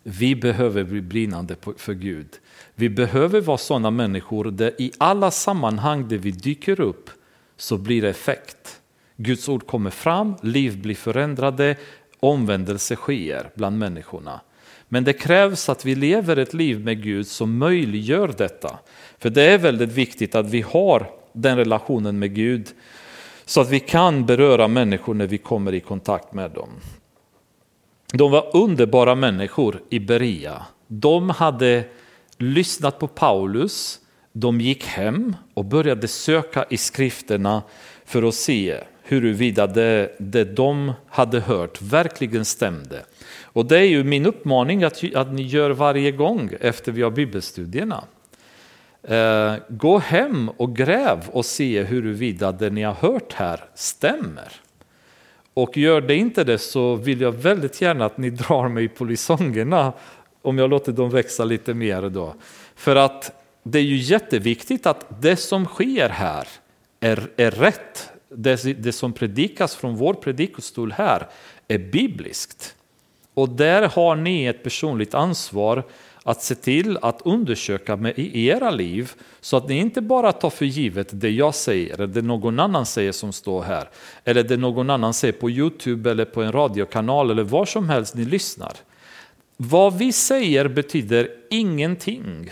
Vi 0.03 0.35
behöver 0.35 0.83
bli 0.83 1.01
brinnande 1.01 1.55
för 1.77 1.93
Gud. 1.93 2.39
Vi 2.75 2.89
behöver 2.89 3.41
vara 3.41 3.57
sådana 3.57 3.91
människor 3.91 4.45
där 4.45 4.81
i 4.81 4.91
alla 4.97 5.31
sammanhang 5.31 6.07
där 6.07 6.17
vi 6.17 6.31
dyker 6.31 6.81
upp 6.81 7.09
så 7.57 7.77
blir 7.77 8.01
det 8.01 8.09
effekt. 8.09 8.81
Guds 9.17 9.49
ord 9.49 9.67
kommer 9.67 9.89
fram, 9.89 10.35
liv 10.41 10.81
blir 10.81 10.95
förändrade, 10.95 11.75
omvändelse 12.19 12.95
sker 12.95 13.49
bland 13.55 13.79
människorna. 13.79 14.41
Men 14.89 15.03
det 15.03 15.13
krävs 15.13 15.69
att 15.69 15.85
vi 15.85 15.95
lever 15.95 16.37
ett 16.37 16.53
liv 16.53 16.79
med 16.79 17.03
Gud 17.03 17.27
som 17.27 17.57
möjliggör 17.57 18.33
detta. 18.37 18.79
För 19.17 19.29
det 19.29 19.43
är 19.43 19.57
väldigt 19.57 19.91
viktigt 19.91 20.35
att 20.35 20.49
vi 20.49 20.61
har 20.61 21.09
den 21.33 21.57
relationen 21.57 22.19
med 22.19 22.35
Gud 22.35 22.67
så 23.45 23.61
att 23.61 23.69
vi 23.69 23.79
kan 23.79 24.25
beröra 24.25 24.67
människor 24.67 25.13
när 25.13 25.27
vi 25.27 25.37
kommer 25.37 25.73
i 25.73 25.79
kontakt 25.79 26.33
med 26.33 26.51
dem. 26.51 26.69
De 28.13 28.31
var 28.31 28.55
underbara 28.55 29.15
människor 29.15 29.81
i 29.89 29.99
Berea. 29.99 30.65
De 30.87 31.29
hade 31.29 31.83
lyssnat 32.37 32.99
på 32.99 33.07
Paulus, 33.07 33.99
de 34.31 34.61
gick 34.61 34.85
hem 34.85 35.35
och 35.53 35.65
började 35.65 36.07
söka 36.07 36.65
i 36.69 36.77
skrifterna 36.77 37.61
för 38.05 38.23
att 38.23 38.35
se 38.35 38.77
huruvida 39.03 39.67
det, 39.67 40.15
det 40.19 40.43
de 40.43 40.93
hade 41.07 41.39
hört 41.39 41.81
verkligen 41.81 42.45
stämde. 42.45 43.05
Och 43.41 43.65
det 43.65 43.77
är 43.77 43.83
ju 43.83 44.03
min 44.03 44.25
uppmaning 44.25 44.83
att, 44.83 45.15
att 45.15 45.33
ni 45.33 45.41
gör 45.41 45.69
varje 45.69 46.11
gång 46.11 46.49
efter 46.59 46.91
vi 46.91 47.01
har 47.01 47.11
bibelstudierna. 47.11 48.03
Eh, 49.03 49.55
gå 49.69 49.97
hem 49.97 50.49
och 50.49 50.75
gräv 50.75 51.19
och 51.31 51.45
se 51.45 51.83
huruvida 51.83 52.51
det 52.51 52.69
ni 52.69 52.83
har 52.83 52.93
hört 52.93 53.33
här 53.33 53.63
stämmer. 53.75 54.51
Och 55.53 55.77
gör 55.77 56.01
det 56.01 56.15
inte 56.15 56.43
det 56.43 56.57
så 56.57 56.95
vill 56.95 57.21
jag 57.21 57.31
väldigt 57.31 57.81
gärna 57.81 58.05
att 58.05 58.17
ni 58.17 58.29
drar 58.29 58.67
mig 58.67 58.87
på 58.87 59.05
lisongerna 59.05 59.93
om 60.43 60.57
jag 60.57 60.69
låter 60.69 60.91
dem 60.91 61.09
växa 61.09 61.45
lite 61.45 61.73
mer 61.73 62.09
då. 62.09 62.35
För 62.75 62.95
att 62.95 63.31
det 63.63 63.79
är 63.79 63.83
ju 63.83 63.97
jätteviktigt 63.97 64.85
att 64.85 65.21
det 65.21 65.35
som 65.35 65.65
sker 65.65 66.09
här 66.09 66.47
är, 66.99 67.29
är 67.37 67.51
rätt. 67.51 68.09
Det, 68.29 68.63
det 68.83 68.91
som 68.91 69.13
predikas 69.13 69.75
från 69.75 69.95
vår 69.95 70.13
predikostol 70.13 70.91
här 70.91 71.27
är 71.67 71.77
bibliskt. 71.77 72.75
Och 73.33 73.49
där 73.49 73.87
har 73.87 74.15
ni 74.15 74.45
ett 74.45 74.63
personligt 74.63 75.13
ansvar 75.13 75.83
att 76.23 76.41
se 76.41 76.55
till 76.55 76.97
att 77.01 77.21
undersöka 77.25 77.95
med 77.95 78.19
i 78.19 78.47
era 78.47 78.71
liv 78.71 79.11
så 79.41 79.57
att 79.57 79.69
ni 79.69 79.77
inte 79.77 80.01
bara 80.01 80.31
tar 80.31 80.49
för 80.49 80.65
givet 80.65 81.07
det 81.11 81.29
jag 81.29 81.55
säger 81.55 81.93
eller 81.93 82.07
det 82.07 82.21
någon 82.21 82.59
annan 82.59 82.85
säger 82.85 83.11
som 83.11 83.33
står 83.33 83.63
här 83.63 83.89
eller 84.23 84.43
det 84.43 84.57
någon 84.57 84.89
annan 84.89 85.13
säger 85.13 85.33
på 85.33 85.49
Youtube 85.49 86.11
eller 86.11 86.25
på 86.25 86.41
en 86.41 86.51
radiokanal 86.51 87.31
eller 87.31 87.43
var 87.43 87.65
som 87.65 87.89
helst 87.89 88.15
ni 88.15 88.25
lyssnar. 88.25 88.73
Vad 89.57 89.97
vi 89.97 90.11
säger 90.11 90.67
betyder 90.67 91.29
ingenting 91.49 92.51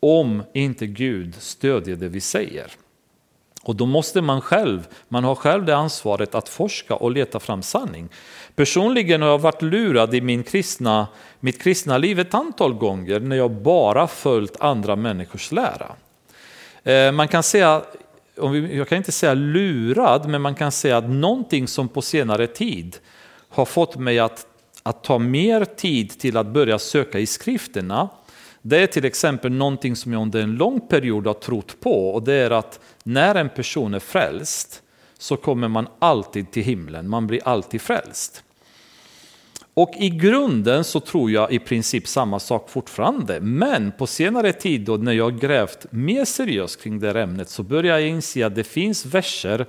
om 0.00 0.42
inte 0.52 0.86
Gud 0.86 1.34
stödjer 1.34 1.96
det 1.96 2.08
vi 2.08 2.20
säger. 2.20 2.72
Och 3.62 3.76
då 3.76 3.86
måste 3.86 4.20
man 4.20 4.40
själv, 4.40 4.88
man 5.08 5.24
har 5.24 5.34
själv 5.34 5.64
det 5.64 5.76
ansvaret 5.76 6.34
att 6.34 6.48
forska 6.48 6.94
och 6.94 7.10
leta 7.10 7.40
fram 7.40 7.62
sanning. 7.62 8.08
Personligen 8.54 9.22
har 9.22 9.28
jag 9.28 9.38
varit 9.38 9.62
lurad 9.62 10.14
i 10.14 10.20
min 10.20 10.42
kristna, 10.42 11.06
mitt 11.40 11.62
kristna 11.62 11.98
liv 11.98 12.20
ett 12.20 12.34
antal 12.34 12.74
gånger 12.74 13.20
när 13.20 13.36
jag 13.36 13.50
bara 13.50 14.06
följt 14.06 14.60
andra 14.60 14.96
människors 14.96 15.52
lära. 15.52 15.92
Eh, 16.84 17.12
man 17.12 17.28
kan 17.28 17.42
säga, 17.42 17.82
jag 18.70 18.88
kan 18.88 18.98
inte 18.98 19.12
säga 19.12 19.34
lurad, 19.34 20.28
men 20.28 20.42
man 20.42 20.54
kan 20.54 20.72
säga 20.72 20.96
att 20.96 21.10
någonting 21.10 21.68
som 21.68 21.88
på 21.88 22.02
senare 22.02 22.46
tid 22.46 22.96
har 23.48 23.64
fått 23.64 23.96
mig 23.96 24.18
att, 24.18 24.46
att 24.86 25.04
ta 25.04 25.18
mer 25.18 25.64
tid 25.64 26.18
till 26.18 26.36
att 26.36 26.46
börja 26.46 26.78
söka 26.78 27.18
i 27.18 27.26
skrifterna 27.26 28.08
det 28.62 28.78
är 28.78 28.86
till 28.86 29.04
exempel 29.04 29.52
någonting 29.52 29.96
som 29.96 30.12
jag 30.12 30.22
under 30.22 30.42
en 30.42 30.54
lång 30.54 30.80
period 30.80 31.26
har 31.26 31.34
trott 31.34 31.80
på 31.80 32.10
och 32.10 32.22
det 32.22 32.34
är 32.34 32.50
att 32.50 32.80
när 33.02 33.34
en 33.34 33.48
person 33.48 33.94
är 33.94 33.98
frälst 33.98 34.82
så 35.18 35.36
kommer 35.36 35.68
man 35.68 35.88
alltid 35.98 36.50
till 36.50 36.62
himlen, 36.62 37.08
man 37.08 37.26
blir 37.26 37.40
alltid 37.44 37.80
frälst. 37.80 38.42
Och 39.74 39.94
i 39.98 40.10
grunden 40.10 40.84
så 40.84 41.00
tror 41.00 41.30
jag 41.30 41.52
i 41.52 41.58
princip 41.58 42.08
samma 42.08 42.40
sak 42.40 42.70
fortfarande. 42.70 43.40
Men 43.40 43.92
på 43.92 44.06
senare 44.06 44.52
tid 44.52 44.80
då 44.80 44.96
när 44.96 45.12
jag 45.12 45.40
grävt 45.40 45.86
mer 45.90 46.24
seriöst 46.24 46.82
kring 46.82 46.98
det 46.98 47.06
här 47.06 47.14
ämnet 47.14 47.48
så 47.48 47.62
börjar 47.62 47.98
jag 47.98 48.08
inse 48.08 48.46
att 48.46 48.54
det 48.54 48.64
finns 48.64 49.06
verser 49.06 49.66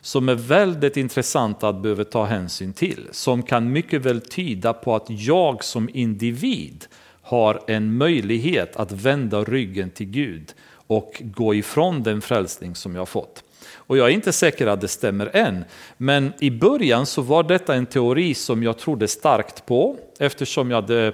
som 0.00 0.28
är 0.28 0.34
väldigt 0.34 0.96
intressanta 0.96 1.68
att 1.68 1.82
behöva 1.82 2.04
ta 2.04 2.24
hänsyn 2.24 2.72
till. 2.72 3.08
Som 3.10 3.42
kan 3.42 3.72
mycket 3.72 4.02
väl 4.02 4.20
tyda 4.20 4.72
på 4.72 4.94
att 4.94 5.06
jag 5.08 5.64
som 5.64 5.88
individ 5.92 6.86
har 7.22 7.60
en 7.66 7.96
möjlighet 7.96 8.76
att 8.76 8.92
vända 8.92 9.44
ryggen 9.44 9.90
till 9.90 10.06
Gud 10.06 10.54
och 10.72 11.22
gå 11.24 11.54
ifrån 11.54 12.02
den 12.02 12.20
frälsning 12.20 12.74
som 12.74 12.94
jag 12.94 13.08
fått. 13.08 13.44
Och 13.74 13.96
jag 13.96 14.06
är 14.06 14.12
inte 14.12 14.32
säker 14.32 14.66
att 14.66 14.80
det 14.80 14.88
stämmer 14.88 15.36
än, 15.36 15.64
men 15.96 16.32
i 16.40 16.50
början 16.50 17.06
så 17.06 17.22
var 17.22 17.42
detta 17.42 17.74
en 17.74 17.86
teori 17.86 18.34
som 18.34 18.62
jag 18.62 18.78
trodde 18.78 19.08
starkt 19.08 19.66
på 19.66 19.96
eftersom 20.18 20.70
jag 20.70 20.82
hade 20.82 21.12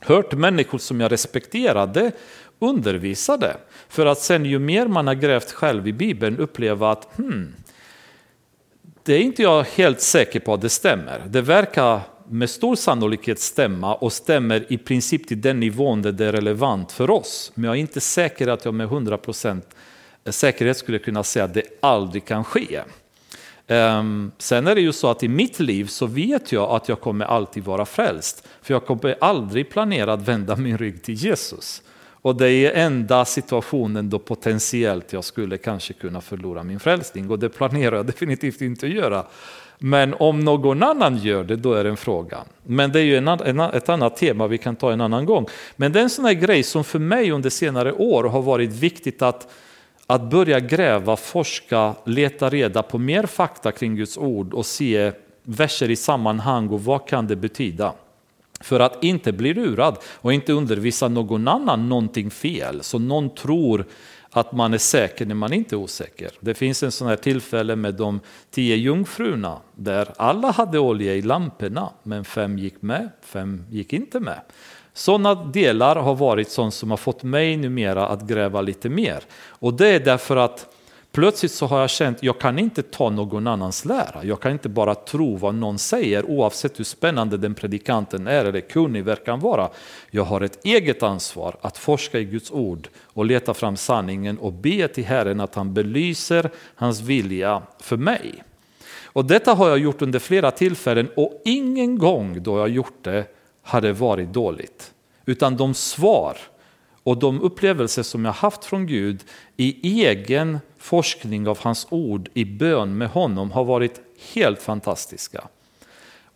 hört 0.00 0.32
människor 0.32 0.78
som 0.78 1.00
jag 1.00 1.12
respekterade 1.12 2.12
undervisade. 2.58 3.56
För 3.88 4.06
att 4.06 4.18
sen 4.18 4.44
ju 4.44 4.58
mer 4.58 4.86
man 4.86 5.06
har 5.06 5.14
grävt 5.14 5.52
själv 5.52 5.88
i 5.88 5.92
Bibeln 5.92 6.38
uppleva 6.38 6.90
att 6.90 7.16
hmm, 7.16 7.54
det 9.04 9.14
är 9.14 9.20
inte 9.20 9.42
jag 9.42 9.64
helt 9.64 10.00
säker 10.00 10.40
på 10.40 10.54
att 10.54 10.60
det 10.60 10.68
stämmer. 10.68 11.22
Det 11.26 11.40
verkar 11.40 12.00
med 12.28 12.50
stor 12.50 12.76
sannolikhet 12.76 13.40
stämma 13.40 13.94
och 13.94 14.12
stämmer 14.12 14.72
i 14.72 14.78
princip 14.78 15.28
till 15.28 15.40
den 15.40 15.60
nivån 15.60 16.02
där 16.02 16.12
det 16.12 16.26
är 16.26 16.32
relevant 16.32 16.92
för 16.92 17.10
oss. 17.10 17.52
Men 17.54 17.64
jag 17.64 17.76
är 17.76 17.80
inte 17.80 18.00
säker 18.00 18.48
att 18.48 18.64
jag 18.64 18.74
med 18.74 18.88
100% 18.88 19.62
säkerhet 20.24 20.76
skulle 20.76 20.98
kunna 20.98 21.22
säga 21.22 21.44
att 21.44 21.54
det 21.54 21.62
aldrig 21.80 22.24
kan 22.24 22.44
ske. 22.44 22.80
Ehm, 23.66 24.32
sen 24.38 24.66
är 24.66 24.74
det 24.74 24.80
ju 24.80 24.92
så 24.92 25.10
att 25.10 25.22
i 25.22 25.28
mitt 25.28 25.60
liv 25.60 25.86
så 25.86 26.06
vet 26.06 26.52
jag 26.52 26.70
att 26.70 26.88
jag 26.88 27.00
kommer 27.00 27.24
alltid 27.24 27.64
vara 27.64 27.86
frälst. 27.86 28.48
För 28.62 28.74
jag 28.74 28.86
kommer 28.86 29.16
aldrig 29.20 29.70
planera 29.70 30.12
att 30.12 30.28
vända 30.28 30.56
min 30.56 30.78
rygg 30.78 31.02
till 31.02 31.14
Jesus. 31.14 31.82
Och 32.24 32.36
det 32.36 32.50
är 32.50 32.72
enda 32.86 33.24
situationen 33.24 34.10
då 34.10 34.18
potentiellt 34.18 35.12
jag 35.12 35.24
skulle 35.24 35.58
kanske 35.58 35.92
kunna 35.92 36.20
förlora 36.20 36.62
min 36.62 36.80
frälsning. 36.80 37.30
Och 37.30 37.38
det 37.38 37.48
planerar 37.48 37.96
jag 37.96 38.06
definitivt 38.06 38.60
inte 38.60 38.86
att 38.86 38.92
göra. 38.92 39.26
Men 39.78 40.14
om 40.14 40.40
någon 40.40 40.82
annan 40.82 41.16
gör 41.16 41.44
det, 41.44 41.56
då 41.56 41.74
är 41.74 41.84
det 41.84 41.90
en 41.90 41.96
fråga. 41.96 42.38
Men 42.62 42.92
det 42.92 43.00
är 43.00 43.04
ju 43.04 43.16
en, 43.16 43.28
en, 43.28 43.60
ett 43.60 43.88
annat 43.88 44.16
tema 44.16 44.46
vi 44.46 44.58
kan 44.58 44.76
ta 44.76 44.92
en 44.92 45.00
annan 45.00 45.26
gång. 45.26 45.46
Men 45.76 45.92
det 45.92 45.98
är 45.98 46.02
en 46.02 46.10
sån 46.10 46.24
här 46.24 46.32
grej 46.32 46.62
som 46.62 46.84
för 46.84 46.98
mig 46.98 47.30
under 47.30 47.50
senare 47.50 47.92
år 47.92 48.24
har 48.24 48.42
varit 48.42 48.70
viktigt 48.70 49.22
att, 49.22 49.52
att 50.06 50.22
börja 50.22 50.60
gräva, 50.60 51.16
forska, 51.16 51.94
leta 52.04 52.50
reda 52.50 52.82
på 52.82 52.98
mer 52.98 53.26
fakta 53.26 53.72
kring 53.72 53.96
Guds 53.96 54.18
ord 54.18 54.54
och 54.54 54.66
se 54.66 55.12
verser 55.42 55.90
i 55.90 55.96
sammanhang 55.96 56.68
och 56.68 56.84
vad 56.84 57.08
kan 57.08 57.26
det 57.26 57.36
betyda. 57.36 57.92
För 58.60 58.80
att 58.80 59.04
inte 59.04 59.32
bli 59.32 59.54
lurad 59.54 59.98
och 60.04 60.32
inte 60.32 60.52
undervisa 60.52 61.08
någon 61.08 61.48
annan 61.48 61.88
någonting 61.88 62.30
fel. 62.30 62.82
Så 62.82 62.98
någon 62.98 63.34
tror 63.34 63.86
att 64.30 64.52
man 64.52 64.74
är 64.74 64.78
säker 64.78 65.26
när 65.26 65.34
man 65.34 65.52
inte 65.52 65.74
är 65.74 65.76
osäker. 65.76 66.30
Det 66.40 66.54
finns 66.54 66.82
en 66.82 66.92
sån 66.92 67.08
här 67.08 67.16
tillfälle 67.16 67.76
med 67.76 67.94
de 67.94 68.20
tio 68.50 68.76
jungfrurna 68.76 69.60
där 69.74 70.08
alla 70.16 70.50
hade 70.50 70.78
olja 70.78 71.14
i 71.14 71.22
lamporna 71.22 71.90
men 72.02 72.24
fem 72.24 72.58
gick 72.58 72.82
med, 72.82 73.10
fem 73.22 73.64
gick 73.70 73.92
inte 73.92 74.20
med. 74.20 74.40
Sådana 74.92 75.34
delar 75.34 75.96
har 75.96 76.14
varit 76.14 76.50
sånt 76.50 76.74
som 76.74 76.90
har 76.90 76.96
fått 76.96 77.22
mig 77.22 77.56
numera 77.56 78.08
att 78.08 78.22
gräva 78.22 78.60
lite 78.60 78.88
mer. 78.88 79.22
Och 79.46 79.74
det 79.74 79.88
är 79.88 80.00
därför 80.00 80.36
att 80.36 80.73
Plötsligt 81.14 81.52
så 81.52 81.66
har 81.66 81.80
jag 81.80 81.90
känt 81.90 82.16
att 82.16 82.22
jag 82.22 82.40
kan 82.40 82.58
inte 82.58 82.82
ta 82.82 83.10
någon 83.10 83.46
annans 83.46 83.84
lära. 83.84 84.24
Jag 84.24 84.40
kan 84.40 84.52
inte 84.52 84.68
bara 84.68 84.94
tro 84.94 85.36
vad 85.36 85.54
någon 85.54 85.78
säger 85.78 86.30
oavsett 86.30 86.78
hur 86.78 86.84
spännande 86.84 87.36
den 87.36 87.54
predikanten 87.54 88.26
är 88.26 88.44
eller 88.44 88.60
kunnig 88.60 89.04
verkar 89.04 89.36
vara. 89.36 89.68
Jag 90.10 90.24
har 90.24 90.40
ett 90.40 90.64
eget 90.64 91.02
ansvar 91.02 91.56
att 91.60 91.78
forska 91.78 92.18
i 92.18 92.24
Guds 92.24 92.50
ord 92.50 92.88
och 93.02 93.24
leta 93.24 93.54
fram 93.54 93.76
sanningen 93.76 94.38
och 94.38 94.52
be 94.52 94.88
till 94.88 95.04
Herren 95.04 95.40
att 95.40 95.54
han 95.54 95.74
belyser 95.74 96.50
hans 96.74 97.00
vilja 97.00 97.62
för 97.80 97.96
mig. 97.96 98.44
Och 99.04 99.24
detta 99.24 99.54
har 99.54 99.68
jag 99.68 99.78
gjort 99.78 100.02
under 100.02 100.18
flera 100.18 100.50
tillfällen 100.50 101.08
och 101.16 101.42
ingen 101.44 101.98
gång 101.98 102.42
då 102.42 102.58
jag 102.58 102.68
gjort 102.68 102.98
det 103.02 103.24
har 103.62 103.80
det 103.80 103.92
varit 103.92 104.32
dåligt. 104.32 104.92
Utan 105.26 105.56
de 105.56 105.74
svar 105.74 106.36
och 107.04 107.18
de 107.18 107.40
upplevelser 107.42 108.02
som 108.02 108.24
jag 108.24 108.32
haft 108.32 108.64
från 108.64 108.86
Gud 108.86 109.24
i 109.56 110.02
egen 110.04 110.58
forskning 110.78 111.48
av 111.48 111.58
hans 111.58 111.86
ord 111.90 112.28
i 112.34 112.44
bön 112.44 112.98
med 112.98 113.08
honom 113.08 113.50
har 113.50 113.64
varit 113.64 114.00
helt 114.34 114.62
fantastiska. 114.62 115.48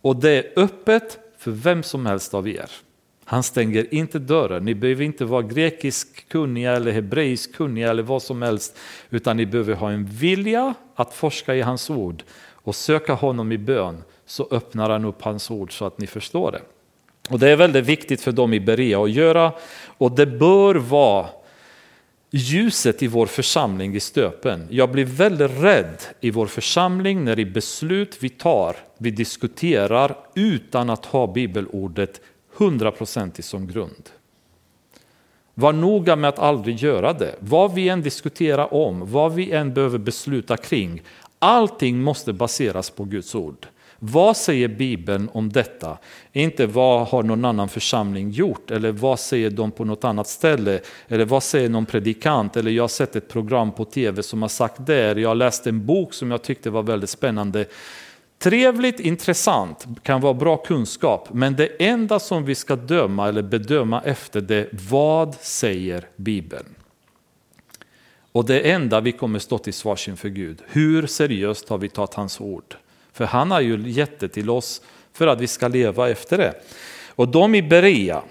Och 0.01 0.15
det 0.15 0.31
är 0.31 0.53
öppet 0.55 1.19
för 1.37 1.51
vem 1.51 1.83
som 1.83 2.05
helst 2.05 2.33
av 2.33 2.47
er. 2.47 2.71
Han 3.25 3.43
stänger 3.43 3.93
inte 3.93 4.19
dörren. 4.19 4.65
Ni 4.65 4.75
behöver 4.75 5.03
inte 5.03 5.25
vara 5.25 5.41
grekisk 5.41 6.29
kunniga 6.29 6.71
eller 6.71 6.91
hebreisk 6.91 7.55
kunniga 7.55 7.89
eller 7.89 8.03
vad 8.03 8.21
som 8.21 8.41
helst. 8.41 8.77
Utan 9.09 9.37
ni 9.37 9.45
behöver 9.45 9.73
ha 9.73 9.91
en 9.91 10.05
vilja 10.05 10.73
att 10.95 11.13
forska 11.13 11.55
i 11.55 11.61
hans 11.61 11.89
ord 11.89 12.23
och 12.51 12.75
söka 12.75 13.13
honom 13.13 13.51
i 13.51 13.57
bön. 13.57 14.03
Så 14.25 14.47
öppnar 14.51 14.89
han 14.89 15.05
upp 15.05 15.21
hans 15.21 15.51
ord 15.51 15.77
så 15.77 15.85
att 15.85 15.97
ni 15.97 16.07
förstår 16.07 16.51
det. 16.51 16.61
Och 17.29 17.39
det 17.39 17.49
är 17.49 17.55
väldigt 17.55 17.85
viktigt 17.85 18.21
för 18.21 18.31
dem 18.31 18.53
i 18.53 18.59
Berea 18.59 19.03
att 19.03 19.11
göra 19.11 19.53
och 19.97 20.11
det 20.11 20.25
bör 20.25 20.75
vara 20.75 21.27
ljuset 22.31 23.03
i 23.03 23.07
vår 23.07 23.25
församling 23.25 23.95
i 23.95 23.99
stöpen. 23.99 24.67
Jag 24.69 24.91
blir 24.91 25.05
väldigt 25.05 25.51
rädd 25.61 26.03
i 26.19 26.31
vår 26.31 26.47
församling 26.47 27.23
när 27.23 27.39
i 27.39 27.45
beslut 27.45 28.17
vi 28.19 28.29
tar, 28.29 28.75
vi 28.97 29.11
diskuterar 29.11 30.17
utan 30.35 30.89
att 30.89 31.05
ha 31.05 31.27
bibelordet 31.27 32.21
hundraprocentigt 32.57 33.47
som 33.47 33.67
grund. 33.67 34.09
Var 35.53 35.73
noga 35.73 36.15
med 36.15 36.29
att 36.29 36.39
aldrig 36.39 36.77
göra 36.77 37.13
det. 37.13 37.35
Vad 37.39 37.73
vi 37.73 37.89
än 37.89 38.01
diskuterar 38.01 38.73
om, 38.73 39.11
vad 39.11 39.33
vi 39.33 39.51
än 39.51 39.73
behöver 39.73 39.97
besluta 39.97 40.57
kring, 40.57 41.01
allting 41.39 42.01
måste 42.01 42.33
baseras 42.33 42.89
på 42.89 43.03
Guds 43.03 43.35
ord. 43.35 43.67
Vad 43.99 44.37
säger 44.37 44.67
Bibeln 44.67 45.29
om 45.33 45.49
detta? 45.49 45.97
Inte 46.33 46.65
vad 46.67 47.07
har 47.07 47.23
någon 47.23 47.45
annan 47.45 47.69
församling 47.69 48.31
gjort 48.31 48.71
eller 48.71 48.91
vad 48.91 49.19
säger 49.19 49.49
de 49.49 49.71
på 49.71 49.85
något 49.85 50.03
annat 50.03 50.27
ställe? 50.27 50.79
Eller 51.07 51.25
vad 51.25 51.43
säger 51.43 51.69
någon 51.69 51.85
predikant? 51.85 52.57
Eller 52.57 52.71
jag 52.71 52.83
har 52.83 52.87
sett 52.87 53.15
ett 53.15 53.29
program 53.29 53.71
på 53.71 53.85
tv 53.85 54.23
som 54.23 54.41
har 54.41 54.49
sagt 54.49 54.85
det. 54.85 55.19
Jag 55.19 55.29
har 55.29 55.35
läst 55.35 55.67
en 55.67 55.85
bok 55.85 56.13
som 56.13 56.31
jag 56.31 56.41
tyckte 56.41 56.69
var 56.69 56.83
väldigt 56.83 57.09
spännande. 57.09 57.65
Trevligt, 58.37 58.99
intressant, 58.99 59.87
kan 60.03 60.21
vara 60.21 60.33
bra 60.33 60.57
kunskap, 60.57 61.27
men 61.31 61.55
det 61.55 61.67
enda 61.79 62.19
som 62.19 62.45
vi 62.45 62.55
ska 62.55 62.75
döma 62.75 63.27
eller 63.27 63.41
bedöma 63.41 64.01
efter 64.01 64.41
det, 64.41 64.69
vad 64.89 65.35
säger 65.35 66.07
Bibeln? 66.15 66.75
Och 68.31 68.45
det 68.45 68.71
enda 68.71 69.01
vi 69.01 69.11
kommer 69.11 69.39
stå 69.39 69.57
till 69.57 69.73
svars 69.73 70.07
inför 70.07 70.29
Gud, 70.29 70.61
hur 70.67 71.07
seriöst 71.07 71.69
har 71.69 71.77
vi 71.77 71.89
tagit 71.89 72.13
hans 72.13 72.41
ord? 72.41 72.75
För 73.19 73.25
han 73.25 73.51
har 73.51 73.61
ju 73.61 73.89
gett 73.89 74.19
det 74.19 74.27
till 74.27 74.49
oss 74.49 74.81
för 75.13 75.27
att 75.27 75.41
vi 75.41 75.47
ska 75.47 75.67
leva 75.67 76.09
efter 76.09 76.37
det. 76.37 76.53
Och 77.07 77.27
de 77.27 77.55
i 77.55 77.61
Berea, 77.61 78.21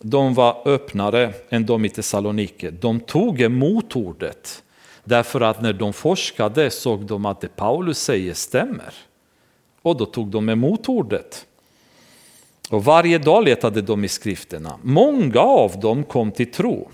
de 0.00 0.34
var 0.34 0.62
öppnare 0.64 1.32
än 1.48 1.66
de 1.66 1.84
i 1.84 1.88
Thessalonike. 1.88 2.70
De 2.70 3.00
tog 3.00 3.40
emot 3.40 3.96
ordet. 3.96 4.62
Därför 5.04 5.40
att 5.40 5.62
när 5.62 5.72
de 5.72 5.92
forskade 5.92 6.70
såg 6.70 7.06
de 7.06 7.26
att 7.26 7.40
det 7.40 7.56
Paulus 7.56 7.98
säger 7.98 8.34
stämmer. 8.34 8.94
Och 9.82 9.96
då 9.96 10.06
tog 10.06 10.28
de 10.28 10.48
emot 10.48 10.88
ordet. 10.88 11.46
Och 12.70 12.84
varje 12.84 13.18
dag 13.18 13.44
letade 13.44 13.82
de 13.82 14.04
i 14.04 14.08
skrifterna. 14.08 14.78
Många 14.82 15.40
av 15.40 15.80
dem 15.80 16.04
kom 16.04 16.32
till 16.32 16.52
tro. 16.52 16.90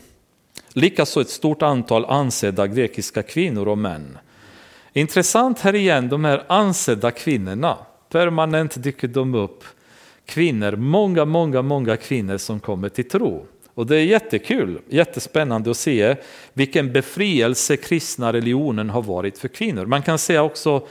Likaså 0.69 1.21
ett 1.21 1.31
stort 1.31 1.63
antal 1.63 2.05
ansedda 2.05 2.67
grekiska 2.67 3.23
kvinnor 3.23 3.69
och 3.69 3.79
män. 3.79 4.19
Intressant 4.97 5.61
här 5.61 5.75
igen, 5.75 6.09
de 6.09 6.25
här 6.25 6.45
ansedda 6.47 7.11
kvinnorna. 7.11 7.79
Permanent 8.09 8.83
dyker 8.83 9.09
de 9.09 9.35
upp. 9.35 9.65
Kvinnor, 10.25 10.77
många, 10.77 11.25
många, 11.25 11.63
många 11.63 11.97
kvinnor 11.97 12.39
som 12.39 12.61
kommer 12.61 12.89
till 12.89 13.09
tro. 13.09 13.47
Och 13.75 13.87
det 13.87 13.97
är 13.97 14.05
jättekul, 14.05 14.81
jättespännande 14.89 15.71
att 15.71 15.77
se 15.77 16.17
vilken 16.53 16.93
befrielse 16.93 17.77
kristna 17.77 18.33
religionen 18.33 18.91
har 18.91 19.03
varit 19.03 19.39
för 19.39 19.49
kvinnor. 19.49 19.87
Man 19.87 20.03
kan 20.03 20.19
säga 20.19 20.43
också, 20.43 20.87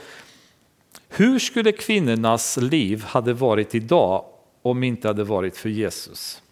hur 1.08 1.38
skulle 1.38 1.72
kvinnornas 1.72 2.56
liv 2.56 3.04
hade 3.04 3.32
varit 3.32 3.74
idag 3.74 4.24
om 4.62 4.82
inte 4.82 5.08
hade 5.08 5.24
varit 5.24 5.56
för 5.56 5.68
Jesus? 5.68 6.42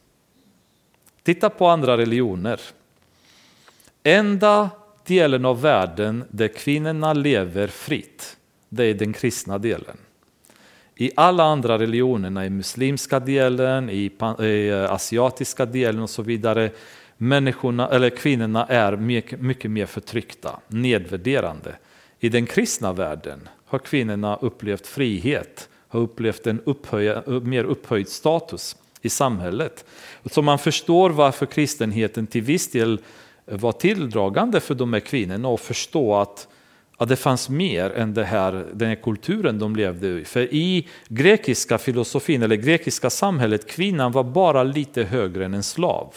Titta 1.22 1.50
på 1.50 1.66
andra 1.66 1.96
religioner. 1.96 2.60
Enda 4.02 4.70
delen 5.06 5.44
av 5.44 5.60
världen 5.60 6.24
där 6.30 6.48
kvinnorna 6.48 7.12
lever 7.12 7.66
fritt, 7.66 8.36
det 8.68 8.84
är 8.84 8.94
den 8.94 9.12
kristna 9.12 9.58
delen. 9.58 9.96
I 10.96 11.10
alla 11.16 11.44
andra 11.44 11.78
religionerna, 11.78 12.46
i 12.46 12.50
muslimska 12.50 13.20
delen, 13.20 13.90
i, 13.90 14.10
eh, 14.38 14.92
asiatiska 14.92 15.66
delen 15.66 16.02
och 16.02 16.10
så 16.10 16.22
vidare, 16.22 16.70
människorna, 17.16 17.88
eller 17.88 18.10
kvinnorna 18.10 18.66
är 18.66 18.96
mycket, 18.96 19.40
mycket 19.40 19.70
mer 19.70 19.86
förtryckta, 19.86 20.60
nedvärderande. 20.68 21.76
I 22.20 22.28
den 22.28 22.46
kristna 22.46 22.92
världen 22.92 23.48
har 23.66 23.78
kvinnorna 23.78 24.36
upplevt 24.36 24.86
frihet, 24.86 25.68
har 25.88 26.00
upplevt 26.00 26.46
en 26.46 26.60
upphöja, 26.64 27.22
eh, 27.26 27.40
mer 27.40 27.64
upphöjd 27.64 28.08
status 28.08 28.76
i 29.02 29.08
samhället. 29.08 29.84
Så 30.30 30.42
man 30.42 30.58
förstår 30.58 31.10
varför 31.10 31.46
kristenheten 31.46 32.26
till 32.26 32.42
viss 32.42 32.70
del 32.70 33.00
var 33.46 33.72
tilldragande 33.72 34.60
för 34.60 34.74
de 34.74 34.92
här 34.92 35.00
kvinnorna 35.00 35.48
att 35.48 35.60
förstå 35.60 36.14
att, 36.14 36.48
att 36.96 37.08
det 37.08 37.16
fanns 37.16 37.48
mer 37.48 37.90
än 37.90 38.14
det 38.14 38.24
här, 38.24 38.66
den 38.72 38.88
här 38.88 38.94
kulturen 38.94 39.58
de 39.58 39.76
levde 39.76 40.06
i. 40.08 40.24
För 40.24 40.54
i 40.54 40.88
grekiska 41.08 41.78
filosofin, 41.78 42.42
eller 42.42 42.56
grekiska 42.56 43.10
samhället, 43.10 43.70
kvinnan 43.70 44.12
var 44.12 44.24
bara 44.24 44.62
lite 44.62 45.02
högre 45.02 45.44
än 45.44 45.54
en 45.54 45.62
slav. 45.62 46.14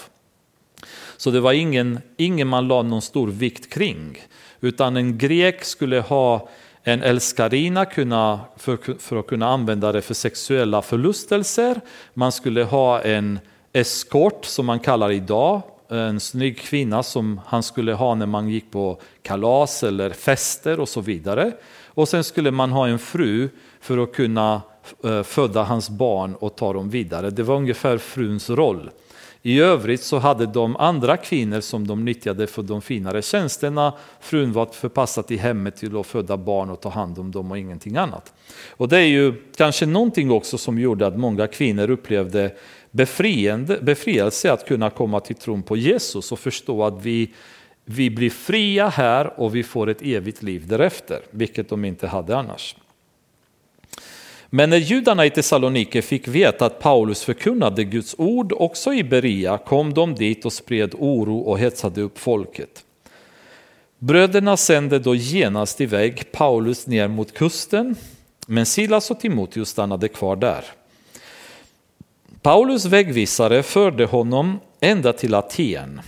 Så 1.18 1.32
det 1.32 1.40
var 1.40 1.54
ingen, 1.54 2.00
ingen 2.18 2.48
man 2.48 2.68
la 2.68 2.82
någon 2.82 3.02
stor 3.02 3.28
vikt 3.28 3.74
kring. 3.74 4.18
Utan 4.60 4.98
en 4.98 5.18
grek 5.18 5.64
skulle 5.64 6.00
ha 6.00 6.50
en 6.84 7.02
älskarina 7.02 7.86
kunna, 7.86 8.40
för, 8.58 9.00
för 9.00 9.20
att 9.20 9.28
kunna 9.28 9.48
använda 9.48 9.92
det 9.92 10.02
för 10.02 10.14
sexuella 10.14 10.82
förlustelser. 10.82 11.82
Man 12.14 12.32
skulle 12.32 12.64
ha 12.64 13.02
en 13.02 13.40
eskort 13.74 14.46
som 14.46 14.66
man 14.66 14.80
kallar 14.80 15.12
idag 15.12 15.62
en 15.90 16.20
snygg 16.20 16.60
kvinna 16.60 17.04
som 17.04 17.40
han 17.46 17.64
skulle 17.64 17.94
ha 17.94 18.16
när 18.16 18.26
man 18.26 18.50
gick 18.50 18.72
på 18.72 19.00
kalas 19.22 19.84
eller 19.84 20.10
fester 20.10 20.80
och 20.80 20.90
så 20.90 21.02
vidare. 21.02 21.52
Och 21.86 22.08
sen 22.08 22.24
skulle 22.24 22.52
man 22.52 22.72
ha 22.72 22.88
en 22.88 23.00
fru 23.00 23.50
för 23.82 23.98
att 23.98 24.14
kunna 24.14 24.62
eh, 25.04 25.24
föda 25.24 25.64
hans 25.64 25.90
barn 25.90 26.36
och 26.36 26.56
ta 26.56 26.74
dem 26.74 26.90
vidare. 26.90 27.30
Det 27.30 27.44
var 27.44 27.56
ungefär 27.56 27.98
fruns 27.98 28.50
roll. 28.50 28.90
I 29.42 29.60
övrigt 29.60 30.04
så 30.04 30.18
hade 30.18 30.46
de 30.46 30.76
andra 30.76 31.18
kvinnor 31.18 31.62
som 31.62 31.88
de 31.88 32.06
nyttjade 32.06 32.48
för 32.48 32.64
de 32.64 32.82
finare 32.82 33.22
tjänsterna. 33.22 33.94
Frun 34.20 34.54
var 34.54 34.66
förpassad 34.66 35.28
till 35.28 35.40
hemmet 35.40 35.76
till 35.76 35.98
att 35.98 36.08
föda 36.08 36.38
barn 36.38 36.70
och 36.70 36.82
ta 36.82 36.90
hand 36.90 37.20
om 37.20 37.32
dem 37.32 37.52
och 37.52 37.58
ingenting 37.58 37.98
annat. 37.98 38.34
Och 38.70 38.90
det 38.90 38.98
är 38.98 39.08
ju 39.08 39.34
kanske 39.56 39.86
någonting 39.86 40.32
också 40.32 40.58
som 40.58 40.80
gjorde 40.80 41.08
att 41.08 41.18
många 41.18 41.48
kvinnor 41.48 41.90
upplevde 41.90 42.52
befriande, 42.98 43.80
befrielse 43.82 44.52
att 44.52 44.68
kunna 44.68 44.90
komma 44.90 45.20
till 45.20 45.36
tron 45.36 45.64
på 45.64 45.78
Jesus 45.78 46.32
och 46.32 46.40
förstå 46.40 46.84
att 46.84 47.06
vi, 47.06 47.34
vi 47.86 48.10
blir 48.10 48.30
fria 48.30 48.90
här 48.90 49.40
och 49.40 49.56
vi 49.56 49.64
får 49.64 49.90
ett 49.90 50.02
evigt 50.02 50.44
liv 50.44 50.68
därefter, 50.68 51.22
vilket 51.32 51.70
de 51.70 51.86
inte 51.86 52.08
hade 52.08 52.38
annars. 52.38 52.76
Men 54.50 54.70
när 54.70 54.78
judarna 54.78 55.26
i 55.26 55.30
Thessalonike 55.30 56.02
fick 56.02 56.28
veta 56.28 56.66
att 56.66 56.80
Paulus 56.80 57.24
förkunnade 57.24 57.84
Guds 57.84 58.16
ord 58.18 58.54
också 58.54 58.94
i 58.94 59.04
Berea 59.04 59.58
kom 59.58 59.94
de 59.94 60.16
dit 60.16 60.46
och 60.46 60.54
spred 60.54 60.96
oro 60.98 61.40
och 61.40 61.60
hetsade 61.60 62.02
upp 62.02 62.20
folket. 62.20 62.84
Bröderna 64.00 64.58
sände 64.58 65.00
då 65.00 65.16
genast 65.16 65.82
iväg 65.82 66.32
Paulus 66.32 66.88
ner 66.88 67.08
mot 67.08 67.34
kusten, 67.34 67.96
men 68.48 68.66
Silas 68.66 69.12
och 69.12 69.20
Timoteus 69.20 69.70
stannade 69.70 70.08
kvar 70.08 70.36
där. 70.36 70.66
Paulus 72.48 72.86
vägvisare 72.86 73.64
förde 73.64 74.06
honom 74.06 74.60
ända 74.80 75.14
till 75.14 75.34
Aten 75.34 76.02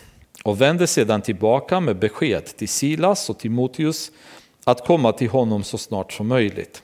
och 0.44 0.62
vände 0.62 0.88
sedan 0.88 1.22
tillbaka 1.22 1.80
med 1.80 2.00
besked 2.00 2.46
till 2.46 2.70
Silas 2.70 3.30
och 3.30 3.40
Timoteus 3.40 4.12
att 4.64 4.86
komma 4.86 5.12
till 5.12 5.30
honom 5.30 5.64
så 5.64 5.78
snart 5.78 6.14
som 6.14 6.28
möjligt. 6.28 6.84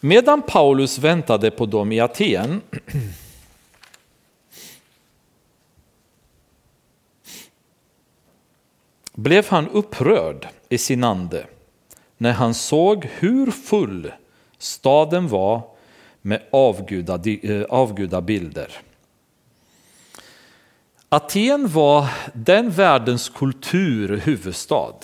Medan 0.00 0.42
Paulus 0.42 0.98
väntade 0.98 1.50
på 1.50 1.66
dem 1.66 1.92
i 1.92 2.00
Aten 2.00 2.60
blev 9.14 9.48
han 9.48 9.68
upprörd 9.68 10.48
i 10.68 10.78
sin 10.78 11.04
ande 11.04 11.46
när 12.16 12.32
han 12.32 12.54
såg 12.54 13.04
hur 13.04 13.50
full 13.50 14.12
staden 14.58 15.28
var 15.28 15.77
med 16.22 16.42
avguda, 16.50 17.20
eh, 17.42 17.62
avgudabilder. 17.62 18.68
Aten 21.08 21.68
var 21.68 22.06
den 22.32 22.70
världens 22.70 23.28
kulturhuvudstad. 23.28 24.94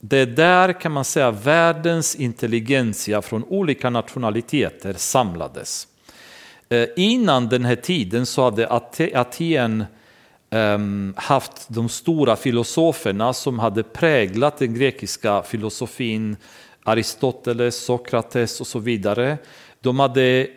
Det 0.00 0.18
är 0.18 0.26
där 0.26 0.80
kan 0.80 0.92
man 0.92 1.04
säga 1.04 1.30
världens 1.30 2.14
intelligensia 2.14 3.22
från 3.22 3.44
olika 3.44 3.90
nationaliteter 3.90 4.92
samlades. 4.92 5.88
Eh, 6.68 6.88
innan 6.96 7.48
den 7.48 7.64
här 7.64 7.76
tiden 7.76 8.26
så 8.26 8.44
hade 8.44 8.68
Aten 9.14 9.84
ehm, 10.50 11.14
haft 11.16 11.68
de 11.68 11.88
stora 11.88 12.36
filosoferna 12.36 13.32
som 13.32 13.58
hade 13.58 13.82
präglat 13.82 14.58
den 14.58 14.74
grekiska 14.74 15.42
filosofin, 15.42 16.36
Aristoteles, 16.82 17.84
Sokrates 17.84 18.60
och 18.60 18.66
så 18.66 18.78
vidare. 18.78 19.38
De 19.80 20.00
hade 20.00 20.48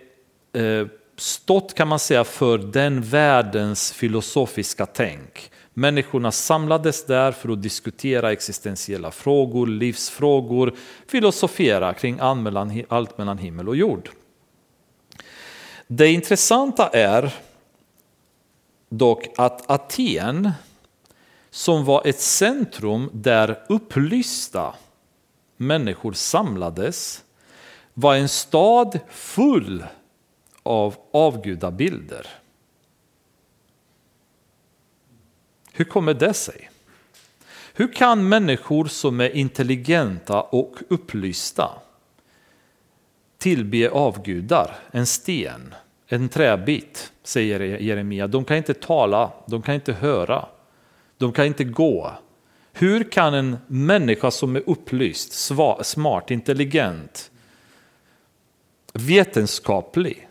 Eh, 0.54 0.88
stått 1.18 1.74
kan 1.74 1.88
man 1.88 2.00
säga 2.00 2.24
för 2.24 2.58
den 2.58 3.02
världens 3.02 3.92
filosofiska 3.92 4.86
tänk. 4.86 5.52
Människorna 5.74 6.32
samlades 6.32 7.06
där 7.06 7.32
för 7.32 7.50
att 7.50 7.62
diskutera 7.62 8.32
existentiella 8.32 9.12
frågor, 9.12 9.68
livsfrågor, 9.68 10.74
filosofera 11.08 11.94
kring 11.94 12.18
allt 12.20 13.18
mellan 13.18 13.38
himmel 13.38 13.70
och 13.70 13.76
jord. 13.76 14.10
Det 15.88 16.08
intressanta 16.08 16.88
är 16.88 17.34
dock 18.90 19.28
att 19.38 19.72
Aten, 19.72 20.52
som 21.50 21.86
var 21.86 22.02
ett 22.06 22.20
centrum 22.20 23.10
där 23.14 23.64
upplysta 23.70 24.76
människor 25.58 26.14
samlades, 26.14 27.24
var 27.94 28.16
en 28.16 28.30
stad 28.30 29.00
full 29.10 29.84
av 30.64 30.96
avgudabilder. 31.12 32.28
Hur 35.74 35.86
kommer 35.86 36.14
det 36.14 36.34
sig? 36.34 36.70
Hur 37.74 37.94
kan 37.94 38.30
människor 38.30 38.86
som 38.86 39.20
är 39.20 39.36
intelligenta 39.36 40.42
och 40.42 40.76
upplysta 40.90 41.70
tillbe 43.44 43.90
avgudar, 43.90 44.76
en 44.92 45.06
sten, 45.06 45.74
en 46.08 46.30
träbit, 46.30 47.12
säger 47.24 47.60
Jeremia. 47.60 48.28
De 48.28 48.46
kan 48.46 48.58
inte 48.58 48.74
tala, 48.74 49.32
de 49.46 49.62
kan 49.62 49.76
inte 49.76 49.94
höra, 49.94 50.46
de 51.18 51.34
kan 51.34 51.46
inte 51.46 51.64
gå. 51.64 52.12
Hur 52.74 53.12
kan 53.12 53.34
en 53.34 53.58
människa 53.68 54.32
som 54.32 54.56
är 54.56 54.64
upplyst, 54.70 55.52
smart, 55.82 56.32
intelligent, 56.32 57.32
vetenskaplig, 58.94 60.28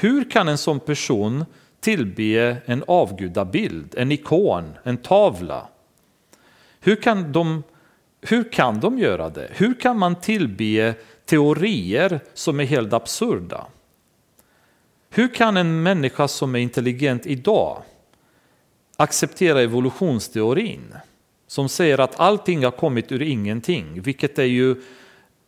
hur 0.00 0.30
kan 0.30 0.48
en 0.48 0.58
sån 0.58 0.80
person 0.80 1.44
tillbe 1.80 2.56
en 2.66 2.84
avgudabild, 2.86 3.94
en 3.96 4.12
ikon, 4.12 4.74
en 4.82 4.96
tavla? 4.96 5.68
Hur 6.80 6.96
kan 6.96 7.32
de, 7.32 7.62
hur 8.20 8.52
kan 8.52 8.80
de 8.80 8.98
göra 8.98 9.28
det? 9.28 9.48
Hur 9.52 9.74
kan 9.74 9.98
man 9.98 10.20
tillbe 10.20 10.94
teorier 11.24 12.20
som 12.34 12.60
är 12.60 12.64
helt 12.64 12.92
absurda? 12.92 13.66
Hur 15.10 15.34
kan 15.34 15.56
en 15.56 15.82
människa 15.82 16.28
som 16.28 16.54
är 16.54 16.58
intelligent 16.58 17.26
idag 17.26 17.82
acceptera 18.96 19.62
evolutionsteorin 19.62 20.94
som 21.46 21.68
säger 21.68 22.00
att 22.00 22.20
allting 22.20 22.64
har 22.64 22.70
kommit 22.70 23.12
ur 23.12 23.22
ingenting, 23.22 24.02
vilket 24.02 24.38
är 24.38 24.44
ju 24.44 24.76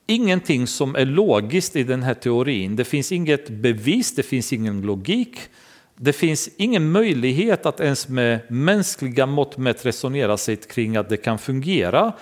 ingenting 0.07 0.67
som 0.67 0.97
är 0.97 1.07
logiskt 1.07 1.77
i 1.77 1.83
den 1.83 2.03
här 2.03 2.15
teorin. 2.15 2.77
Det 2.77 2.85
finns 2.85 3.13
inget 3.13 3.49
bevis, 3.49 4.15
det 4.15 4.23
finns 4.23 4.53
ingen 4.53 4.83
logik. 4.83 5.39
Det 5.97 6.13
finns 6.13 6.49
ingen 6.57 6.93
möjlighet 6.93 7.67
att 7.67 7.81
ens 7.81 8.09
med 8.09 8.41
mänskliga 8.49 9.27
mått 9.27 9.57
mätt 9.57 9.87
resonera 9.87 10.37
sig 10.37 10.57
kring 10.57 10.97
att 10.97 11.09
det 11.09 11.17
kan 11.17 11.39
fungera. 11.39 12.13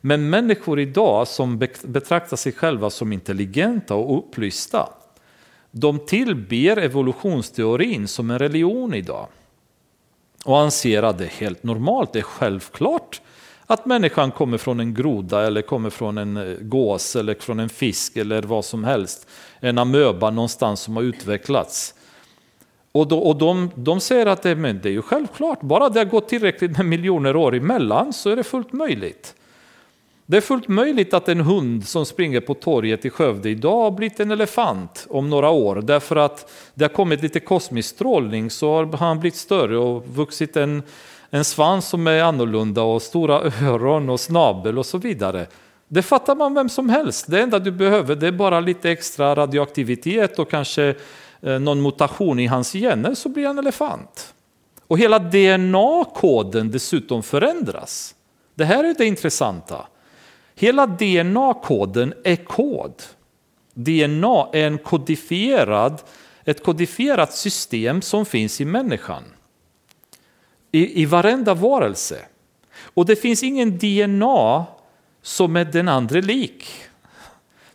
Men 0.00 0.30
människor 0.30 0.80
idag 0.80 1.28
som 1.28 1.58
betraktar 1.84 2.36
sig 2.36 2.52
själva 2.52 2.90
som 2.90 3.12
intelligenta 3.12 3.94
och 3.94 4.18
upplysta, 4.18 4.88
de 5.70 6.06
tillber 6.06 6.76
evolutionsteorin 6.76 8.08
som 8.08 8.30
en 8.30 8.38
religion 8.38 8.94
idag. 8.94 9.26
Och 10.44 10.58
anser 10.58 11.02
att 11.02 11.18
det 11.18 11.24
är 11.24 11.28
helt 11.28 11.62
normalt, 11.62 12.12
det 12.12 12.18
är 12.18 12.22
självklart 12.22 13.20
att 13.72 13.86
människan 13.86 14.30
kommer 14.30 14.58
från 14.58 14.80
en 14.80 14.94
groda 14.94 15.46
eller 15.46 15.62
kommer 15.62 15.90
från 15.90 16.18
en 16.18 16.36
eh, 16.36 16.56
gås 16.60 17.16
eller 17.16 17.34
från 17.34 17.60
en 17.60 17.68
fisk 17.68 18.16
eller 18.16 18.42
vad 18.42 18.64
som 18.64 18.84
helst. 18.84 19.28
En 19.60 19.78
amöba 19.78 20.30
någonstans 20.30 20.80
som 20.80 20.96
har 20.96 21.02
utvecklats. 21.02 21.94
Och, 22.92 23.08
då, 23.08 23.18
och 23.18 23.36
de, 23.36 23.70
de 23.74 24.00
säger 24.00 24.26
att 24.26 24.42
det, 24.42 24.54
men 24.54 24.80
det 24.82 24.88
är 24.88 24.92
ju 24.92 25.02
självklart, 25.02 25.60
bara 25.60 25.88
det 25.88 26.00
har 26.00 26.04
gått 26.04 26.28
tillräckligt 26.28 26.76
med 26.76 26.86
miljoner 26.86 27.36
år 27.36 27.54
emellan 27.54 28.12
så 28.12 28.30
är 28.30 28.36
det 28.36 28.42
fullt 28.42 28.72
möjligt. 28.72 29.34
Det 30.26 30.36
är 30.36 30.40
fullt 30.40 30.68
möjligt 30.68 31.14
att 31.14 31.28
en 31.28 31.40
hund 31.40 31.88
som 31.88 32.06
springer 32.06 32.40
på 32.40 32.54
torget 32.54 33.04
i 33.04 33.10
Skövde 33.10 33.50
idag 33.50 33.82
har 33.82 33.90
blivit 33.90 34.20
en 34.20 34.30
elefant 34.30 35.06
om 35.10 35.30
några 35.30 35.50
år 35.50 35.76
därför 35.76 36.16
att 36.16 36.52
det 36.74 36.84
har 36.84 36.88
kommit 36.88 37.22
lite 37.22 37.40
kosmisk 37.40 37.88
strålning 37.88 38.50
så 38.50 38.74
har 38.74 38.96
han 38.96 39.20
blivit 39.20 39.36
större 39.36 39.78
och 39.78 40.06
vuxit 40.06 40.56
en, 40.56 40.82
en 41.30 41.44
svans 41.44 41.88
som 41.88 42.06
är 42.06 42.22
annorlunda 42.22 42.82
och 42.82 43.02
stora 43.02 43.40
öron 43.62 44.10
och 44.10 44.20
snabel 44.20 44.78
och 44.78 44.86
så 44.86 44.98
vidare. 44.98 45.46
Det 45.88 46.02
fattar 46.02 46.34
man 46.34 46.54
vem 46.54 46.68
som 46.68 46.88
helst. 46.88 47.26
Det 47.28 47.40
enda 47.40 47.58
du 47.58 47.70
behöver 47.70 48.16
det 48.16 48.26
är 48.26 48.32
bara 48.32 48.60
lite 48.60 48.90
extra 48.90 49.34
radioaktivitet 49.34 50.38
och 50.38 50.50
kanske 50.50 50.94
eh, 51.40 51.58
någon 51.58 51.82
mutation 51.82 52.38
i 52.38 52.46
hans 52.46 52.72
gener 52.72 53.14
så 53.14 53.28
blir 53.28 53.46
han 53.46 53.58
elefant. 53.58 54.34
Och 54.86 54.98
hela 54.98 55.18
DNA-koden 55.18 56.70
dessutom 56.70 57.22
förändras. 57.22 58.14
Det 58.54 58.64
här 58.64 58.84
är 58.84 58.94
det 58.98 59.04
intressanta. 59.04 59.86
Hela 60.54 60.86
DNA-koden 60.86 62.14
är 62.24 62.36
kod. 62.36 63.02
DNA 63.74 64.48
är 64.52 64.66
en 64.66 64.78
kodifierad, 64.78 66.02
ett 66.44 66.64
kodifierat 66.64 67.32
system 67.32 68.02
som 68.02 68.26
finns 68.26 68.60
i 68.60 68.64
människan. 68.64 69.22
I, 70.72 71.02
I 71.02 71.06
varenda 71.06 71.54
varelse. 71.54 72.18
Och 72.94 73.06
det 73.06 73.16
finns 73.16 73.42
ingen 73.42 73.78
DNA 73.78 74.66
som 75.22 75.56
är 75.56 75.64
den 75.64 75.88
andra 75.88 76.20
lik. 76.20 76.66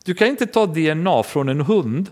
Du 0.04 0.14
kan 0.14 0.28
inte 0.28 0.46
ta 0.46 0.66
DNA 0.66 1.24
från 1.24 1.50
en 1.50 1.62
hund 1.62 2.10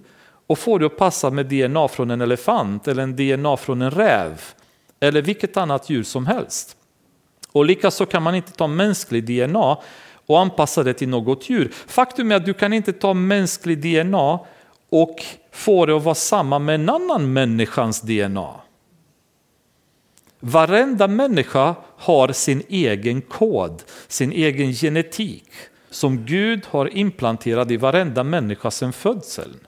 och 0.47 0.59
få 0.59 0.77
det 0.77 0.85
att 0.85 0.97
passa 0.97 1.29
med 1.29 1.45
DNA 1.45 1.87
från 1.87 2.11
en 2.11 2.21
elefant 2.21 2.87
eller 2.87 3.03
en 3.03 3.15
DNA 3.15 3.57
från 3.57 3.81
en 3.81 3.91
räv 3.91 4.41
eller 4.99 5.21
vilket 5.21 5.57
annat 5.57 5.89
djur 5.89 6.03
som 6.03 6.27
helst. 6.27 6.77
Och 7.51 7.65
likaså 7.65 8.05
kan 8.05 8.23
man 8.23 8.35
inte 8.35 8.51
ta 8.51 8.67
mänsklig 8.67 9.25
DNA 9.25 9.77
och 10.25 10.39
anpassa 10.39 10.83
det 10.83 10.93
till 10.93 11.09
något 11.09 11.49
djur. 11.49 11.71
Faktum 11.87 12.31
är 12.31 12.35
att 12.35 12.45
du 12.45 12.53
kan 12.53 12.73
inte 12.73 12.93
ta 12.93 13.13
mänsklig 13.13 13.81
DNA 13.81 14.39
och 14.89 15.25
få 15.51 15.85
det 15.85 15.95
att 15.95 16.03
vara 16.03 16.15
samma 16.15 16.59
med 16.59 16.75
en 16.75 16.89
annan 16.89 17.33
människans 17.33 18.01
DNA. 18.01 18.62
Varenda 20.45 21.07
människa 21.07 21.75
har 21.97 22.31
sin 22.31 22.63
egen 22.69 23.21
kod, 23.21 23.83
sin 24.07 24.31
egen 24.31 24.73
genetik 24.73 25.49
som 25.89 26.25
Gud 26.25 26.65
har 26.69 26.97
implanterad 26.97 27.71
i 27.71 27.77
varenda 27.77 28.23
människa 28.23 28.71
sedan 28.71 28.93
födseln. 28.93 29.59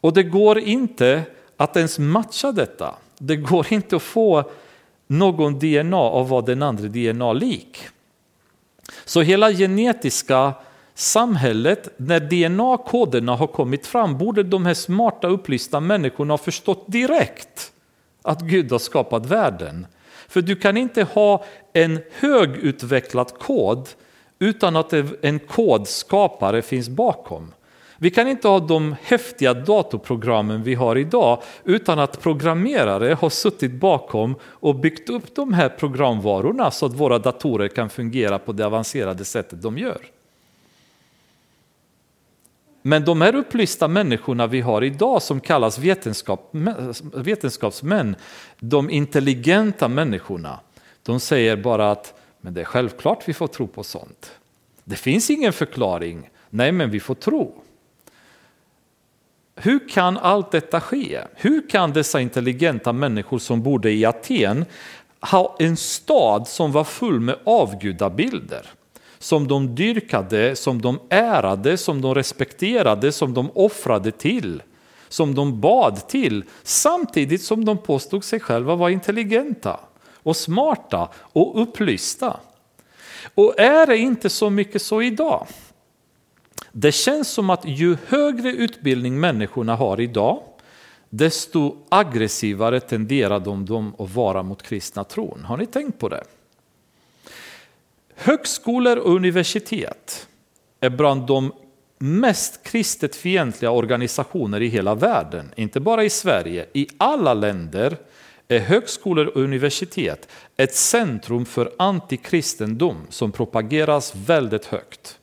Och 0.00 0.12
det 0.12 0.22
går 0.22 0.58
inte 0.58 1.22
att 1.56 1.76
ens 1.76 1.98
matcha 1.98 2.52
detta. 2.52 2.94
Det 3.18 3.36
går 3.36 3.72
inte 3.72 3.96
att 3.96 4.02
få 4.02 4.50
någon 5.06 5.58
DNA 5.58 5.96
av 5.96 6.28
vad 6.28 6.46
den 6.46 6.62
andra 6.62 6.88
DNA 6.88 7.32
lik. 7.32 7.78
Så 9.04 9.20
hela 9.20 9.52
genetiska 9.52 10.54
samhället, 10.94 11.88
när 11.96 12.20
DNA-koderna 12.20 13.36
har 13.36 13.46
kommit 13.46 13.86
fram, 13.86 14.18
borde 14.18 14.42
de 14.42 14.66
här 14.66 14.74
smarta 14.74 15.28
upplysta 15.28 15.80
människorna 15.80 16.32
ha 16.32 16.38
förstått 16.38 16.84
direkt 16.86 17.72
att 18.26 18.40
Gud 18.40 18.72
har 18.72 18.78
skapat 18.78 19.26
världen. 19.26 19.86
För 20.28 20.42
du 20.42 20.56
kan 20.56 20.76
inte 20.76 21.02
ha 21.02 21.44
en 21.72 22.00
högutvecklad 22.18 23.38
kod 23.38 23.88
utan 24.38 24.76
att 24.76 24.92
en 25.22 25.38
kodskapare 25.38 26.62
finns 26.62 26.88
bakom. 26.88 27.52
Vi 27.98 28.10
kan 28.10 28.28
inte 28.28 28.48
ha 28.48 28.60
de 28.60 28.96
häftiga 29.02 29.54
datorprogrammen 29.54 30.62
vi 30.62 30.74
har 30.74 30.98
idag 30.98 31.42
utan 31.64 31.98
att 31.98 32.22
programmerare 32.22 33.14
har 33.14 33.30
suttit 33.30 33.72
bakom 33.72 34.34
och 34.42 34.74
byggt 34.74 35.10
upp 35.10 35.34
de 35.34 35.52
här 35.52 35.68
programvarorna 35.68 36.70
så 36.70 36.86
att 36.86 36.94
våra 36.94 37.18
datorer 37.18 37.68
kan 37.68 37.90
fungera 37.90 38.38
på 38.38 38.52
det 38.52 38.66
avancerade 38.66 39.24
sättet 39.24 39.62
de 39.62 39.78
gör. 39.78 40.15
Men 42.86 43.04
de 43.04 43.20
här 43.20 43.34
upplysta 43.34 43.88
människorna 43.88 44.46
vi 44.46 44.60
har 44.60 44.84
idag 44.84 45.22
som 45.22 45.40
kallas 45.40 45.78
vetenskap, 45.78 46.50
vetenskapsmän, 47.14 48.16
de 48.58 48.90
intelligenta 48.90 49.88
människorna, 49.88 50.60
de 51.02 51.20
säger 51.20 51.56
bara 51.56 51.90
att 51.90 52.20
men 52.40 52.54
det 52.54 52.60
är 52.60 52.64
självklart 52.64 53.28
vi 53.28 53.34
får 53.34 53.46
tro 53.46 53.66
på 53.66 53.82
sånt. 53.82 54.30
Det 54.84 54.96
finns 54.96 55.30
ingen 55.30 55.52
förklaring. 55.52 56.30
Nej, 56.50 56.72
men 56.72 56.90
vi 56.90 57.00
får 57.00 57.14
tro. 57.14 57.62
Hur 59.54 59.88
kan 59.88 60.18
allt 60.18 60.50
detta 60.50 60.80
ske? 60.80 61.20
Hur 61.34 61.68
kan 61.68 61.92
dessa 61.92 62.20
intelligenta 62.20 62.92
människor 62.92 63.38
som 63.38 63.62
bodde 63.62 63.92
i 63.92 64.04
Aten 64.04 64.64
ha 65.20 65.56
en 65.58 65.76
stad 65.76 66.48
som 66.48 66.72
var 66.72 66.84
full 66.84 67.20
med 67.20 67.36
avgudabilder? 67.44 68.75
Som 69.26 69.48
de 69.48 69.74
dyrkade, 69.74 70.56
som 70.56 70.82
de 70.82 71.00
ärade, 71.10 71.76
som 71.76 72.00
de 72.00 72.14
respekterade, 72.14 73.12
som 73.12 73.34
de 73.34 73.50
offrade 73.54 74.10
till, 74.10 74.62
som 75.08 75.34
de 75.34 75.60
bad 75.60 76.08
till, 76.08 76.44
samtidigt 76.62 77.42
som 77.42 77.64
de 77.64 77.78
påstod 77.78 78.24
sig 78.24 78.40
själva 78.40 78.74
vara 78.74 78.90
intelligenta 78.90 79.80
och 80.22 80.36
smarta 80.36 81.08
och 81.16 81.62
upplysta. 81.62 82.40
Och 83.34 83.60
är 83.60 83.86
det 83.86 83.96
inte 83.96 84.30
så 84.30 84.50
mycket 84.50 84.82
så 84.82 85.02
idag? 85.02 85.46
Det 86.72 86.92
känns 86.92 87.28
som 87.28 87.50
att 87.50 87.64
ju 87.64 87.96
högre 88.06 88.50
utbildning 88.50 89.20
människorna 89.20 89.76
har 89.76 90.00
idag, 90.00 90.42
desto 91.10 91.76
aggressivare 91.88 92.80
tenderar 92.80 93.40
de, 93.40 93.94
att 93.98 94.14
vara 94.14 94.42
mot 94.42 94.62
kristna 94.62 95.04
tron. 95.04 95.44
Har 95.44 95.56
ni 95.56 95.66
tänkt 95.66 95.98
på 95.98 96.08
det? 96.08 96.24
Högskolor 98.16 98.96
och 98.96 99.14
universitet 99.14 100.28
är 100.80 100.90
bland 100.90 101.26
de 101.26 101.52
mest 101.98 102.62
kristet 102.62 103.16
fientliga 103.16 103.70
organisationer 103.70 104.62
i 104.62 104.68
hela 104.68 104.94
världen, 104.94 105.52
inte 105.56 105.80
bara 105.80 106.04
i 106.04 106.10
Sverige, 106.10 106.66
i 106.72 106.88
alla 106.98 107.34
länder 107.34 107.96
är 108.48 108.58
högskolor 108.58 109.26
och 109.26 109.40
universitet 109.40 110.28
ett 110.56 110.74
centrum 110.74 111.44
för 111.44 111.72
antikristendom 111.78 112.96
som 113.08 113.32
propageras 113.32 114.14
väldigt 114.14 114.64
högt. 114.64 115.18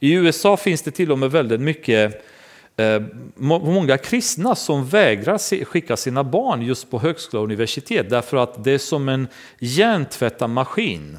I 0.00 0.12
USA 0.12 0.56
finns 0.56 0.82
det 0.82 0.90
till 0.90 1.12
och 1.12 1.18
med 1.18 1.30
väldigt 1.30 1.60
mycket 1.60 2.24
eh, 2.76 3.02
många 3.36 3.98
kristna 3.98 4.54
som 4.54 4.86
vägrar 4.86 5.64
skicka 5.64 5.96
sina 5.96 6.24
barn 6.24 6.62
just 6.62 6.90
på 6.90 6.98
högskola 6.98 7.40
och 7.40 7.44
universitet 7.44 8.10
därför 8.10 8.36
att 8.36 8.64
det 8.64 8.72
är 8.72 8.78
som 8.78 9.08
en 9.08 9.28
hjärntvättarmaskin 9.58 11.18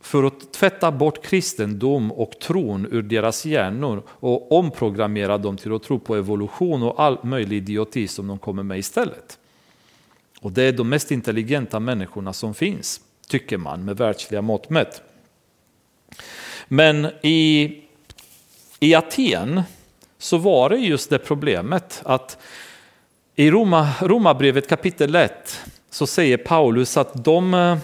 för 0.00 0.24
att 0.24 0.52
tvätta 0.52 0.92
bort 0.92 1.24
kristendom 1.24 2.12
och 2.12 2.38
tron 2.38 2.86
ur 2.90 3.02
deras 3.02 3.44
hjärnor 3.44 4.02
och 4.08 4.52
omprogrammera 4.52 5.38
dem 5.38 5.56
till 5.56 5.74
att 5.74 5.82
tro 5.82 5.98
på 5.98 6.16
evolution 6.16 6.82
och 6.82 7.02
all 7.02 7.18
möjlig 7.22 7.56
idioti 7.56 8.08
som 8.08 8.26
de 8.26 8.38
kommer 8.38 8.62
med 8.62 8.78
istället. 8.78 9.38
Och 10.40 10.52
det 10.52 10.62
är 10.62 10.72
de 10.72 10.88
mest 10.88 11.10
intelligenta 11.10 11.80
människorna 11.80 12.32
som 12.32 12.54
finns, 12.54 13.00
tycker 13.28 13.58
man 13.58 13.84
med 13.84 13.96
världsliga 13.96 14.42
mått 14.42 14.70
mätt. 14.70 15.02
Men 16.68 17.06
i, 17.22 17.74
i 18.80 18.94
Aten 18.94 19.62
så 20.18 20.38
var 20.38 20.68
det 20.68 20.76
just 20.76 21.10
det 21.10 21.18
problemet 21.18 22.02
att 22.04 22.38
i 23.34 23.50
Roma, 23.50 23.88
Romarbrevet 24.00 24.68
kapitel 24.68 25.14
1 25.14 25.60
så 25.90 26.06
säger 26.06 26.36
Paulus 26.36 26.96
att 26.96 27.24
de 27.24 27.54
eh, 27.54 27.76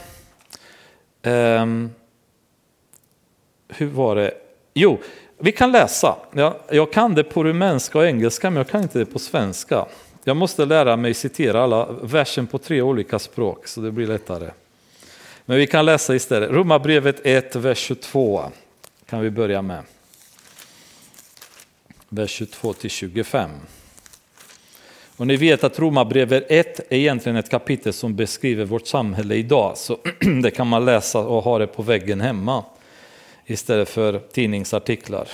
ehm, 1.23 1.91
hur 3.69 3.87
var 3.87 4.17
det? 4.17 4.35
Jo, 4.75 4.99
vi 5.39 5.53
kan 5.53 5.73
läsa. 5.73 6.17
Jag, 6.33 6.55
jag 6.71 6.93
kan 6.93 7.15
det 7.15 7.25
på 7.25 7.45
rumänska 7.45 7.99
och 7.99 8.07
engelska, 8.07 8.51
men 8.51 8.57
jag 8.57 8.69
kan 8.69 8.83
inte 8.83 8.99
det 8.99 9.07
på 9.07 9.19
svenska. 9.19 9.87
Jag 10.25 10.37
måste 10.37 10.65
lära 10.65 10.97
mig 10.97 11.15
citera 11.15 11.63
alla 11.63 11.87
versen 12.03 12.47
på 12.47 12.59
tre 12.59 12.83
olika 12.83 13.19
språk, 13.19 13.69
så 13.69 13.81
det 13.81 13.91
blir 13.93 14.07
lättare. 14.07 14.51
Men 15.45 15.57
vi 15.57 15.67
kan 15.67 15.85
läsa 15.85 16.15
istället. 16.15 16.51
Romarbrevet 16.51 17.21
1, 17.25 17.57
vers 17.57 17.79
22 17.79 18.45
kan 19.07 19.21
vi 19.21 19.31
börja 19.31 19.63
med. 19.63 19.83
Vers 22.09 22.31
22 22.31 22.73
till 22.73 22.91
25. 22.91 23.51
Och 25.17 25.27
ni 25.27 25.37
vet 25.37 25.65
att 25.65 25.79
Romarbrevet 25.79 26.45
1 26.49 26.79
är 26.79 26.97
egentligen 26.97 27.37
ett 27.37 27.51
kapitel 27.51 27.93
som 27.93 28.17
beskriver 28.17 28.65
vårt 28.65 28.87
samhälle 28.87 29.35
idag, 29.35 29.79
så 29.79 29.99
det 30.43 30.51
kan 30.51 30.67
man 30.67 30.85
läsa 30.85 31.19
och 31.19 31.43
ha 31.43 31.59
det 31.59 31.67
på 31.67 31.83
väggen 31.83 32.21
hemma 32.21 32.65
istället 33.47 33.89
för 33.89 34.19
tidningsartiklar. 34.19 35.29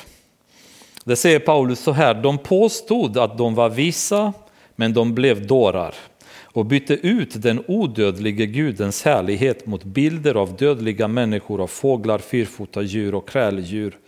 Det 1.05 1.17
säger 1.17 1.39
Paulus 1.39 1.81
så 1.81 1.93
här, 1.93 2.15
de 2.15 2.39
påstod 2.39 3.19
att 3.19 3.39
de 3.39 3.55
var 3.55 3.69
visa, 3.69 4.33
men 4.77 4.93
de 4.93 5.15
blev 5.15 5.47
dårar 5.47 5.95
och 6.43 6.67
bytte 6.67 6.95
ut 6.95 7.43
den 7.43 7.65
odödlige 7.67 8.47
gudens 8.47 9.03
härlighet 9.05 9.67
mot 9.67 9.85
bilder 9.85 10.35
av 10.35 10.57
dödliga 10.57 11.09
människor, 11.09 11.63
av 11.63 11.67
fåglar, 11.67 12.19
fyrfota 12.19 12.83
djur 12.83 13.15
och 13.15 13.29
kräldjur. 13.29 13.99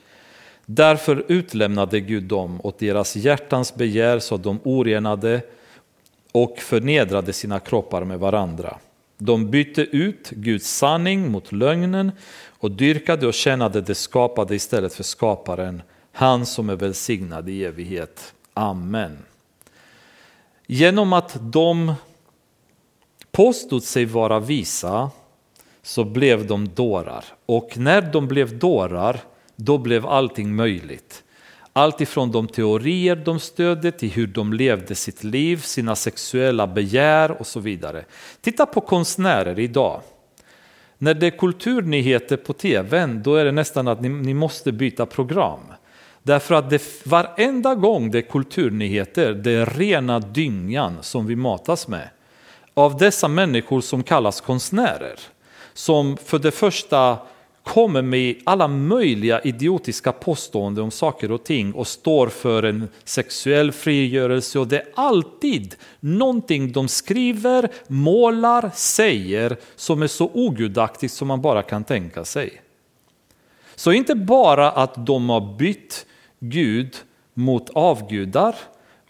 Därför 0.66 1.24
utlämnade 1.28 2.00
Gud 2.00 2.24
dem 2.24 2.60
åt 2.64 2.78
deras 2.78 3.16
hjärtans 3.16 3.74
begär 3.74 4.18
så 4.18 4.34
att 4.34 4.42
de 4.42 4.60
orenade 4.64 5.40
och 6.32 6.58
förnedrade 6.58 7.32
sina 7.32 7.60
kroppar 7.60 8.04
med 8.04 8.18
varandra. 8.18 8.78
De 9.18 9.50
bytte 9.50 9.82
ut 9.82 10.30
Guds 10.30 10.76
sanning 10.76 11.30
mot 11.30 11.52
lögnen 11.52 12.12
och 12.64 12.70
dyrkade 12.70 13.26
och 13.26 13.34
tjänade 13.34 13.80
det 13.80 13.94
skapade 13.94 14.54
istället 14.54 14.94
för 14.94 15.02
skaparen, 15.02 15.82
han 16.12 16.46
som 16.46 16.70
är 16.70 16.76
välsignad 16.76 17.48
i 17.48 17.64
evighet. 17.64 18.34
Amen. 18.54 19.18
Genom 20.66 21.12
att 21.12 21.36
de 21.40 21.94
påstod 23.32 23.82
sig 23.82 24.04
vara 24.04 24.40
visa 24.40 25.10
så 25.82 26.04
blev 26.04 26.46
de 26.46 26.68
dårar. 26.68 27.24
Och 27.46 27.78
när 27.78 28.02
de 28.02 28.28
blev 28.28 28.58
dårar, 28.58 29.20
då 29.56 29.78
blev 29.78 30.06
allting 30.06 30.54
möjligt. 30.54 31.22
Allt 31.72 32.00
ifrån 32.00 32.32
de 32.32 32.48
teorier 32.48 33.16
de 33.16 33.40
stödde 33.40 33.92
till 33.92 34.10
hur 34.10 34.26
de 34.26 34.52
levde 34.52 34.94
sitt 34.94 35.24
liv, 35.24 35.56
sina 35.56 35.96
sexuella 35.96 36.66
begär 36.66 37.30
och 37.30 37.46
så 37.46 37.60
vidare. 37.60 38.04
Titta 38.40 38.66
på 38.66 38.80
konstnärer 38.80 39.58
idag. 39.58 40.02
När 40.98 41.14
det 41.14 41.26
är 41.26 41.30
kulturnyheter 41.30 42.36
på 42.36 42.52
tvn 42.52 43.22
då 43.22 43.34
är 43.34 43.44
det 43.44 43.52
nästan 43.52 43.88
att 43.88 44.00
ni, 44.00 44.08
ni 44.08 44.34
måste 44.34 44.72
byta 44.72 45.06
program. 45.06 45.60
Därför 46.22 46.54
att 46.54 46.70
det, 46.70 47.06
varenda 47.06 47.74
gång 47.74 48.10
det 48.10 48.18
är 48.18 48.22
kulturnyheter, 48.22 49.34
det 49.34 49.50
är 49.50 49.66
rena 49.66 50.20
dyngan 50.20 50.98
som 51.00 51.26
vi 51.26 51.36
matas 51.36 51.88
med. 51.88 52.08
Av 52.74 52.96
dessa 52.96 53.28
människor 53.28 53.80
som 53.80 54.02
kallas 54.02 54.40
konstnärer. 54.40 55.18
Som 55.74 56.16
för 56.16 56.38
det 56.38 56.50
första 56.50 57.18
kommer 57.64 58.02
med 58.02 58.36
alla 58.44 58.68
möjliga 58.68 59.40
idiotiska 59.40 60.12
påståenden 60.12 60.84
om 60.84 60.90
saker 60.90 61.32
och 61.32 61.44
ting 61.44 61.72
och 61.72 61.86
står 61.86 62.28
för 62.28 62.62
en 62.62 62.88
sexuell 63.04 63.72
frigörelse 63.72 64.58
och 64.58 64.68
det 64.68 64.80
är 64.80 64.86
alltid 64.94 65.74
någonting 66.00 66.72
de 66.72 66.88
skriver, 66.88 67.68
målar, 67.86 68.70
säger 68.74 69.56
som 69.76 70.02
är 70.02 70.06
så 70.06 70.30
ogudaktigt 70.34 71.12
som 71.12 71.28
man 71.28 71.42
bara 71.42 71.62
kan 71.62 71.84
tänka 71.84 72.24
sig. 72.24 72.60
Så 73.74 73.92
inte 73.92 74.14
bara 74.14 74.70
att 74.70 75.06
de 75.06 75.28
har 75.28 75.56
bytt 75.56 76.06
Gud 76.40 76.96
mot 77.34 77.70
avgudar 77.70 78.56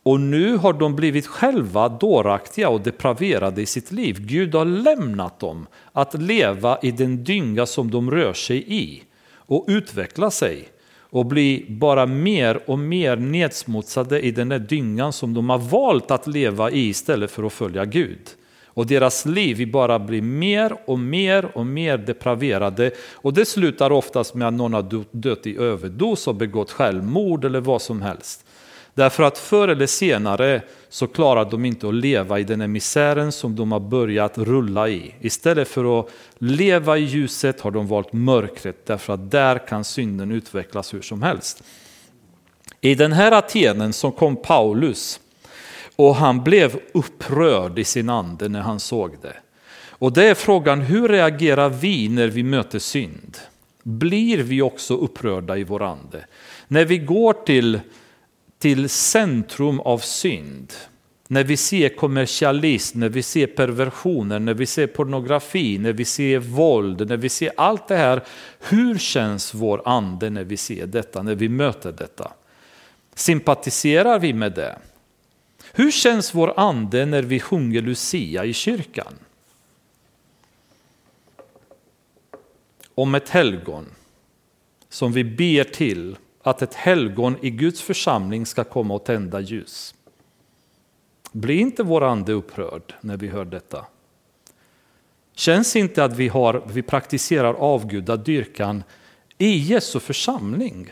och 0.05 0.21
nu 0.21 0.57
har 0.57 0.73
de 0.73 0.97
blivit 0.97 1.27
själva 1.27 1.89
dåraktiga 1.89 2.69
och 2.69 2.81
depraverade 2.81 3.63
i 3.63 3.67
sitt 3.67 3.93
liv. 3.93 4.17
Gud 4.21 4.55
har 4.55 4.65
lämnat 4.65 5.41
dem 5.41 5.67
att 5.93 6.15
leva 6.15 6.79
i 6.83 6.91
den 6.91 7.25
dynga 7.25 7.67
som 7.67 7.91
de 7.91 8.11
rör 8.11 8.33
sig 8.33 8.65
i 8.67 9.03
och 9.35 9.65
utveckla 9.69 10.31
sig 10.31 10.69
och 10.97 11.27
bli 11.27 11.67
bara 11.69 12.07
mer 12.07 12.61
och 12.67 12.79
mer 12.79 13.17
nedsmutsade 13.17 14.21
i 14.21 14.31
den 14.31 14.49
där 14.49 14.59
dyngan 14.59 15.13
som 15.13 15.35
de 15.35 15.51
har 15.51 15.59
valt 15.59 16.11
att 16.11 16.27
leva 16.27 16.71
i 16.71 16.89
istället 16.89 17.31
för 17.31 17.45
att 17.45 17.53
följa 17.53 17.85
Gud. 17.85 18.31
Och 18.67 18.87
deras 18.87 19.27
liv 19.27 19.71
bara 19.71 19.99
blir 19.99 20.23
mer 20.23 20.77
och 20.87 20.99
mer 20.99 21.57
och 21.57 21.67
mer 21.67 21.99
depraverade 21.99 22.91
och 23.13 23.35
det 23.35 23.45
slutar 23.45 23.93
oftast 23.93 24.35
med 24.35 24.49
att 24.49 24.55
någon 24.55 24.75
har 24.75 25.05
dött 25.11 25.47
i 25.47 25.57
överdos 25.57 26.27
och 26.27 26.35
begått 26.35 26.71
självmord 26.71 27.45
eller 27.45 27.61
vad 27.61 27.83
som 27.83 28.03
helst. 28.03 28.44
Därför 28.95 29.23
att 29.23 29.39
förr 29.39 29.69
eller 29.69 29.87
senare 29.87 30.63
så 30.89 31.07
klarar 31.07 31.51
de 31.51 31.65
inte 31.65 31.89
att 31.89 31.95
leva 31.95 32.39
i 32.39 32.45
den 32.45 32.61
här 32.61 32.69
misären 32.69 33.33
som 33.33 33.57
de 33.57 33.73
har 33.73 33.81
börjat 33.81 34.39
rulla 34.39 34.89
i. 34.89 35.15
Istället 35.21 35.69
för 35.69 36.01
att 36.01 36.11
leva 36.39 36.99
i 36.99 37.05
ljuset 37.05 37.61
har 37.61 37.71
de 37.71 37.87
valt 37.87 38.13
mörkret 38.13 38.87
därför 38.87 39.13
att 39.13 39.31
där 39.31 39.67
kan 39.67 39.85
synden 39.85 40.31
utvecklas 40.33 40.95
hur 40.95 41.03
som 41.03 41.23
helst. 41.23 41.63
I 42.81 42.95
den 42.95 43.13
här 43.13 43.33
Atenen 43.33 43.93
som 43.93 44.13
kom 44.13 44.37
Paulus 44.37 45.21
och 45.97 46.15
han 46.15 46.45
blev 46.45 46.81
upprörd 46.95 47.79
i 47.79 47.85
sin 47.85 48.11
ande 48.11 48.49
när 48.49 48.61
han 48.61 48.81
såg 48.81 49.17
det. 49.23 49.37
Och 49.89 50.13
det 50.13 50.25
är 50.25 50.35
frågan, 50.35 50.81
hur 50.81 51.09
reagerar 51.09 51.69
vi 51.69 52.09
när 52.09 52.29
vi 52.29 52.43
möter 52.43 52.79
synd? 52.79 53.39
Blir 53.83 54.39
vi 54.39 54.63
också 54.63 54.97
upprörda 54.97 55.57
i 55.57 55.65
vår 55.65 55.83
ande? 55.83 56.25
När 56.69 56.85
vi 56.85 56.99
går 56.99 57.33
till 57.33 57.81
till 58.59 58.89
centrum 58.89 59.81
av 59.81 59.99
synd. 59.99 60.73
När 61.29 61.45
vi 61.45 61.57
ser 61.57 61.89
kommersialism, 61.89 63.01
när 63.01 63.09
vi 63.09 63.23
ser 63.23 63.47
perversioner, 63.47 64.39
när 64.39 64.55
vi 64.55 64.67
ser 64.67 64.87
pornografi, 64.87 65.79
när 65.79 65.93
vi 65.93 66.05
ser 66.05 66.39
våld, 66.39 67.09
när 67.09 67.17
vi 67.17 67.29
ser 67.29 67.53
allt 67.57 67.89
det 67.89 67.97
här. 67.97 68.25
Hur 68.61 68.99
känns 68.99 69.55
vår 69.55 69.89
ande 69.89 70.31
när 70.31 70.45
vi 70.45 70.57
ser 70.57 70.87
detta, 70.87 71.23
när 71.23 71.35
vi 71.35 71.49
möter 71.49 71.93
detta? 71.93 72.33
Sympatiserar 73.15 74.19
vi 74.19 74.33
med 74.33 74.53
det? 74.53 74.79
Hur 75.73 75.91
känns 75.91 76.35
vår 76.35 76.55
ande 76.57 77.07
när 77.07 77.23
vi 77.23 77.41
sjunger 77.41 77.83
Lucia 77.83 78.45
i 78.45 78.53
kyrkan? 78.53 79.15
Om 82.95 83.15
ett 83.15 83.29
helgon 83.29 83.87
som 84.89 85.13
vi 85.13 85.25
ber 85.25 85.65
till 85.65 86.17
att 86.45 86.63
ett 86.63 86.75
helgon 86.75 87.37
i 87.43 87.51
Guds 87.51 87.83
församling 87.83 88.47
ska 88.47 88.65
komma 88.65 88.95
och 88.95 89.05
tända 89.05 89.41
ljus. 89.41 89.95
Blir 91.33 91.59
inte 91.59 91.83
vår 91.83 92.05
ande 92.05 92.33
upprörd 92.33 92.95
när 93.01 93.17
vi 93.17 93.29
hör 93.29 93.45
detta? 93.45 93.87
Känns 95.35 95.77
inte 95.77 96.05
att 96.05 96.17
vi, 96.17 96.29
har, 96.29 96.63
vi 96.67 96.83
praktiserar 96.83 97.55
avgudadyrkan 97.55 98.85
i 99.39 99.57
Jesu 99.57 100.01
församling? 100.01 100.91